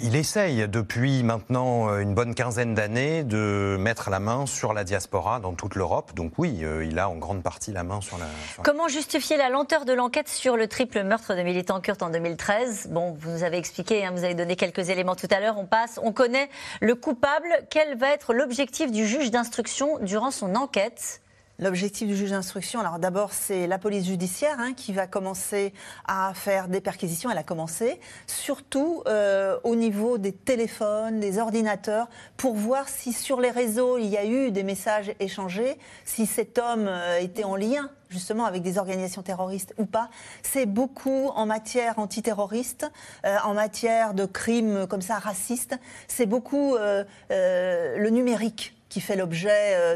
Il 0.00 0.14
essaye 0.14 0.68
depuis 0.68 1.24
maintenant 1.24 1.90
euh, 1.90 1.98
une 1.98 2.14
bonne 2.14 2.34
quinzaine 2.34 2.72
d'années 2.74 3.24
de 3.24 3.76
mettre 3.80 4.10
la 4.10 4.20
main 4.20 4.46
sur 4.46 4.72
la 4.72 4.84
diaspora 4.84 5.40
dans 5.40 5.54
toute 5.54 5.74
l'Europe. 5.74 6.12
Donc 6.14 6.32
oui, 6.38 6.60
euh, 6.62 6.84
il 6.84 7.00
a 7.00 7.08
en 7.08 7.16
grande 7.16 7.42
partie 7.42 7.72
la 7.72 7.82
main 7.82 8.00
sur 8.00 8.16
la... 8.16 8.26
Comment 8.62 8.86
justifier 8.86 9.36
la 9.36 9.48
lenteur 9.48 9.84
de 9.84 9.92
l'enquête 9.92 10.28
sur 10.28 10.56
le 10.56 10.68
triple 10.68 11.02
meurtre 11.02 11.34
de 11.34 11.42
militants 11.42 11.80
kurdes 11.80 12.02
en 12.02 12.10
2013 12.10 12.88
Bon, 12.90 13.16
vous 13.18 13.30
nous 13.30 13.42
avez 13.42 13.58
expliqué, 13.58 14.04
hein, 14.04 14.12
vous 14.14 14.22
avez 14.22 14.34
donné 14.34 14.54
quelques 14.54 14.88
éléments 14.88 15.16
tout 15.16 15.28
à 15.32 15.40
l'heure. 15.40 15.58
On 15.58 15.66
passe, 15.66 15.98
on 16.02 16.12
connaît 16.12 16.48
le 16.80 16.94
coupable. 16.94 17.48
Quel 17.68 17.98
va 17.98 18.10
être 18.10 18.34
l'objectif 18.34 18.92
du 18.92 19.04
juge 19.04 19.32
d'instruction 19.32 19.98
durant 20.00 20.30
son 20.30 20.54
enquête? 20.54 21.22
L'objectif 21.60 22.06
du 22.06 22.14
juge 22.14 22.30
d'instruction, 22.30 22.78
alors 22.78 23.00
d'abord, 23.00 23.32
c'est 23.32 23.66
la 23.66 23.78
police 23.78 24.06
judiciaire 24.06 24.54
hein, 24.60 24.74
qui 24.74 24.92
va 24.92 25.08
commencer 25.08 25.72
à 26.06 26.32
faire 26.32 26.68
des 26.68 26.80
perquisitions. 26.80 27.32
Elle 27.32 27.38
a 27.38 27.42
commencé, 27.42 27.98
surtout 28.28 29.02
euh, 29.08 29.58
au 29.64 29.74
niveau 29.74 30.18
des 30.18 30.30
téléphones, 30.30 31.18
des 31.18 31.40
ordinateurs, 31.40 32.06
pour 32.36 32.54
voir 32.54 32.88
si 32.88 33.12
sur 33.12 33.40
les 33.40 33.50
réseaux 33.50 33.98
il 33.98 34.06
y 34.06 34.16
a 34.16 34.24
eu 34.24 34.52
des 34.52 34.62
messages 34.62 35.12
échangés, 35.18 35.78
si 36.04 36.26
cet 36.26 36.58
homme 36.58 36.86
euh, 36.86 37.18
était 37.18 37.42
en 37.42 37.56
lien 37.56 37.90
justement 38.08 38.44
avec 38.44 38.62
des 38.62 38.78
organisations 38.78 39.22
terroristes 39.22 39.74
ou 39.78 39.84
pas. 39.84 40.10
C'est 40.44 40.64
beaucoup 40.64 41.26
en 41.34 41.44
matière 41.44 41.98
antiterroriste, 41.98 42.88
euh, 43.26 43.36
en 43.42 43.54
matière 43.54 44.14
de 44.14 44.26
crimes 44.26 44.86
comme 44.86 45.02
ça 45.02 45.18
racistes. 45.18 45.76
C'est 46.06 46.26
beaucoup 46.26 46.76
le 46.78 48.08
numérique 48.10 48.77
qui 48.88 49.00
fait 49.00 49.16
l'objet. 49.16 49.74
euh. 49.76 49.94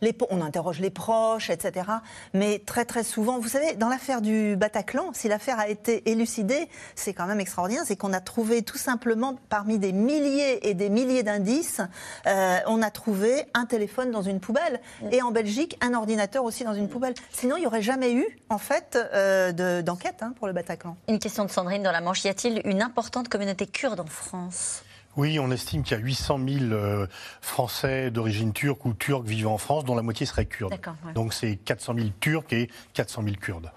Les 0.00 0.12
po- 0.12 0.26
on 0.30 0.40
interroge 0.40 0.80
les 0.80 0.90
proches, 0.90 1.50
etc. 1.50 1.86
Mais 2.34 2.60
très 2.64 2.84
très 2.84 3.02
souvent, 3.04 3.38
vous 3.38 3.48
savez, 3.48 3.74
dans 3.74 3.88
l'affaire 3.88 4.20
du 4.20 4.56
Bataclan, 4.56 5.10
si 5.12 5.28
l'affaire 5.28 5.58
a 5.58 5.68
été 5.68 6.08
élucidée, 6.10 6.68
c'est 6.94 7.12
quand 7.14 7.26
même 7.26 7.40
extraordinaire, 7.40 7.82
c'est 7.86 7.96
qu'on 7.96 8.12
a 8.12 8.20
trouvé 8.20 8.62
tout 8.62 8.78
simplement 8.78 9.36
parmi 9.48 9.78
des 9.78 9.92
milliers 9.92 10.68
et 10.68 10.74
des 10.74 10.88
milliers 10.88 11.22
d'indices, 11.22 11.80
euh, 12.26 12.58
on 12.66 12.80
a 12.82 12.90
trouvé 12.90 13.44
un 13.54 13.66
téléphone 13.66 14.10
dans 14.10 14.22
une 14.22 14.40
poubelle 14.40 14.80
et 15.10 15.20
en 15.22 15.30
Belgique 15.30 15.76
un 15.80 15.94
ordinateur 15.94 16.44
aussi 16.44 16.64
dans 16.64 16.74
une 16.74 16.88
poubelle. 16.88 17.14
Sinon, 17.32 17.56
il 17.56 17.60
n'y 17.60 17.66
aurait 17.66 17.82
jamais 17.82 18.12
eu 18.12 18.24
en 18.50 18.58
fait 18.58 18.96
euh, 19.14 19.52
de- 19.52 19.80
d'enquête 19.80 20.22
hein, 20.22 20.32
pour 20.38 20.46
le 20.46 20.52
Bataclan. 20.52 20.96
Une 21.08 21.18
question 21.18 21.44
de 21.44 21.50
Sandrine 21.50 21.82
dans 21.82 21.92
la 21.92 22.00
Manche. 22.00 22.24
Y 22.24 22.28
a-t-il 22.28 22.62
une 22.64 22.82
importante 22.82 23.28
communauté 23.28 23.66
kurde 23.66 24.00
en 24.00 24.06
France? 24.06 24.82
Oui, 25.18 25.40
on 25.40 25.50
estime 25.50 25.82
qu'il 25.82 25.96
y 25.96 26.00
a 26.00 26.02
800 26.02 26.38
000 26.48 26.64
euh, 26.70 27.08
Français 27.40 28.12
d'origine 28.12 28.52
turque 28.52 28.84
ou 28.84 28.94
turque 28.94 29.26
vivant 29.26 29.54
en 29.54 29.58
France, 29.58 29.84
dont 29.84 29.96
la 29.96 30.02
moitié 30.02 30.24
serait 30.26 30.46
kurde. 30.46 30.72
Ouais. 30.72 31.12
Donc 31.12 31.34
c'est 31.34 31.56
400 31.56 31.94
000 31.96 32.06
Turcs 32.20 32.52
et 32.52 32.70
400 32.94 33.24
000 33.24 33.34
Kurdes. 33.34 33.68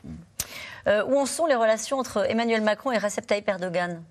Euh, 0.86 1.04
Où 1.08 1.18
en 1.18 1.26
sont 1.26 1.48
les 1.48 1.56
relations 1.56 1.98
entre 1.98 2.30
Emmanuel 2.30 2.62
Macron 2.62 2.92
et 2.92 3.00
Recep 3.00 3.26
Tayyip 3.26 3.50
Erdogan? 3.50 4.04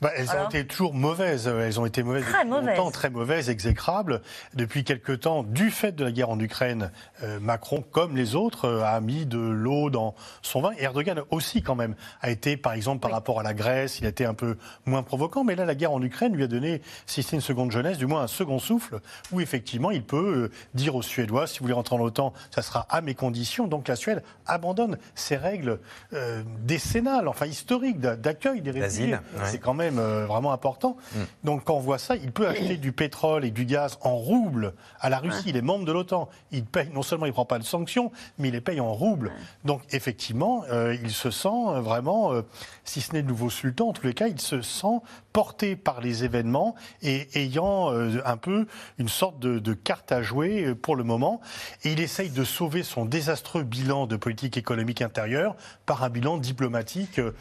Bah, 0.00 0.10
elles 0.16 0.28
Alors 0.30 0.46
ont 0.46 0.48
été 0.48 0.66
toujours 0.66 0.92
mauvaises. 0.94 1.46
Euh, 1.48 1.66
Elles 1.66 1.78
ont 1.80 1.86
été 1.86 2.02
mauvaises 2.02 2.24
Très 2.24 2.38
depuis 2.44 2.50
mauvaises. 2.50 2.76
longtemps, 2.76 2.90
très 2.90 3.10
mauvaises, 3.10 3.48
exécrables. 3.50 4.20
Depuis 4.54 4.84
quelque 4.84 5.12
temps, 5.12 5.42
du 5.42 5.70
fait 5.70 5.92
de 5.92 6.04
la 6.04 6.10
guerre 6.12 6.30
en 6.30 6.38
Ukraine, 6.40 6.90
euh, 7.22 7.38
Macron, 7.40 7.84
comme 7.92 8.16
les 8.16 8.34
autres, 8.34 8.66
euh, 8.66 8.82
a 8.84 9.00
mis 9.00 9.24
de 9.26 9.38
l'eau 9.38 9.90
dans 9.90 10.14
son 10.42 10.60
vin. 10.62 10.72
Et 10.78 10.82
Erdogan 10.84 11.22
aussi, 11.30 11.62
quand 11.62 11.74
même, 11.74 11.94
a 12.22 12.30
été, 12.30 12.56
par 12.56 12.72
exemple, 12.72 13.00
par 13.00 13.12
rapport 13.12 13.40
à 13.40 13.42
la 13.42 13.54
Grèce, 13.54 13.98
il 14.00 14.06
a 14.06 14.08
été 14.08 14.24
un 14.26 14.34
peu 14.34 14.56
moins 14.86 15.02
provoquant. 15.02 15.44
Mais 15.44 15.54
là, 15.54 15.64
la 15.64 15.74
guerre 15.74 15.92
en 15.92 16.02
Ukraine 16.02 16.34
lui 16.34 16.42
a 16.44 16.48
donné, 16.48 16.82
si 17.06 17.22
c'est 17.22 17.36
une 17.36 17.42
seconde 17.42 17.70
jeunesse, 17.70 17.96
du 17.98 18.06
moins 18.06 18.22
un 18.22 18.26
second 18.26 18.58
souffle, 18.58 19.00
où 19.32 19.40
effectivement, 19.40 19.90
il 19.90 20.02
peut 20.02 20.16
euh, 20.44 20.50
dire 20.74 20.96
aux 20.96 21.02
Suédois, 21.02 21.46
si 21.46 21.58
vous 21.60 21.64
voulez 21.64 21.74
rentrer 21.74 21.94
en 21.94 21.98
l'OTAN, 21.98 22.32
ça 22.50 22.62
sera 22.62 22.86
à 22.90 23.00
mes 23.00 23.14
conditions. 23.14 23.66
Donc 23.68 23.88
la 23.88 23.96
Suède 23.96 24.22
abandonne 24.46 24.98
ses 25.14 25.36
règles 25.36 25.78
euh, 26.12 26.42
décennales, 26.62 27.28
enfin 27.28 27.46
historiques, 27.46 28.00
d'a- 28.00 28.16
d'accueil 28.16 28.60
des 28.60 28.70
réfugiés. 28.70 29.06
D'asile, 29.10 29.20
ouais. 29.36 29.42
C'est 29.44 29.58
quand 29.58 29.74
même 29.74 29.83
même 29.90 30.24
vraiment 30.26 30.52
important. 30.52 30.96
Mm. 31.14 31.18
Donc 31.44 31.64
quand 31.64 31.74
on 31.74 31.80
voit 31.80 31.98
ça, 31.98 32.16
il 32.16 32.32
peut 32.32 32.46
acheter 32.46 32.76
du 32.76 32.92
pétrole 32.92 33.44
et 33.44 33.50
du 33.50 33.64
gaz 33.64 33.98
en 34.02 34.16
roubles 34.16 34.74
à 35.00 35.08
la 35.10 35.18
Russie. 35.18 35.44
Il 35.46 35.56
est 35.56 35.62
membre 35.62 35.84
de 35.84 35.92
l'OTAN. 35.92 36.28
Il 36.52 36.64
paye, 36.64 36.88
non 36.92 37.02
seulement 37.02 37.26
il 37.26 37.30
ne 37.30 37.34
prend 37.34 37.44
pas 37.44 37.58
de 37.58 37.64
sanctions, 37.64 38.12
mais 38.38 38.48
il 38.48 38.52
les 38.52 38.60
paye 38.60 38.80
en 38.80 38.92
roubles. 38.92 39.32
Donc 39.64 39.82
effectivement, 39.90 40.64
il 41.02 41.10
se 41.10 41.30
sent 41.30 41.80
vraiment, 41.80 42.32
si 42.84 43.00
ce 43.00 43.12
n'est 43.12 43.22
le 43.22 43.28
nouveau 43.28 43.50
sultan, 43.50 43.88
en 43.88 43.92
tous 43.92 44.06
les 44.06 44.14
cas, 44.14 44.28
il 44.28 44.40
se 44.40 44.62
sent 44.62 45.00
porté 45.32 45.76
par 45.76 46.00
les 46.00 46.24
événements 46.24 46.74
et 47.02 47.28
ayant 47.34 47.90
un 47.90 48.36
peu 48.36 48.66
une 48.98 49.08
sorte 49.08 49.38
de, 49.38 49.58
de 49.58 49.74
carte 49.74 50.12
à 50.12 50.22
jouer 50.22 50.74
pour 50.74 50.96
le 50.96 51.04
moment. 51.04 51.40
Et 51.84 51.92
il 51.92 52.00
essaye 52.00 52.30
de 52.30 52.44
sauver 52.44 52.82
son 52.82 53.04
désastreux 53.04 53.62
bilan 53.62 54.06
de 54.06 54.16
politique 54.16 54.56
économique 54.56 55.02
intérieure 55.02 55.56
par 55.86 56.02
un 56.02 56.10
bilan 56.10 56.38
diplomatique 56.38 57.18
euh, 57.18 57.32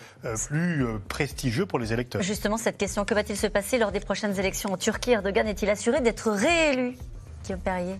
plus 0.48 0.86
euh, 0.86 1.00
prestigieux 1.08 1.66
pour 1.66 1.80
les 1.80 1.94
électeurs. 1.94 2.22
Justement, 2.34 2.58
cette 2.58 2.80
question, 2.80 3.06
que 3.06 3.14
va-t-il 3.14 3.38
se 3.38 3.46
passer 3.46 3.78
lors 3.78 3.92
des 3.92 4.00
prochaines 4.00 4.40
élections 4.40 4.74
en 4.74 4.78
Turquie? 4.78 5.12
Erdogan 5.12 5.48
est-il 5.48 5.70
assuré 5.70 6.02
d'être 6.02 6.32
réélu? 6.32 6.98
Guillaume 7.44 7.60
Perrier 7.60 8.00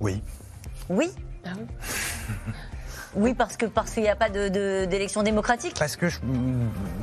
Oui. 0.00 0.22
Oui 0.88 1.10
ah 1.44 1.50
Oui, 3.14 3.34
parce 3.38 3.58
que 3.58 3.66
parce 3.66 3.90
qu'il 3.90 4.04
n'y 4.04 4.08
a 4.08 4.16
pas 4.16 4.30
d'élection 4.30 5.22
démocratique. 5.22 5.74
Parce 5.78 5.96
que 5.96 6.08
je, 6.08 6.18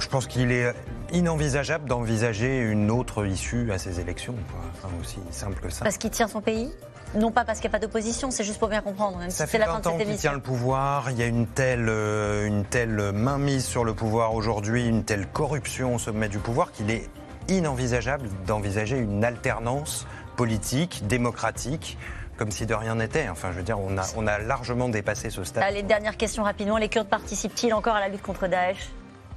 pense 0.09 0.25
qu'il 0.25 0.51
est 0.51 0.73
inenvisageable 1.13 1.87
d'envisager 1.87 2.61
une 2.61 2.89
autre 2.89 3.23
issue 3.27 3.71
à 3.71 3.77
ces 3.77 3.99
élections. 3.99 4.33
Enfin, 4.73 4.89
aussi 4.99 5.19
simple 5.29 5.59
que 5.61 5.69
ça. 5.69 5.83
Parce 5.83 5.99
qu'il 5.99 6.09
tient 6.09 6.27
son 6.27 6.41
pays? 6.41 6.71
Non 7.15 7.31
pas 7.31 7.45
parce 7.45 7.59
qu'il 7.59 7.69
n'y 7.69 7.75
a 7.75 7.79
pas 7.79 7.85
d'opposition, 7.85 8.31
c'est 8.31 8.43
juste 8.43 8.59
pour 8.59 8.67
bien 8.67 8.81
comprendre. 8.81 9.19
ça 9.29 9.47
fait 9.47 9.57
la 9.57 9.67
20 9.67 9.87
ans 9.87 9.97
qu'il 9.97 10.15
tient 10.17 10.33
le 10.33 10.39
pouvoir, 10.39 11.11
il 11.11 11.17
y 11.17 11.23
a 11.23 11.27
une 11.27 11.47
telle, 11.47 11.87
euh, 11.89 12.45
une 12.45 12.65
telle 12.65 13.11
mainmise 13.13 13.65
sur 13.65 13.83
le 13.83 13.93
pouvoir 13.93 14.33
aujourd'hui, 14.33 14.87
une 14.87 15.03
telle 15.03 15.27
corruption 15.27 15.95
au 15.95 15.99
sommet 15.99 16.29
du 16.29 16.39
pouvoir 16.39 16.71
qu'il 16.71 16.91
est 16.91 17.09
inenvisageable 17.47 18.27
d'envisager 18.47 18.97
une 18.97 19.23
alternance 19.23 20.07
politique, 20.35 21.07
démocratique, 21.07 21.97
comme 22.37 22.51
si 22.51 22.65
de 22.65 22.73
rien 22.73 22.95
n'était. 22.95 23.29
Enfin, 23.29 23.51
je 23.51 23.57
veux 23.57 23.63
dire, 23.63 23.79
on 23.79 23.97
a, 23.97 24.03
on 24.15 24.27
a 24.27 24.39
largement 24.39 24.89
dépassé 24.89 25.29
ce 25.29 25.43
stade. 25.43 25.63
Allez, 25.63 25.83
dernière 25.83 26.17
question 26.17 26.43
rapidement. 26.43 26.77
Les 26.77 26.89
Kurdes 26.89 27.07
participent-ils 27.07 27.73
encore 27.73 27.95
à 27.95 27.99
la 27.99 28.09
lutte 28.09 28.21
contre 28.21 28.47
Daesh? 28.47 28.89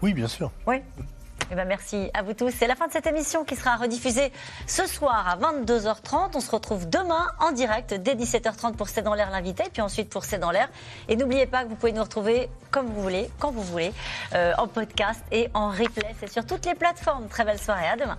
Oui, 0.03 0.15
bien 0.15 0.29
sûr. 0.29 0.51
Oui. 0.67 0.83
Eh 1.51 1.55
ben 1.55 1.67
merci 1.67 2.11
à 2.13 2.23
vous 2.23 2.35
tous. 2.35 2.51
C'est 2.51 2.67
la 2.67 2.77
fin 2.77 2.87
de 2.87 2.93
cette 2.93 3.07
émission 3.07 3.45
qui 3.45 3.57
sera 3.57 3.77
rediffusée 3.77 4.33
ce 4.67 4.87
soir 4.87 5.27
à 5.27 5.37
22h30. 5.37 6.31
On 6.35 6.41
se 6.41 6.51
retrouve 6.51 6.89
demain 6.89 7.27
en 7.41 7.53
direct 7.53 7.95
dès 7.95 8.15
17h30 8.15 8.75
pour 8.75 8.89
C'est 8.89 9.03
dans 9.03 9.15
l'air 9.15 9.31
l'invité, 9.31 9.65
puis 9.73 9.81
ensuite 9.81 10.11
pour 10.11 10.25
C'est 10.25 10.39
dans 10.39 10.51
l'air. 10.51 10.69
Et 11.09 11.17
n'oubliez 11.17 11.47
pas 11.47 11.65
que 11.65 11.69
vous 11.69 11.77
pouvez 11.77 11.93
nous 11.93 12.03
retrouver 12.03 12.51
comme 12.71 12.87
vous 12.87 13.03
voulez, 13.03 13.31
quand 13.39 13.51
vous 13.51 13.63
voulez, 13.63 13.93
euh, 14.35 14.53
en 14.59 14.67
podcast 14.67 15.23
et 15.33 15.49
en 15.55 15.71
replay. 15.71 16.15
C'est 16.21 16.31
sur 16.31 16.45
toutes 16.45 16.67
les 16.67 16.75
plateformes. 16.75 17.29
Très 17.29 17.45
belle 17.45 17.61
soirée. 17.61 17.89
À 17.89 17.97
demain. 17.97 18.19